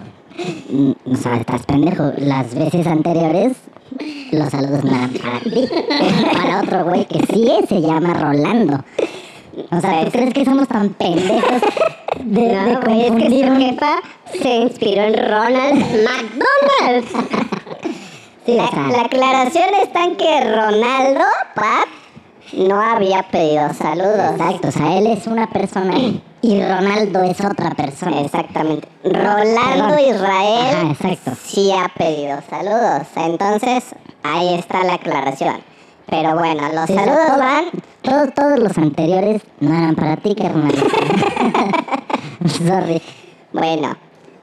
[0.70, 2.12] mm, O sea, estás pendejo.
[2.18, 3.54] Las veces anteriores,
[4.32, 5.68] los saludos no eran para ti.
[6.34, 8.84] Para otro güey que sí se llama Rolando.
[9.72, 11.62] O sea, ¿tú crees que somos tan pendejos
[12.24, 13.96] de, de No, güey, es que su jefa
[14.42, 17.06] se inspiró en Ronald McDonald.
[18.46, 21.24] Sí, o La, sea, la aclaración está en que Ronaldo
[21.56, 21.88] Pat
[22.54, 24.32] no había pedido saludos.
[24.34, 25.94] Exacto, o sea, él es una persona
[26.42, 28.22] y Ronaldo es otra persona.
[28.22, 28.88] Exactamente.
[29.04, 30.16] Rolando Perdón.
[30.16, 31.32] Israel Ajá, exacto.
[31.44, 33.08] sí ha pedido saludos.
[33.16, 33.84] Entonces,
[34.24, 35.56] ahí está la aclaración.
[36.08, 37.66] Pero bueno, los Sí, saludos van.
[38.02, 40.72] Todos, todos los anteriores no eran para ti, carnal.
[42.68, 43.02] Sorry.
[43.54, 43.96] Bueno,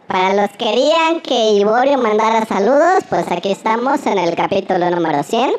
[0.09, 5.23] para los que querían que Iborio mandara saludos, pues aquí estamos en el capítulo número
[5.23, 5.51] 100.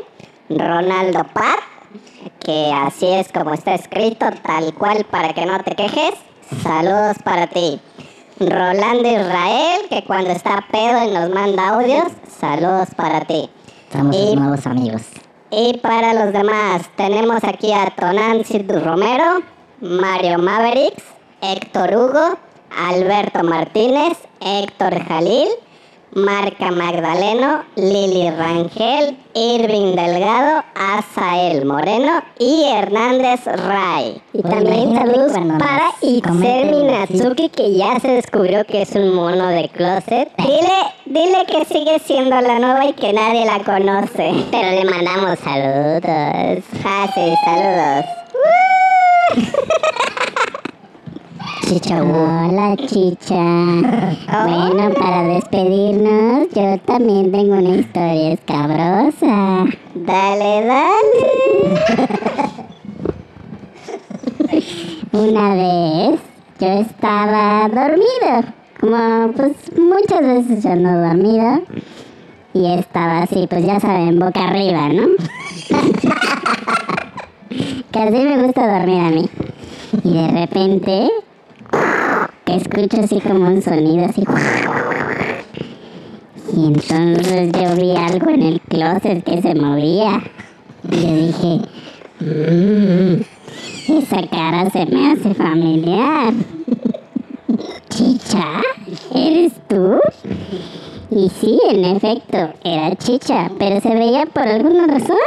[0.49, 1.59] Ronaldo Pat,
[2.39, 6.13] que así es como está escrito, tal cual para que no te quejes.
[6.61, 7.79] Saludos para ti.
[8.39, 12.07] Rolando Israel, que cuando está pedo y nos manda audios,
[12.39, 13.49] saludos para ti.
[13.91, 15.03] Somos Y- nuevos amigos.
[15.55, 19.43] Y para los demás, tenemos aquí a Tonancy Romero,
[19.81, 21.03] Mario Mavericks,
[21.41, 22.39] Héctor Hugo,
[22.75, 25.49] Alberto Martínez, Héctor Jalil,
[26.15, 34.21] Marca Magdaleno, Lili Rangel, Irving Delgado, Azael Moreno y Hernández Ray.
[34.33, 36.69] Y Pues también saludos para Itzel.
[36.71, 40.31] Minatsuki, que ya se descubrió que es un mono de closet.
[40.37, 44.33] Dile, dile que sigue siendo la nueva y que nadie la conoce.
[44.51, 46.63] Pero le mandamos saludos.
[46.85, 48.05] Ah, sí, saludos.
[51.65, 53.35] Chicha, hola chicha.
[54.45, 59.65] Bueno, para despedirnos, yo también tengo una historia escabrosa.
[59.95, 60.93] Dale, dale.
[65.13, 66.19] Una vez
[66.59, 68.43] yo estaba dormido,
[68.79, 71.61] como pues muchas veces yo ando dormido.
[72.53, 75.07] Y estaba así, pues ya saben, boca arriba, ¿no?
[77.91, 79.29] que así me gusta dormir a mí.
[80.03, 81.09] Y de repente,
[82.45, 84.23] escucho así como un sonido así.
[86.55, 90.21] Y entonces yo vi algo en el closet que se movía.
[90.91, 91.61] Y yo dije,
[92.19, 93.21] "Mm,
[93.97, 96.33] esa cara se me hace familiar.
[97.89, 98.61] Chicha,
[99.13, 99.99] ¿eres tú?
[101.11, 105.17] Y sí, en efecto, era Chicha, pero se veía por alguna razón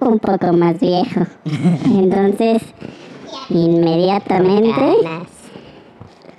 [0.00, 1.26] un poco más viejo.
[1.86, 2.62] Entonces,
[3.50, 4.96] inmediatamente,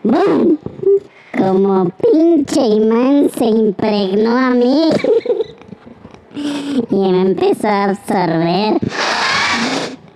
[0.04, 0.58] ¡boom!
[1.38, 4.90] Como pinche imán se impregnó a mí
[6.90, 8.80] y me empezó a absorber.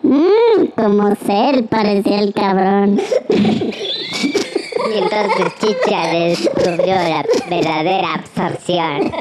[0.01, 2.99] Mm, como cel parecía el cabrón.
[3.29, 9.11] Y entonces Chicha descubrió la verdadera absorción.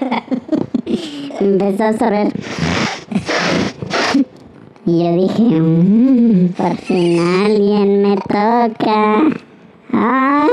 [1.41, 2.33] Empezó a absorber.
[4.85, 9.23] Y yo dije, "Mm, por fin alguien me toca.
[9.93, 10.51] Ay.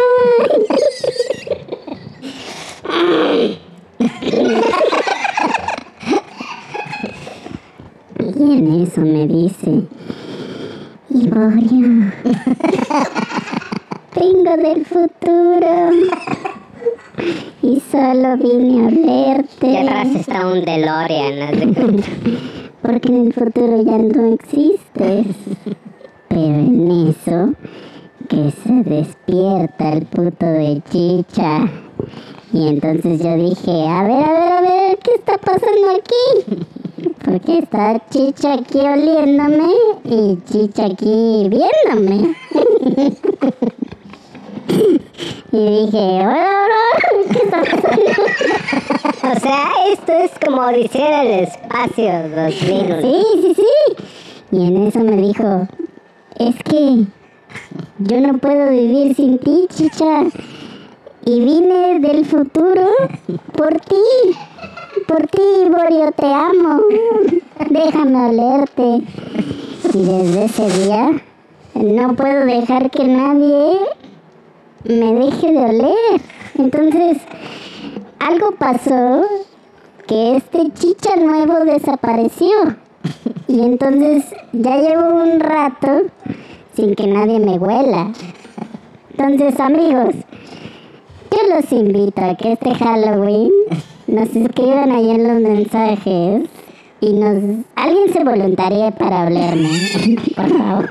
[8.37, 9.83] Y en eso me dice,
[11.09, 12.11] Iborio,
[14.15, 15.89] vengo del futuro
[17.61, 19.67] y solo vine a verte.
[19.67, 21.75] Y atrás está un DeLorean.
[22.81, 25.27] Porque en el futuro ya no existes.
[26.29, 27.53] Pero en eso,
[28.29, 31.67] que se despierta el puto de chicha.
[32.53, 36.63] Y entonces yo dije, a ver, a ver, a ver, ¿qué está pasando aquí?
[37.25, 39.73] Porque está chicha aquí oliéndome
[40.05, 42.35] y chicha aquí viéndome.
[45.51, 48.11] Y dije, hola, hola, ¿qué está pasando?
[49.35, 53.01] O sea, esto es como Odisea del Espacio 2001.
[53.01, 54.05] Sí, sí, sí.
[54.51, 55.67] Y en eso me dijo,
[56.37, 57.05] es que
[57.99, 60.23] yo no puedo vivir sin ti, chicha.
[61.25, 62.87] Y vine del futuro
[63.55, 63.95] por ti.
[65.07, 66.81] Por ti, Borio, te amo.
[67.69, 69.03] Déjame olerte.
[69.93, 71.21] Y desde ese día
[71.75, 73.79] no puedo dejar que nadie
[74.85, 76.21] me deje de oler.
[76.57, 77.17] Entonces,
[78.19, 79.23] algo pasó
[80.07, 82.55] que este chicha nuevo desapareció.
[83.47, 86.03] Y entonces ya llevo un rato
[86.79, 88.11] sin que nadie me huela.
[89.11, 90.15] Entonces, amigos,
[91.31, 93.51] yo los invito a que este Halloween
[94.07, 96.43] nos escriban ahí en los mensajes
[97.01, 99.69] y nos alguien se voluntarie para olerme,
[100.35, 100.89] por favor.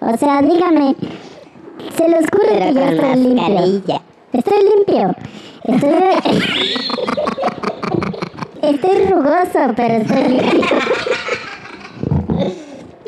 [0.00, 0.94] O sea, dígame,
[1.96, 4.00] se los juro que yo estoy limpio.
[4.32, 5.14] Estoy limpio.
[5.64, 5.92] Estoy
[8.62, 10.60] Estoy rugoso, pero estoy limpio.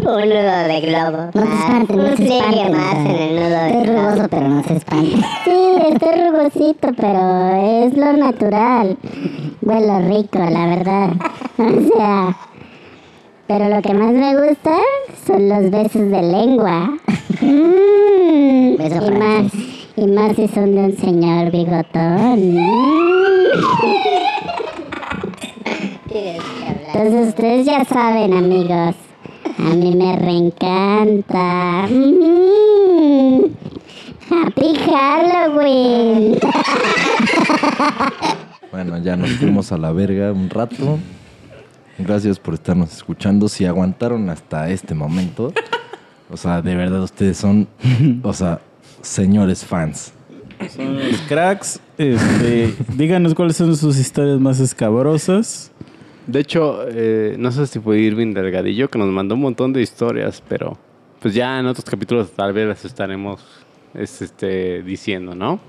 [0.02, 1.30] Un nudo de globo.
[1.34, 2.72] No se espanten, no se espanten.
[2.72, 5.20] más en el nudo de Estoy rugoso, pero no se espanten.
[5.44, 5.60] Sí,
[5.92, 8.96] estoy rugosito, pero es lo natural.
[9.62, 11.10] Huelo rico, la verdad.
[11.58, 12.36] O sea,
[13.46, 14.76] pero lo que más me gusta
[15.26, 16.96] son los besos de lengua.
[17.40, 19.52] Mm, Beso y más,
[19.96, 22.56] y más si son de un señor bigotón.
[26.92, 28.94] Entonces ustedes ya saben, amigos.
[29.44, 31.86] A mí me reencanta.
[31.88, 33.44] Mm.
[34.30, 36.38] Happy Halloween.
[38.72, 40.98] Bueno, ya nos fuimos a la verga un rato.
[41.98, 43.48] Gracias por estarnos escuchando.
[43.48, 45.52] Si aguantaron hasta este momento,
[46.30, 47.66] o sea, de verdad ustedes son,
[48.22, 48.60] o sea,
[49.02, 50.12] señores fans.
[50.74, 51.80] Son los cracks.
[51.98, 55.69] Este, díganos cuáles son sus historias más escabrosas.
[56.30, 59.82] De hecho, eh, no sé si fue Irving Delgadillo que nos mandó un montón de
[59.82, 60.78] historias, pero
[61.20, 63.40] pues ya en otros capítulos tal vez las estaremos
[63.94, 65.60] es, este, diciendo, ¿no?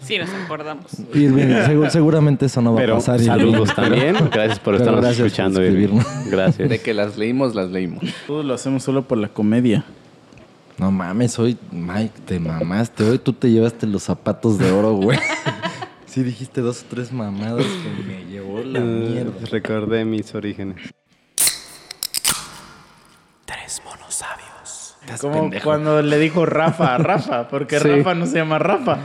[0.00, 0.86] Sí, nos acordamos.
[1.14, 3.16] Irving, segu- seguramente eso no va Pero a pasar.
[3.16, 3.26] Irving.
[3.26, 4.14] saludos también.
[4.32, 5.82] Gracias por Pero estarnos gracias por escuchando, Irving.
[5.84, 6.30] escribirnos.
[6.30, 6.68] Gracias.
[6.70, 8.02] De que las leímos, las leímos.
[8.26, 9.84] Todos lo hacemos solo por la comedia.
[10.78, 13.02] No mames, hoy, Mike, te mamaste.
[13.04, 15.18] Hoy tú te llevaste los zapatos de oro, güey.
[16.18, 19.30] Sí dijiste dos o tres mamadas que me llevó la mierda.
[19.40, 20.92] Eh, Recordé mis orígenes.
[23.44, 24.96] Tres monos sabios.
[25.20, 27.86] Como cuando le dijo Rafa a Rafa, porque Sí.
[27.88, 28.98] Rafa no se llama Rafa.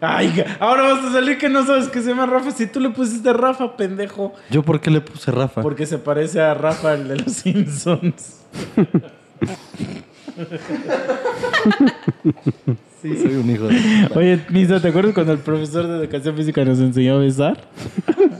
[0.00, 2.50] Ay, ahora vas a salir que no sabes que se llama Rafa.
[2.52, 4.32] Si tú le pusiste Rafa, pendejo.
[4.48, 5.60] ¿Yo por qué le puse Rafa?
[5.60, 8.40] Porque se parece a Rafa, el de los Simpsons.
[13.02, 14.08] Sí, soy un hijo de...
[14.16, 17.56] Oye, Misa, ¿te acuerdas cuando el profesor de educación física nos enseñó a besar?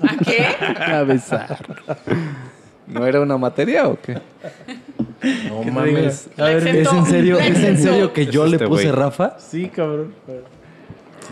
[0.02, 0.44] ¿A qué?
[0.82, 1.58] A besar.
[2.86, 4.18] ¿No era una materia o qué?
[5.48, 6.28] No mames.
[6.36, 8.90] A ver, ¿Es en serio, ¿es en serio que yo le este puse.
[8.90, 9.38] Rafa?
[9.38, 10.14] Sí, cabrón.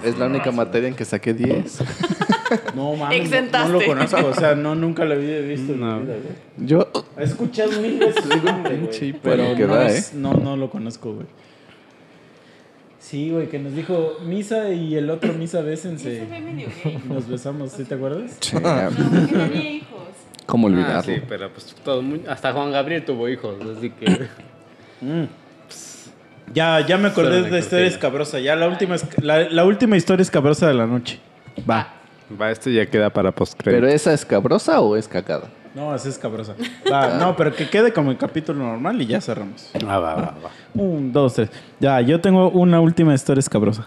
[0.05, 1.79] Es la única materia en que saqué 10.
[2.77, 4.27] No mames, no, no lo conozco.
[4.27, 5.97] O sea, no, nunca lo había visto en No.
[5.97, 6.67] mi vida, güey.
[6.69, 6.89] Yo,
[7.19, 11.27] He escuchado mil veces güey, pero que no, da, es- no, no lo conozco, güey.
[13.09, 16.27] Sí, güey, que nos dijo Misa y el otro Misa bésense.
[16.29, 17.01] Medio gay.
[17.09, 18.37] Nos besamos, ¿sí te acuerdas?
[18.41, 20.01] sí, No, tenía hijos.
[20.45, 21.03] ¿cómo Ah, olvidarlo?
[21.15, 24.27] sí, pero pues todo muy- hasta Juan Gabriel tuvo hijos, así que...
[26.53, 28.39] Ya, ya me acordé de la historia escabrosa.
[28.41, 31.21] Ya la última, es- la, la última historia escabrosa de la noche.
[31.69, 31.93] Va.
[32.41, 33.87] Va, esto ya queda para ¿Pero postcrédito.
[33.87, 35.49] esa es cabrosa o es cacada?
[35.77, 36.55] No, esa es escabrosa.
[36.91, 39.71] Va, no, pero que quede como el capítulo normal y ya cerramos.
[39.87, 40.51] Ah, va, va, va.
[40.75, 41.51] Un, dos, tres.
[41.79, 43.87] Ya, yo tengo una última historia escabrosa.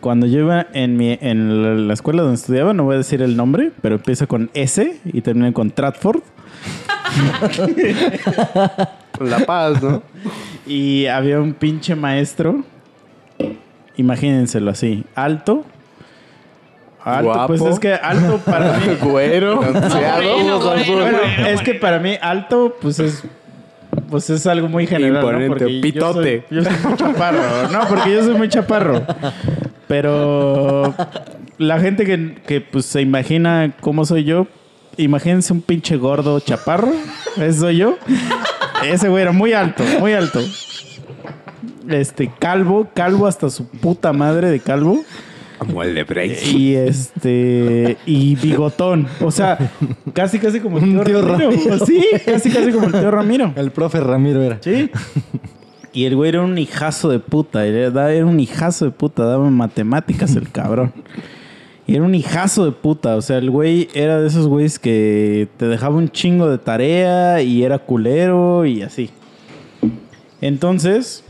[0.00, 3.20] Cuando yo iba en, mi, en la- la escuela donde estudiaba, no voy a decir
[3.20, 6.22] el nombre, pero empieza con S y termina con Tratford.
[9.20, 10.02] La Paz, ¿no?
[10.66, 12.64] Y había un pinche maestro,
[13.96, 15.64] imagínenselo así, alto.
[17.04, 17.46] Alto, Guapo.
[17.48, 18.94] pues es que alto para mí.
[19.02, 19.56] Güero.
[19.56, 21.18] Bueno, bueno,
[21.48, 23.24] es que para mí alto, pues es
[24.08, 25.20] pues es algo muy general, ¿no?
[25.20, 26.44] Imponente, Porque pitote.
[26.50, 29.02] Yo soy, yo soy muy chaparro, no, porque yo soy muy chaparro.
[29.88, 30.94] Pero
[31.58, 34.46] la gente que, que, pues se imagina cómo soy yo,
[34.96, 36.92] imagínense un pinche gordo chaparro,
[37.36, 37.98] ese soy yo.
[38.84, 40.40] Ese güey era muy alto, muy alto.
[41.88, 45.04] Este, calvo, calvo hasta su puta madre de calvo.
[45.66, 46.46] Como el de Break.
[46.46, 47.96] Y este.
[48.06, 49.06] Y bigotón.
[49.20, 49.58] O sea,
[50.12, 51.50] casi casi como el tío, Un tío Ramiro.
[51.50, 51.86] Ramiro.
[51.86, 53.52] Sí, casi casi como el tío Ramiro.
[53.56, 54.58] El profe Ramiro era.
[54.60, 54.90] Sí.
[55.92, 57.66] Y el güey era un hijazo de puta.
[57.66, 59.24] Era, era un hijazo de puta.
[59.24, 60.92] Daba matemáticas el cabrón.
[61.86, 63.16] Y era un hijazo de puta.
[63.16, 67.42] O sea, el güey era de esos güeyes que te dejaba un chingo de tarea
[67.42, 69.10] y era culero y así.
[70.40, 71.24] Entonces,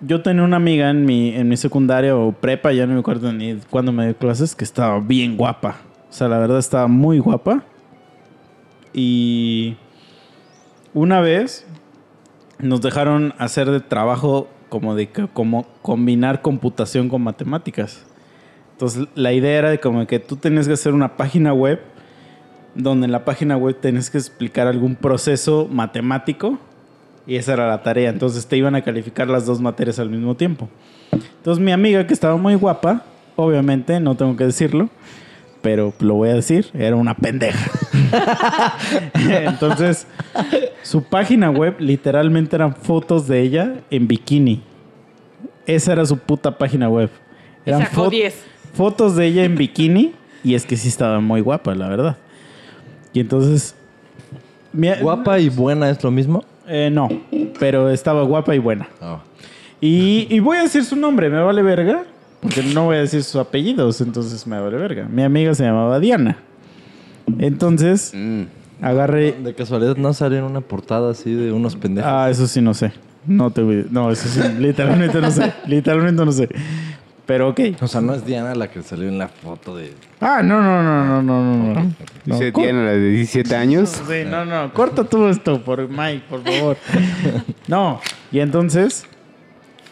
[0.00, 3.32] yo tenía una amiga en mi, en mi secundaria o prepa, ya no me acuerdo
[3.32, 5.76] ni cuándo me dio clases, que estaba bien guapa.
[6.08, 7.64] O sea, la verdad estaba muy guapa.
[8.92, 9.76] Y
[10.94, 11.66] una vez
[12.58, 18.06] nos dejaron hacer de trabajo como de como combinar computación con matemáticas.
[18.72, 21.80] Entonces la idea era de como que tú tenías que hacer una página web
[22.74, 26.58] donde en la página web tenías que explicar algún proceso matemático
[27.26, 28.10] y esa era la tarea.
[28.10, 30.68] Entonces te iban a calificar las dos materias al mismo tiempo.
[31.12, 33.04] Entonces mi amiga que estaba muy guapa,
[33.36, 34.88] obviamente, no tengo que decirlo,
[35.62, 37.70] pero lo voy a decir, era una pendeja.
[39.14, 40.06] Entonces,
[40.82, 44.62] su página web literalmente eran fotos de ella en bikini.
[45.66, 47.10] Esa era su puta página web.
[47.64, 48.44] Y Eran sacó fo- 10.
[48.74, 52.16] fotos de ella en bikini y es que sí estaba muy guapa, la verdad.
[53.12, 53.74] Y entonces...
[54.72, 56.44] mi- ¿Guapa y buena es lo mismo?
[56.66, 57.08] Eh, no,
[57.58, 58.88] pero estaba guapa y buena.
[59.00, 59.20] Oh.
[59.80, 62.04] Y, y voy a decir su nombre, me vale verga.
[62.40, 65.06] Porque no voy a decir sus apellidos, entonces me vale verga.
[65.06, 66.38] Mi amiga se llamaba Diana.
[67.38, 68.14] Entonces,
[68.80, 69.32] agarré.
[69.32, 72.10] De casualidad no salió en una portada así de unos pendejos.
[72.10, 72.92] Ah, eso sí no sé.
[73.26, 73.86] No te voy.
[73.90, 75.52] No, eso sí, literalmente no sé.
[75.66, 76.48] Literalmente no sé.
[77.30, 77.60] Pero ok.
[77.80, 79.94] O sea, no es Diana la que salió en la foto de.
[80.20, 81.74] Ah, no, no, no, no, no, no.
[81.74, 81.80] no.
[81.84, 81.94] No,
[82.24, 84.02] Dice cor- tiene la de 17 años.
[84.04, 84.74] Sí, no, no.
[84.74, 86.76] Corta todo esto por Mike, por favor.
[87.68, 88.00] No.
[88.32, 89.06] Y entonces,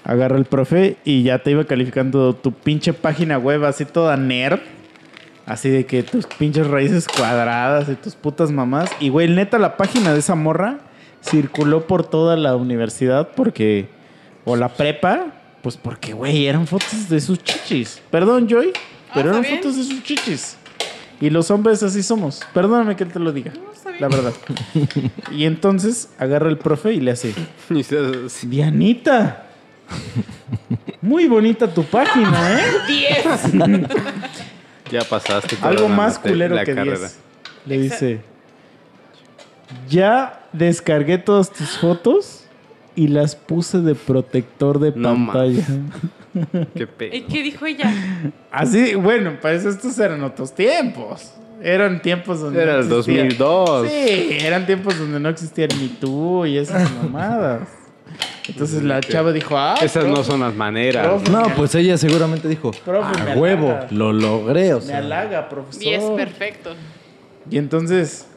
[0.02, 4.58] agarra el profe y ya te iba calificando tu pinche página web así toda nerd.
[5.46, 8.90] Así de que tus pinches raíces cuadradas y tus putas mamás.
[8.98, 10.78] Y güey, neta, la página de esa morra
[11.22, 13.90] circuló por toda la universidad porque.
[14.44, 15.34] O la prepa.
[15.62, 18.00] Pues porque, güey, eran fotos de sus chichis.
[18.10, 18.72] Perdón, Joy.
[19.14, 19.56] Pero Ah, eran ¿está bien?
[19.62, 20.56] fotos de sus chichis.
[21.20, 22.40] Y los hombres así somos.
[22.54, 23.52] Perdóname que te lo diga.
[23.74, 24.00] está bien.
[24.02, 24.32] La verdad.
[25.32, 27.34] y entonces agarra el profe y le hace,
[27.70, 28.46] Y se- así.
[28.46, 29.46] Dianita,
[31.02, 32.64] muy bonita tu página, ¿eh?
[33.56, 33.88] 10.
[34.92, 35.58] Ya pasaste.
[35.60, 36.98] Algo más culero la que carrera.
[36.98, 37.16] 10.
[37.66, 38.20] Le dice,
[39.88, 42.37] ya descargué todas tus fotos
[42.98, 45.64] y las puse de protector de No pantalla.
[46.74, 47.26] Qué ¿Y pedo.
[47.28, 47.92] qué dijo ella?
[48.50, 51.32] Así, bueno, pues estos eran otros tiempos.
[51.62, 53.88] Eran tiempos donde Era no el existía- 2002.
[53.88, 57.68] Sí, eran tiempos donde no existía el Me Too y esas mamadas.
[58.48, 61.06] Entonces la chava dijo, ah, Esas no son las maneras.
[61.06, 61.30] Profe.
[61.32, 63.88] No, pues ella seguramente dijo, Profe, me a huevo, halaga".
[63.90, 64.98] lo logré, o me sea.
[64.98, 65.82] halaga, profesor.
[65.82, 66.70] 10, perfecto.
[67.50, 68.27] Y entonces,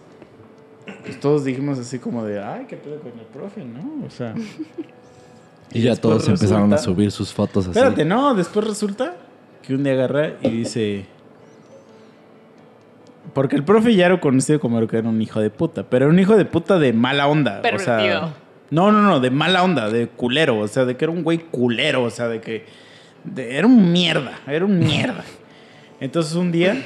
[1.04, 4.06] pues todos dijimos así como de, ay, qué pedo con el profe, ¿no?
[4.06, 4.34] O sea,
[5.74, 7.78] Y ya todos empezaron a resulta- subir sus fotos así.
[7.78, 9.16] espérate, no, después resulta
[9.64, 11.06] que un día agarra y dice...
[13.34, 16.14] Porque el profe ya era conocido como que era un hijo de puta, pero era
[16.14, 17.62] un hijo de puta de mala onda.
[17.74, 18.34] O sea,
[18.72, 21.38] no, no, no, de mala onda, de culero, o sea, de que era un güey
[21.38, 22.66] culero, o sea, de que
[23.24, 25.24] de- era un mierda, era un mierda.
[26.02, 26.82] Entonces un día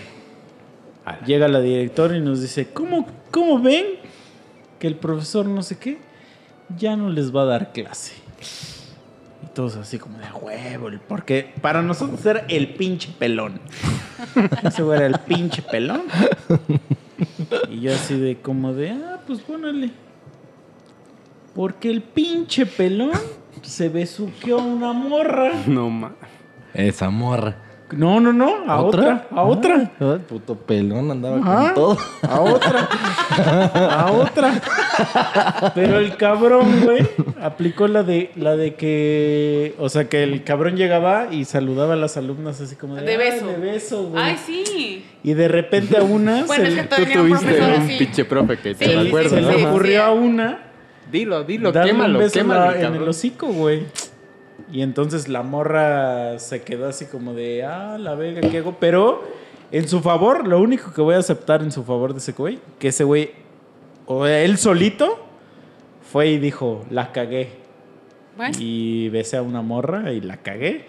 [1.26, 3.86] llega la directora y nos dice, ¿cómo, ¿cómo ven
[4.86, 5.98] que el profesor no sé qué
[6.78, 8.14] ya no les va a dar clase?
[9.44, 13.60] Y todos así como de "A huevo, porque para nosotros era el pinche pelón.
[14.64, 16.04] Ese güey era el pinche pelón.
[17.72, 19.90] Y yo así de como de, ah, pues pónale.
[21.56, 23.14] Porque el pinche pelón
[23.64, 25.64] se besuqueó a una morra.
[25.66, 26.14] No ma.
[26.76, 27.58] Esa morra.
[27.92, 29.92] No, no, no, a otra, a otra.
[30.00, 31.74] Ah, el puto pelón andaba Ajá.
[31.74, 31.98] con todo.
[32.28, 32.90] A otra.
[33.92, 34.62] A otra.
[35.76, 37.06] Pero el cabrón, güey,
[37.42, 41.98] aplicó la de la de que, o sea, que el cabrón llegaba y saludaba a
[41.98, 43.48] las alumnas así como de, De "Ay, beso.
[43.48, 44.24] de beso, güey.
[44.24, 45.06] Ay, sí.
[45.24, 47.98] Y de repente a una Bueno, se, es que Tú un tuviste un así.
[48.00, 49.30] pinche profe que te Sí, acuerdo.
[49.30, 50.60] se le ocurrió a una
[51.12, 53.84] Dilo, dilo, un quémalo, beso en quémalo, la- en el hocico, güey.
[54.76, 58.76] Y entonces la morra se quedó así como de, ah, la verga, ¿qué hago?
[58.78, 59.24] Pero
[59.72, 62.60] en su favor, lo único que voy a aceptar en su favor de ese güey,
[62.78, 63.32] que ese güey,
[64.06, 65.18] o él solito,
[66.12, 67.52] fue y dijo, la cagué.
[68.36, 70.84] Bueno, Y besé a una morra y la cagué.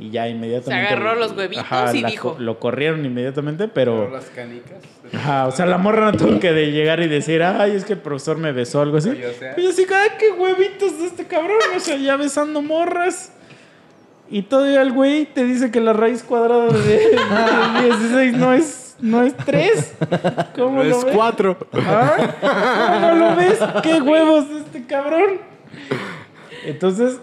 [0.00, 0.88] Y ya inmediatamente.
[0.88, 1.64] Se agarró los huevitos
[1.94, 2.36] y la dijo.
[2.38, 4.10] Lo corrieron inmediatamente, pero.
[4.10, 4.78] Las canicas.
[5.12, 7.92] Ajá, o sea, la morra no tuvo que de llegar y decir, ay, es que
[7.94, 9.10] el profesor me besó algo así.
[9.10, 9.54] Oye, o sea.
[9.56, 13.32] Y yo así, ay, qué huevitos de este cabrón, o sea, ya besando morras.
[14.30, 18.96] Y todavía el güey te dice que la raíz cuadrada de, de 16 no es,
[19.00, 19.94] no es 3.
[20.56, 21.14] ¿Cómo lo Es ves?
[21.14, 21.58] cuatro.
[21.74, 22.16] ¿Ah?
[23.00, 23.58] ¿Cómo lo ves?
[23.82, 25.38] ¿Qué huevos de este cabrón?
[26.64, 27.20] Entonces,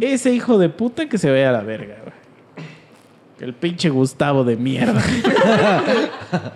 [0.00, 2.20] ese hijo de puta que se vaya a la verga, güey.
[3.40, 5.02] El pinche Gustavo de mierda.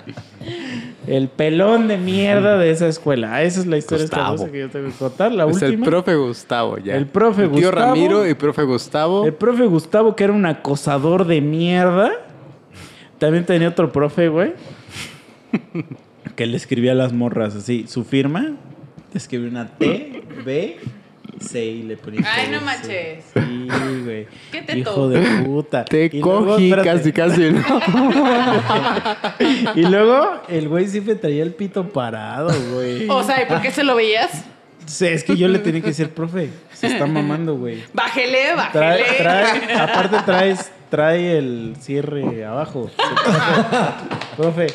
[1.07, 3.43] el pelón de mierda de esa escuela.
[3.43, 5.33] Esa es la historia que yo tengo que contar.
[5.33, 6.95] La Es el profe Gustavo, ya.
[6.95, 7.73] El profe Tío Gustavo.
[7.73, 9.25] Ramiro y profe Gustavo.
[9.25, 12.13] El profe Gustavo, que era un acosador de mierda.
[13.19, 14.53] También tenía otro profe, güey.
[16.37, 17.87] que le escribía a las morras así.
[17.89, 18.43] Su firma.
[18.43, 20.77] Le escribía una T, B,
[21.41, 22.21] C y le ponía.
[22.27, 23.25] Ay, no manches.
[23.35, 23.69] Sí,
[24.05, 24.27] güey.
[24.53, 25.85] ¿Qué te Hijo de puta.
[25.85, 27.51] Te Y cogí casi, casi.
[27.51, 27.63] ¿no?
[29.75, 33.09] Y luego el güey siempre traía el pito parado, güey.
[33.09, 34.45] O sea, ¿y por qué se lo veías?
[34.87, 37.83] Sí, es que yo le tenía que decir, profe, se está mamando, güey.
[37.95, 38.39] Bájele,
[38.73, 39.19] Trae, bájele.
[39.19, 42.91] trae, aparte traes, trae el cierre abajo.
[44.37, 44.67] Profe.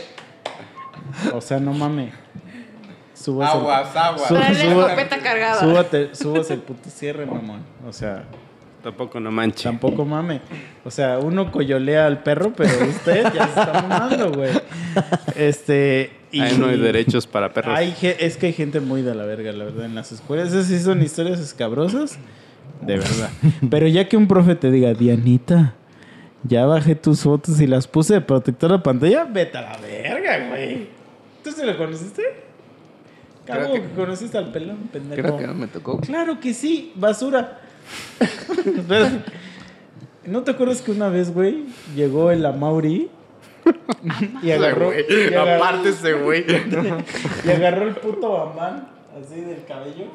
[1.33, 2.11] O sea, no mame.
[3.21, 4.27] Subas Aguas, aguas.
[4.27, 5.59] Suba- escopeta cargada.
[5.59, 7.61] Súbate, subas el puto cierre, mamón.
[7.87, 8.23] O sea,
[8.83, 9.63] Tampoco no manches.
[9.63, 10.39] tampoco mame.
[10.85, 14.51] O sea, uno coyolea al perro, pero usted ya se está mamando, güey.
[15.35, 16.11] Este.
[16.31, 17.75] Y Ahí no hay derechos para perros.
[17.75, 20.49] hay es que hay gente muy de la verga, la verdad, en las escuelas.
[20.49, 22.17] Esas sí son historias escabrosas.
[22.81, 23.29] De verdad.
[23.69, 25.73] Pero ya que un profe te diga, Dianita,
[26.43, 30.47] ya bajé tus fotos y las puse de protector de pantalla, vete a la verga,
[30.49, 30.87] güey.
[31.43, 32.21] ¿Tú se lo conociste?
[33.51, 35.21] Creo ¿Cómo que- conociste al pelón, pendejo?
[35.21, 35.99] Creo que no me tocó.
[36.01, 37.59] Claro que sí, basura.
[40.25, 41.65] ¿No te acuerdas que una vez, güey,
[41.95, 43.09] llegó el Amauri
[44.43, 46.45] y agarró, y agarró, Aparte ese güey.
[47.45, 48.89] y agarró el puto bambán
[49.19, 50.05] así del cabello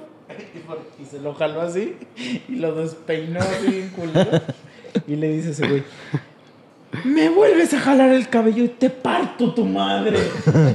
[0.54, 1.96] y, por- y se lo jaló así
[2.48, 4.40] y lo despeinó así bien culero
[5.06, 5.82] y le dice a ese güey
[7.04, 10.18] me vuelves a jalar el cabello y te parto tu madre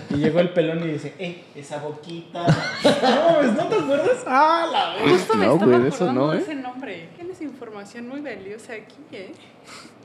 [0.09, 4.23] y llegó el pelón y dice ey esa boquita no mames, ¿no te acuerdas?
[4.27, 5.11] ah la verga.
[5.11, 6.41] Justo me No, estaba güey, de eso acordando no, de ¿eh?
[6.41, 7.09] ese nombre.
[7.15, 9.31] Tienes información muy valiosa aquí, ¿eh?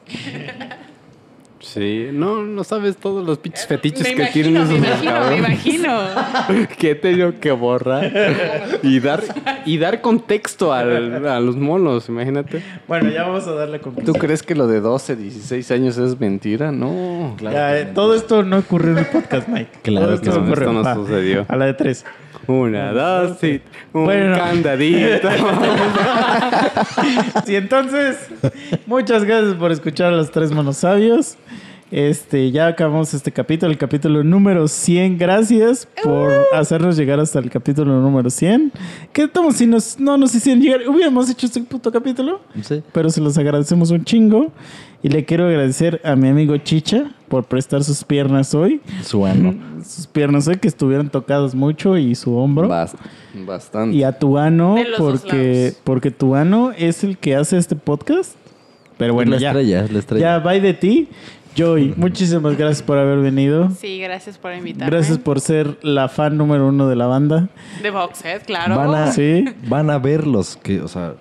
[1.61, 5.13] Sí, no, no sabes todos los pinches fetiches me que imagino, tienen me esos imagino,
[5.13, 5.39] me cabrones.
[5.39, 6.69] imagino.
[6.79, 8.13] que he tenido que borrar
[8.83, 9.23] y dar
[9.65, 12.63] y dar contexto al- a los monos, imagínate.
[12.87, 16.21] bueno ya vamos a darle ¿Tú conclusión crees que lo de 12, 16 años es
[16.21, 16.71] mentira?
[16.71, 17.35] No.
[17.41, 19.71] Ya, eh, todo esto no ocurrió en el podcast, Mike.
[19.83, 20.69] Claro todo que esto no, ocurrió.
[20.71, 21.47] esto no sucedió.
[21.49, 22.05] A la de tres.
[22.47, 23.61] Una, dos, sí,
[23.93, 24.37] un Bueno.
[24.37, 25.29] candadito.
[27.47, 28.17] Sí, entonces,
[28.87, 31.37] muchas gracias por escuchar a los tres manos sabios.
[31.99, 35.17] Este, ya acabamos este capítulo, el capítulo número 100.
[35.17, 38.73] Gracias por hacernos llegar hasta el capítulo número 100.
[39.13, 40.89] ¿Qué estamos si nos, no nos hicieron llegar?
[40.89, 42.83] Hubiéramos hecho este puto capítulo, Sí.
[42.93, 44.51] pero se los agradecemos un chingo.
[45.05, 48.81] Y le quiero agradecer a mi amigo Chicha por prestar sus piernas hoy.
[49.05, 49.55] Su ano.
[49.87, 52.67] Sus piernas hoy que estuvieron tocadas mucho y su hombro.
[52.69, 52.97] Bast-
[53.47, 53.95] bastante.
[53.97, 58.33] Y a tu ano, porque, porque tu ano es el que hace este podcast.
[58.97, 59.49] Pero bueno, la ya.
[59.51, 60.39] estrella, la estrella.
[60.39, 61.09] Ya, bye de ti.
[61.55, 63.71] Joy, muchísimas gracias por haber venido.
[63.71, 64.91] Sí, gracias por invitarme.
[64.91, 67.49] Gracias por ser la fan número uno de la banda.
[67.83, 68.77] De Boxhead, claro.
[68.77, 69.45] Van a, Sí.
[69.69, 71.15] van a ver los que, o sea,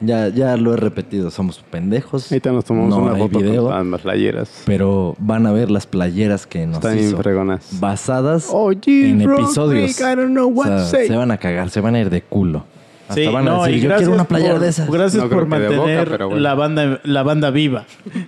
[0.00, 2.30] ya, ya lo he repetido, somos pendejos.
[2.30, 4.62] Ahorita nos tomamos no una foto video, con las playeras.
[4.66, 7.16] pero van a ver las playeras que nos Están hizo.
[7.16, 7.80] fregonas.
[7.80, 8.50] Basadas
[8.86, 9.96] en episodios.
[9.96, 11.06] Freak, I don't know what O sea, to say.
[11.06, 12.64] se van a cagar, se van a ir de culo.
[13.08, 14.90] Hasta Sí, van a no, decir, y yo gracias quiero una playera por- de esas.
[14.90, 16.40] Gracias No por boca, mantener pero bueno.
[16.42, 17.84] la banda la banda viva.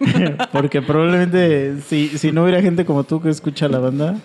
[0.52, 4.16] Porque probablemente si, si no hubiera gente como tú que escucha la banda,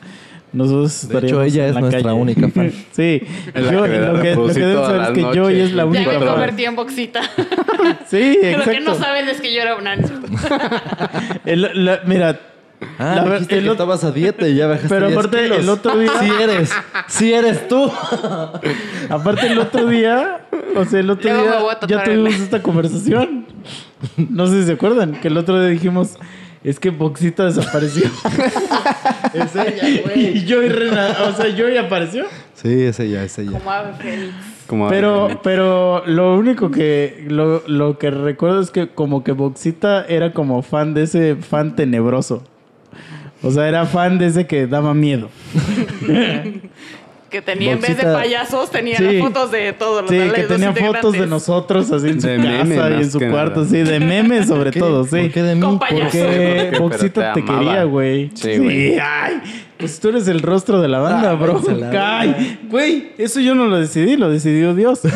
[0.51, 2.13] nosotros De estaríamos hecho, ella en es la nuestra calle.
[2.15, 2.71] única fan.
[2.91, 3.21] sí,
[3.55, 5.35] yo- que me lo, que, lo que deben saber es que noches.
[5.43, 6.27] Joy es la Ya única me fan.
[6.27, 7.21] convertí en boxita.
[8.09, 8.95] Sí, Lo que no exacto.
[8.95, 9.95] saben es que yo era una...
[11.45, 12.39] El- la- mira,
[12.98, 15.43] Ah, La dijiste el que ot- estabas a dieta y ya bajaste Pero 10 aparte,
[15.43, 15.58] kilos.
[15.59, 16.72] el otro día- Sí eres,
[17.08, 17.91] sí eres tú.
[19.09, 20.41] aparte el otro día,
[20.75, 23.45] o sea, el otro Luego día ya tuvimos el- esta conversación.
[24.30, 26.16] No sé si se acuerdan, que el otro día dijimos,
[26.64, 28.06] es que Boxita desapareció.
[29.33, 30.38] es ella, güey.
[30.38, 32.25] y yo y Rena, o sea, yo y apareció.
[32.53, 33.51] Sí, es ella, es ella.
[33.51, 33.91] Como ave.
[34.67, 40.06] Como Pero, pero lo único que lo, lo que recuerdo es que como que Boxita
[40.06, 42.43] era como fan de ese fan tenebroso.
[43.41, 45.29] O sea, era fan de ese que daba miedo.
[47.29, 49.03] Que tenía, en vez de Boxita- payasos, tenía Sí.
[49.03, 52.37] las fotos de todos los Sí, que tenía fotos de nosotros así en su De
[52.37, 53.69] casa meme, y en su cuarto, nada.
[53.71, 54.79] sí, de memes sobre ¿Qué?
[54.79, 55.09] todo, sí.
[55.21, 55.61] ¿Por qué de mí?
[55.61, 56.11] Con ¿Por payasos.
[56.21, 58.31] Porque Boxita te te, quería, güey.
[58.33, 58.97] Sí, Sí, güey.
[58.99, 59.41] ay.
[59.80, 61.61] Pues tú eres el rostro de la banda, Ah, bro.
[61.98, 64.99] a Ay, güey, eso yo no lo decidí, lo decidió Dios.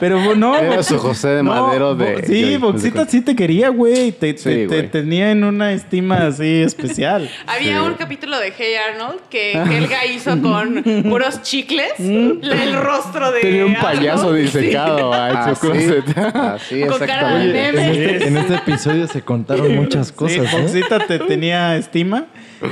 [0.00, 0.56] Pero no.
[0.58, 4.12] Era su José de no, Madero de- Bo- Sí, Boxita sí te quería, güey.
[4.12, 4.90] Te, Sí, te- te güey.
[4.90, 7.28] tenía en una estima así especial.
[7.46, 12.42] Había un capítulo de Hey Arnold que Helga hizo con puros chicles Mm.
[12.42, 13.96] el rostro de Tenía un Arnold.
[13.98, 16.18] payaso disecado ahí en su Así, closet.
[16.18, 17.72] así Con cara de exactamente.
[17.72, 17.86] meme.
[17.86, 20.60] En este, en este episodio se contaron muchas cosas, Sí, ¿eh?
[20.60, 22.15] Boxita te tenía estima.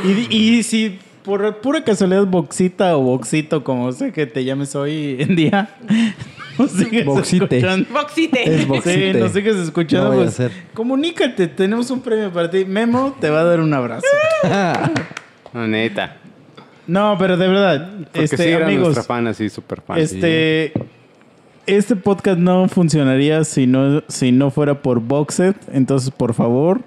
[0.05, 5.17] Y, y si por pura casualidad Boxita o Boxito, como sé que te llames hoy
[5.19, 5.71] en día,
[6.59, 7.57] nos sigues Boxite.
[7.59, 7.87] escuchando.
[7.93, 8.55] Boxite.
[8.55, 9.13] Es Boxite.
[9.13, 10.11] Sí, nos sigues escuchando.
[10.11, 10.41] No pues,
[10.75, 12.65] comunícate, tenemos un premio para ti.
[12.65, 14.07] Memo te va a dar un abrazo.
[15.53, 16.17] No, neta.
[16.89, 19.99] No, pero de verdad, Porque este, sí era amigos, nuestra fan así, súper fan.
[20.01, 20.73] este,
[21.67, 25.55] este podcast no funcionaría si no, si no fuera por Boxed.
[25.73, 26.81] Entonces, por favor,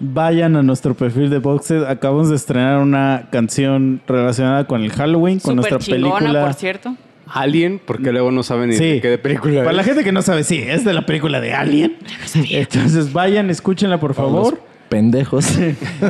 [0.00, 1.84] vayan a nuestro perfil de Boxed.
[1.84, 6.44] Acabamos de estrenar una canción relacionada con el Halloween, con nuestra chingona, película.
[6.44, 6.96] por cierto.
[7.32, 8.84] Alien, porque luego no saben ni Sí.
[8.94, 11.40] de qué de película Para la gente que no sabe, sí, es de la película
[11.40, 11.96] de Alien.
[12.34, 14.60] Entonces vayan, escúchenla por favor.
[14.88, 15.46] Pendejos.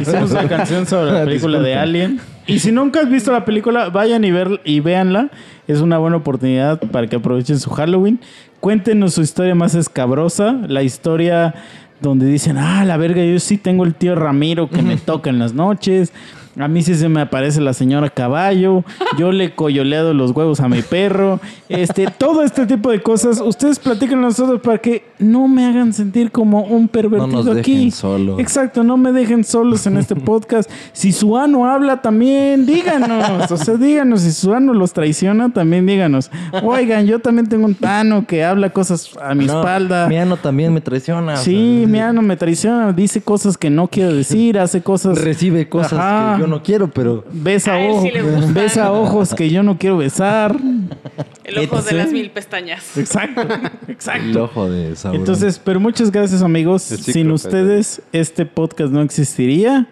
[0.00, 1.74] Hicimos una canción sobre la película de.
[1.74, 2.18] Alien.
[2.46, 5.28] Y si nunca has visto la película, vayan y, ver, y véanla.
[5.68, 8.20] Es una buena oportunidad para que aprovechen su Halloween.
[8.60, 10.52] Cuéntenos su historia más escabrosa.
[10.66, 11.54] La historia
[12.00, 15.38] donde dicen, ah, la verga, yo sí tengo el tío Ramiro que me toca en
[15.38, 16.12] las noches.
[16.58, 18.84] A mí sí se me aparece la señora caballo.
[19.16, 21.38] Yo le he coyoleado los huevos a mi perro.
[21.68, 23.40] Este, todo este tipo de cosas.
[23.40, 27.92] Ustedes platican nosotros para que no me hagan sentir como un pervertido dejen aquí.
[28.40, 30.68] Exacto, no me dejen solos en este podcast.
[30.92, 33.50] Si su ano habla también, díganos.
[33.50, 34.22] O sea, díganos.
[34.22, 36.30] Si su ano los traiciona, también díganos.
[36.64, 40.08] Oigan, yo también tengo un ano que habla cosas a mi No, espalda.
[40.08, 41.34] Mi ano también me traiciona.
[41.34, 45.16] o Sí, sea, mi ano me traiciona, dice cosas que no quiero decir, hace cosas.
[45.22, 46.36] Recibe cosas Ajá.
[46.38, 48.54] que yo no quiero, pero Besa, A él ojo- sí le gustan.
[48.54, 50.56] besa ojos que yo no quiero besar.
[51.44, 51.84] El ojo Etc.
[51.86, 52.96] de las mil pestañas.
[52.96, 54.44] Exacto, el exacto.
[54.44, 55.20] ojo de Sauron.
[55.20, 56.90] Entonces, pero muchas gracias amigos.
[56.92, 59.86] El Sin ustedes este podcast no existiría.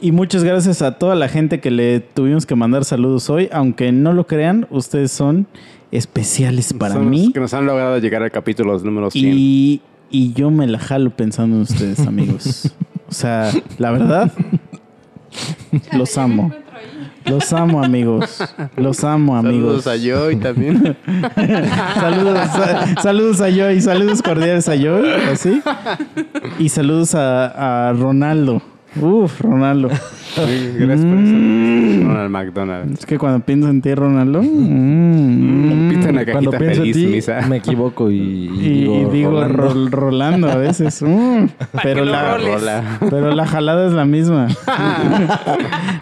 [0.00, 3.48] Y muchas gracias a toda la gente que le tuvimos que mandar saludos hoy.
[3.52, 5.46] Aunque no lo crean, ustedes son
[5.92, 7.30] especiales para Son los mí.
[7.32, 9.32] Que nos han logrado llegar al capítulo número 100.
[9.38, 12.74] Y, y yo me la jalo pensando en ustedes, amigos.
[13.08, 14.32] O sea, la verdad,
[15.92, 16.52] los amo.
[17.24, 18.42] Los amo, amigos.
[18.76, 19.84] Los amo, amigos.
[19.84, 19.96] Saludos a
[20.26, 20.96] Joy también.
[21.94, 25.62] saludos, sa- saludos a Joy, saludos cordiales a Joy, así.
[26.58, 28.60] Y saludos a, a Ronaldo.
[29.00, 29.88] Uf, Ronaldo.
[30.32, 30.40] Sí,
[30.78, 31.34] Gracias por eso.
[32.08, 32.94] Ronald McDonald.
[32.98, 34.40] Es que cuando pienso en ti, Ronaldo.
[34.42, 37.40] mm, Pita una Cuando cajita pienso en feliz, ti, misa.
[37.50, 39.62] me equivoco y, y Y, y digo, Rolando.
[39.74, 41.02] Rol- Rolando a veces.
[41.02, 41.44] mm,
[41.82, 44.48] pero, la, pero la jalada es la misma.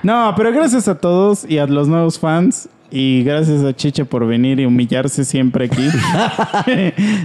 [0.05, 2.69] no, pero gracias a todos y a los nuevos fans.
[2.93, 5.89] Y gracias a Chicha por venir y humillarse siempre aquí.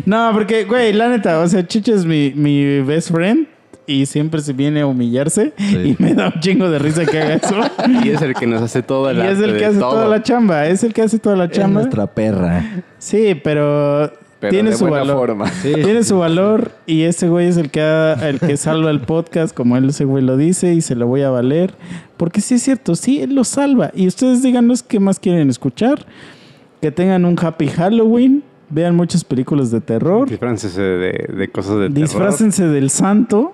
[0.05, 3.47] no, porque, güey, la neta, o sea, Chicha es mi, mi best friend.
[3.87, 5.53] Y siempre se viene a humillarse.
[5.57, 5.95] Sí.
[5.99, 7.55] Y me da un chingo de risa que haga eso.
[8.03, 9.91] Y es el que nos hace todo el y es el que hace todo.
[9.91, 10.65] toda la chamba.
[10.67, 11.81] Es el que hace toda la Es chamba.
[11.81, 12.83] nuestra perra.
[12.97, 15.17] Sí, pero, Pero tiene de su buena valor.
[15.27, 15.51] forma.
[15.61, 19.55] Tiene su valor y ese güey es el que, ha- el que salva el podcast,
[19.55, 21.75] como él ese güey lo dice, y se lo voy a valer.
[22.17, 23.91] Porque sí es cierto, sí, él lo salva.
[23.93, 26.05] Y ustedes díganos qué más quieren escuchar.
[26.81, 28.43] Que tengan un happy Halloween.
[28.67, 30.27] Vean muchas películas de terror.
[30.27, 31.93] Disfrácense de, de cosas de terror.
[32.01, 33.53] Disfrácense del santo.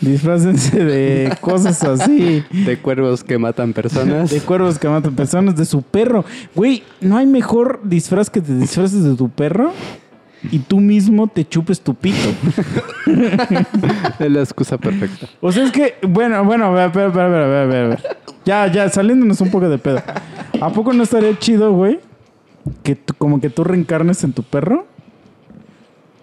[0.00, 2.44] Disfrácense de cosas así.
[2.50, 4.30] De cuervos que matan personas.
[4.30, 6.24] De cuervos que matan personas, de su perro.
[6.54, 9.72] Güey, no hay mejor disfraz que te disfraces de tu perro
[10.50, 12.16] y tú mismo te chupes tu pito.
[14.18, 15.26] Es la excusa perfecta.
[15.40, 17.66] O sea, es que, bueno, bueno, a ver, a ver, a ver, a ver, a
[17.66, 18.02] ver, a ver.
[18.44, 20.02] Ya, ya, saliéndonos un poco de pedo.
[20.60, 22.00] ¿A poco no estaría chido, güey?
[22.82, 24.86] Que tú- como que tú reencarnes en tu perro.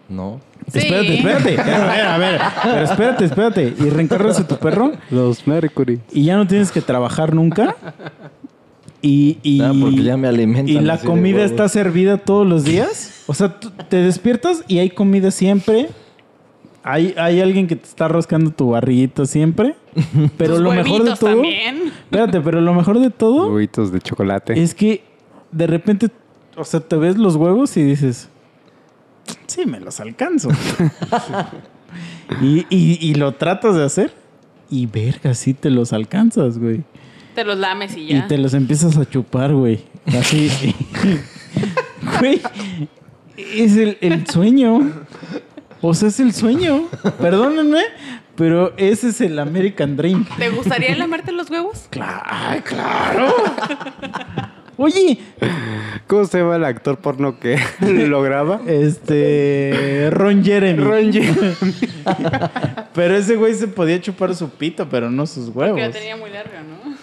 [0.10, 0.40] No.
[0.72, 0.80] Sí.
[0.80, 1.62] Espérate, espérate.
[1.72, 2.42] A ver, a ver.
[2.64, 3.74] Pero espérate, espérate.
[3.80, 6.00] Y reencarnas en tu perro Los Mercury.
[6.12, 7.76] y ya no tienes que trabajar nunca.
[9.02, 12.64] Y, y, Ah, porque ya me alimentan y la de comida está servida todos los
[12.64, 13.24] días.
[13.28, 13.60] O sea,
[13.90, 15.90] te despiertas y hay comida siempre.
[16.86, 19.76] Hay, hay alguien que te está rascando tu barriguito siempre.
[20.38, 21.30] Pero Tus lo mejor de huevitos todo.
[21.32, 21.84] también.
[22.06, 24.62] Espérate, pero lo mejor de todo Huevitos de chocolate.
[24.62, 25.04] es que
[25.52, 26.10] de repente,
[26.58, 28.28] o sea, te ves los huevos y dices,
[29.48, 30.50] sí, me los alcanzo.
[32.42, 34.14] y, y- y lo tratas de hacer
[34.70, 36.84] y verga, sí te los alcanzas, güey.
[37.36, 38.28] Te los lames y Y ya.
[38.28, 39.84] te los empiezas a chupar, güey.
[40.18, 40.50] Así.
[42.20, 42.42] güey,
[43.38, 44.92] es el, el sueño.
[45.82, 46.86] O sea, es el sueño.
[47.20, 47.82] Perdónenme,
[48.36, 50.26] Pero ese es el American Dream.
[50.38, 51.88] ¿Te gustaría lamerte los huevos?
[52.26, 53.34] ¡Ay, claro!
[54.84, 55.18] Oye,
[56.08, 58.60] ¿Cómo se llama el actor porno que lo graba?
[58.68, 60.10] este.
[60.12, 60.84] Ron Jeremy.
[60.84, 61.56] Ron Jeremy.
[62.94, 65.78] Pero ese güey se podía chupar su pito, pero no sus huevos.
[65.78, 66.94] Que la tenía muy larga, ¿no?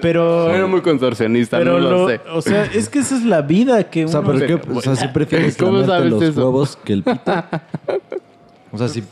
[0.00, 0.52] Pero.
[0.54, 2.20] Era muy contorsionista, pero no lo, lo- sé.
[2.32, 4.32] o sea, es que esa es la vida que O sea, uno.
[4.34, 4.70] pero ¿qué?
[4.72, 6.40] O sea, si prefieres ¿Cómo sabes los eso?
[6.40, 7.32] huevos que el pito.
[8.72, 9.04] O sea, si,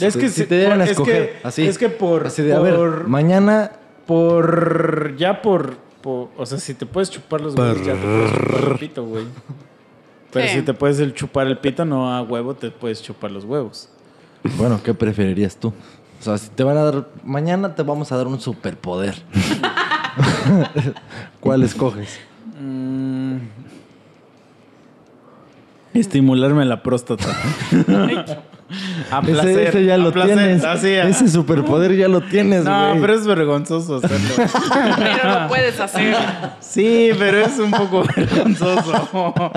[0.00, 1.66] Es si- que si te dieran a es escoger que- así.
[1.66, 3.72] es que por- así de, a ver, por- mañana
[4.06, 5.16] Por.
[5.16, 8.78] Ya por, O sea, si te puedes chupar los huevos, ya te puedes chupar el
[8.78, 9.24] pito, güey.
[10.32, 10.54] Pero Sí.
[10.54, 13.88] si te puedes el chupar el pito, no a huevo te puedes chupar los huevos.
[14.58, 15.68] Bueno, ¿qué preferirías tú?
[15.68, 17.08] O sea, si te van a dar.
[17.24, 19.14] Mañana te vamos a dar un superpoder.
[21.40, 22.18] ¿Cuál escoges?
[22.60, 23.36] Mm.
[25.94, 27.26] Estimularme la próstata.
[29.10, 30.36] a Ese, placer, ese ya a lo placer.
[30.36, 30.64] tienes.
[30.64, 33.00] A- Ese superpoder ya lo tienes, No, güey.
[33.00, 34.34] pero es vergonzoso hacerlo.
[34.98, 36.16] Pero lo puedes hacer.
[36.60, 39.52] Sí, pero es un poco vergonzoso.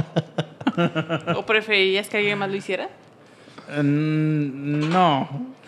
[1.35, 2.87] ¿O preferirías que alguien más lo hiciera?
[3.81, 5.27] Mm, No.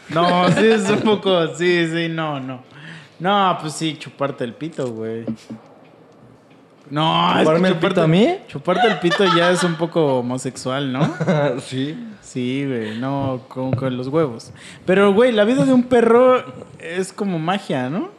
[0.10, 1.56] No, sí es un poco.
[1.56, 2.61] Sí, sí, no, no.
[3.20, 5.26] No, pues sí, chuparte el pito, güey.
[6.92, 8.36] No, es que ¿Chuparme el pito a mí?
[8.48, 11.10] Chuparte el pito ya es un poco homosexual, ¿no?
[11.61, 11.98] sí.
[12.22, 14.52] Sí, güey, no, con, con los huevos.
[14.86, 16.44] Pero, güey, la vida de un perro
[16.80, 18.10] es como magia, ¿no?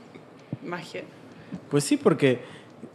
[0.64, 1.02] Magia.
[1.70, 2.42] Pues sí, porque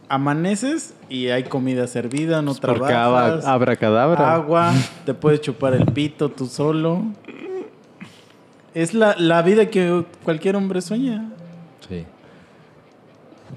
[0.08, 3.44] amaneces y hay comida servida, no Porque trabajas.
[3.44, 4.34] abra, abracadabra.
[4.34, 4.72] agua,
[5.06, 7.02] te puedes chupar el pito tú solo.
[8.74, 11.30] Es la, la vida que cualquier hombre sueña.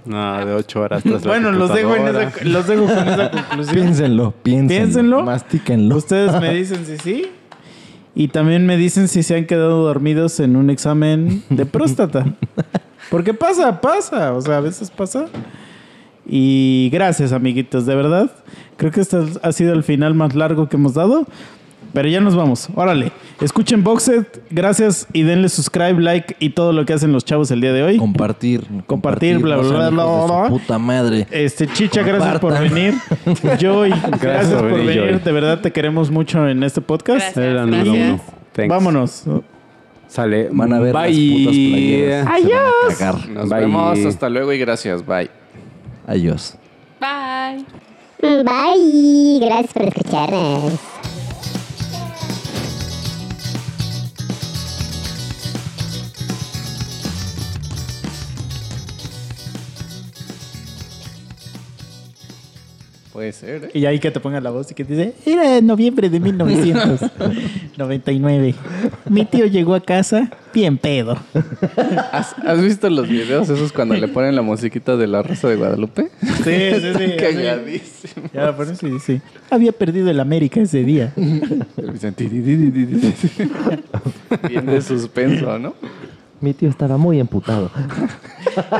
[0.06, 2.30] No, de ocho horas tras la Bueno, los dejo, en computadora.
[2.30, 3.76] esa, los dejo con esa conclusión.
[3.76, 4.68] Piénsenlo, piénsenlo.
[4.68, 5.24] Piénsenlo.
[5.24, 5.96] Mastíquenlo.
[5.98, 7.32] Ustedes me dicen si sí.
[8.14, 12.26] Y también me dicen si se han quedado dormidos en un examen de próstata.
[13.10, 14.34] Porque pasa, pasa.
[14.34, 15.28] O sea, a veces pasa.
[16.26, 18.32] Y gracias, amiguitos, de verdad.
[18.78, 21.26] Creo que este ha sido el final más largo que hemos dado.
[21.94, 22.70] Pero ya nos vamos.
[22.76, 23.12] Órale.
[23.42, 24.26] Escuchen Boxed.
[24.50, 27.84] Gracias y denle subscribe, like y todo lo que hacen los chavos el día de
[27.84, 27.98] hoy.
[27.98, 28.66] Compartir.
[28.88, 31.28] Compartir, bla, bla, bla, bla, puta madre.
[31.32, 32.96] Este, Chicha, gracias por venir.
[33.60, 33.90] Joy,
[34.20, 35.22] gracias, por por venir.
[35.22, 37.36] De verdad te queremos mucho en este podcast.
[37.36, 37.46] Gracias.
[37.46, 38.22] Era número uno.
[38.68, 39.24] Vámonos.
[40.08, 40.50] Sale.
[40.52, 42.42] Van a ver las putas playeras.
[42.42, 43.30] Se van a cagar.
[43.30, 43.60] Nos Bye.
[43.62, 44.06] vemos.
[44.06, 45.06] Hasta luego y gracias.
[45.06, 45.30] Bye.
[46.06, 46.56] Adiós.
[47.00, 47.66] Bye.
[48.22, 49.40] Bye.
[49.40, 50.91] Gracias por escucharnos.
[63.22, 63.70] Puede ser, ¿eh?
[63.76, 66.20] Y ahí que te ponga la voz y que te dice, era en noviembre de
[66.20, 68.56] 1999.
[69.10, 71.16] Mi tío llegó a casa bien pedo.
[72.12, 75.56] ¿Has, has visto los videos esos cuando le ponen la musiquita de la Rosa de
[75.56, 76.10] Guadalupe?
[76.44, 77.16] Sí, sí, sí.
[77.20, 78.28] Cagadísimo.
[78.34, 79.22] Ya y sí.
[79.52, 81.14] Había perdido el América ese día.
[84.50, 85.76] Bien de suspenso, ¿no?
[86.42, 87.72] Mi tío estaba muy emputado.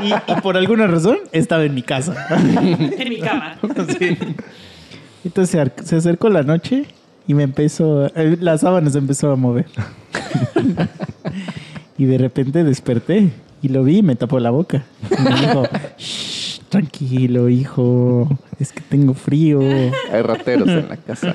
[0.02, 2.26] Y, y por alguna razón estaba en mi casa.
[2.98, 3.56] En mi cama.
[3.98, 4.18] Sí.
[5.24, 6.84] Entonces se, acercó la noche
[7.26, 9.66] y me empezó, eh, la sábana se empezó a mover.
[11.98, 13.30] y de repente desperté
[13.62, 14.84] y lo vi y me tapó la boca.
[15.10, 15.62] Y me dijo,
[15.96, 19.60] "Shh, tranquilo, hijo, es que tengo frío.
[19.60, 21.32] Hay rateros en la casa.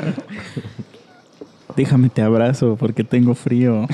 [1.76, 3.88] Déjame te abrazo porque tengo frío.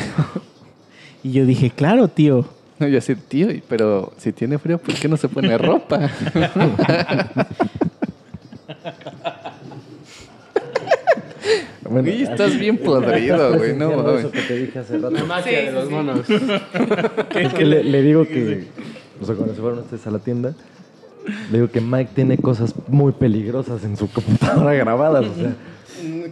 [1.23, 2.45] Y yo dije, claro, tío.
[2.79, 6.09] No, yo así, tío, pero si tiene frío, ¿por qué no se pone ropa?
[11.89, 13.75] Bueno, Güey, estás bien podrido, güey.
[13.75, 14.19] No, mames.
[14.21, 15.11] eso que te dije hace rato.
[15.11, 15.93] La magia Sí, de los sí.
[15.93, 16.29] monos.
[17.35, 18.67] Es que le, le digo que,
[19.21, 20.53] o sea, cuando se fueron ustedes a la tienda,
[21.51, 25.25] le digo que Mike tiene cosas muy peligrosas en su computadora grabadas.
[25.27, 25.53] O sea,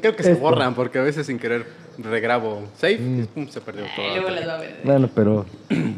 [0.01, 1.65] Creo que se borran porque a veces sin querer
[1.97, 4.07] regrabo save y pum, se perdió todo.
[4.07, 4.79] Y luego las va a ver.
[4.83, 5.45] bueno, pero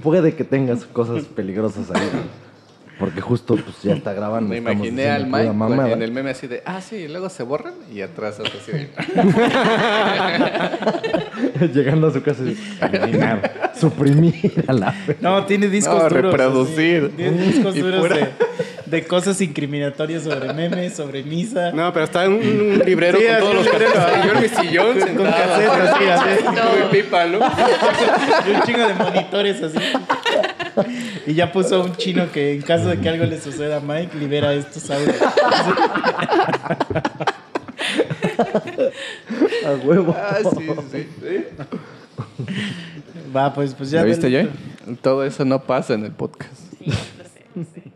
[0.01, 2.09] puede que tengas cosas peligrosas ahí.
[2.99, 4.47] Porque justo pues ya está grabando.
[4.49, 5.91] Me imaginé al Mike mamada.
[5.93, 8.87] en el meme así de, ah, sí, y luego se borran y atrás así de,
[11.73, 12.55] Llegando a su casa y
[12.95, 15.21] eliminar, suprimir a la vez.
[15.21, 16.31] No, tiene discos No, duros.
[16.31, 17.05] reproducir.
[17.05, 17.13] así.
[17.17, 18.27] Tiene discos duros de,
[18.85, 21.71] de cosas incriminatorias sobre memes, sobre misa.
[21.71, 24.21] No, pero está un, un librero Sí, con todos los ah.
[24.25, 26.43] Yo en mi sillón Con casetas, así, así.
[26.43, 27.39] Muy pipa, ¿no?
[27.39, 29.77] Y un chingo de monitores así.
[31.25, 34.17] Y ya puso un chino que en caso de que algo le suceda a Mike,
[34.17, 35.15] libera estos audios.
[39.65, 40.15] A huevo.
[40.17, 41.45] ah, sí, sí, sí.
[43.35, 43.99] Va, pues, pues ya.
[43.99, 44.29] ¿Ya viste.
[44.29, 44.49] Joy?
[45.01, 46.53] Todo eso no pasa en el podcast.
[46.77, 47.92] Sí, lo sé, lo sé.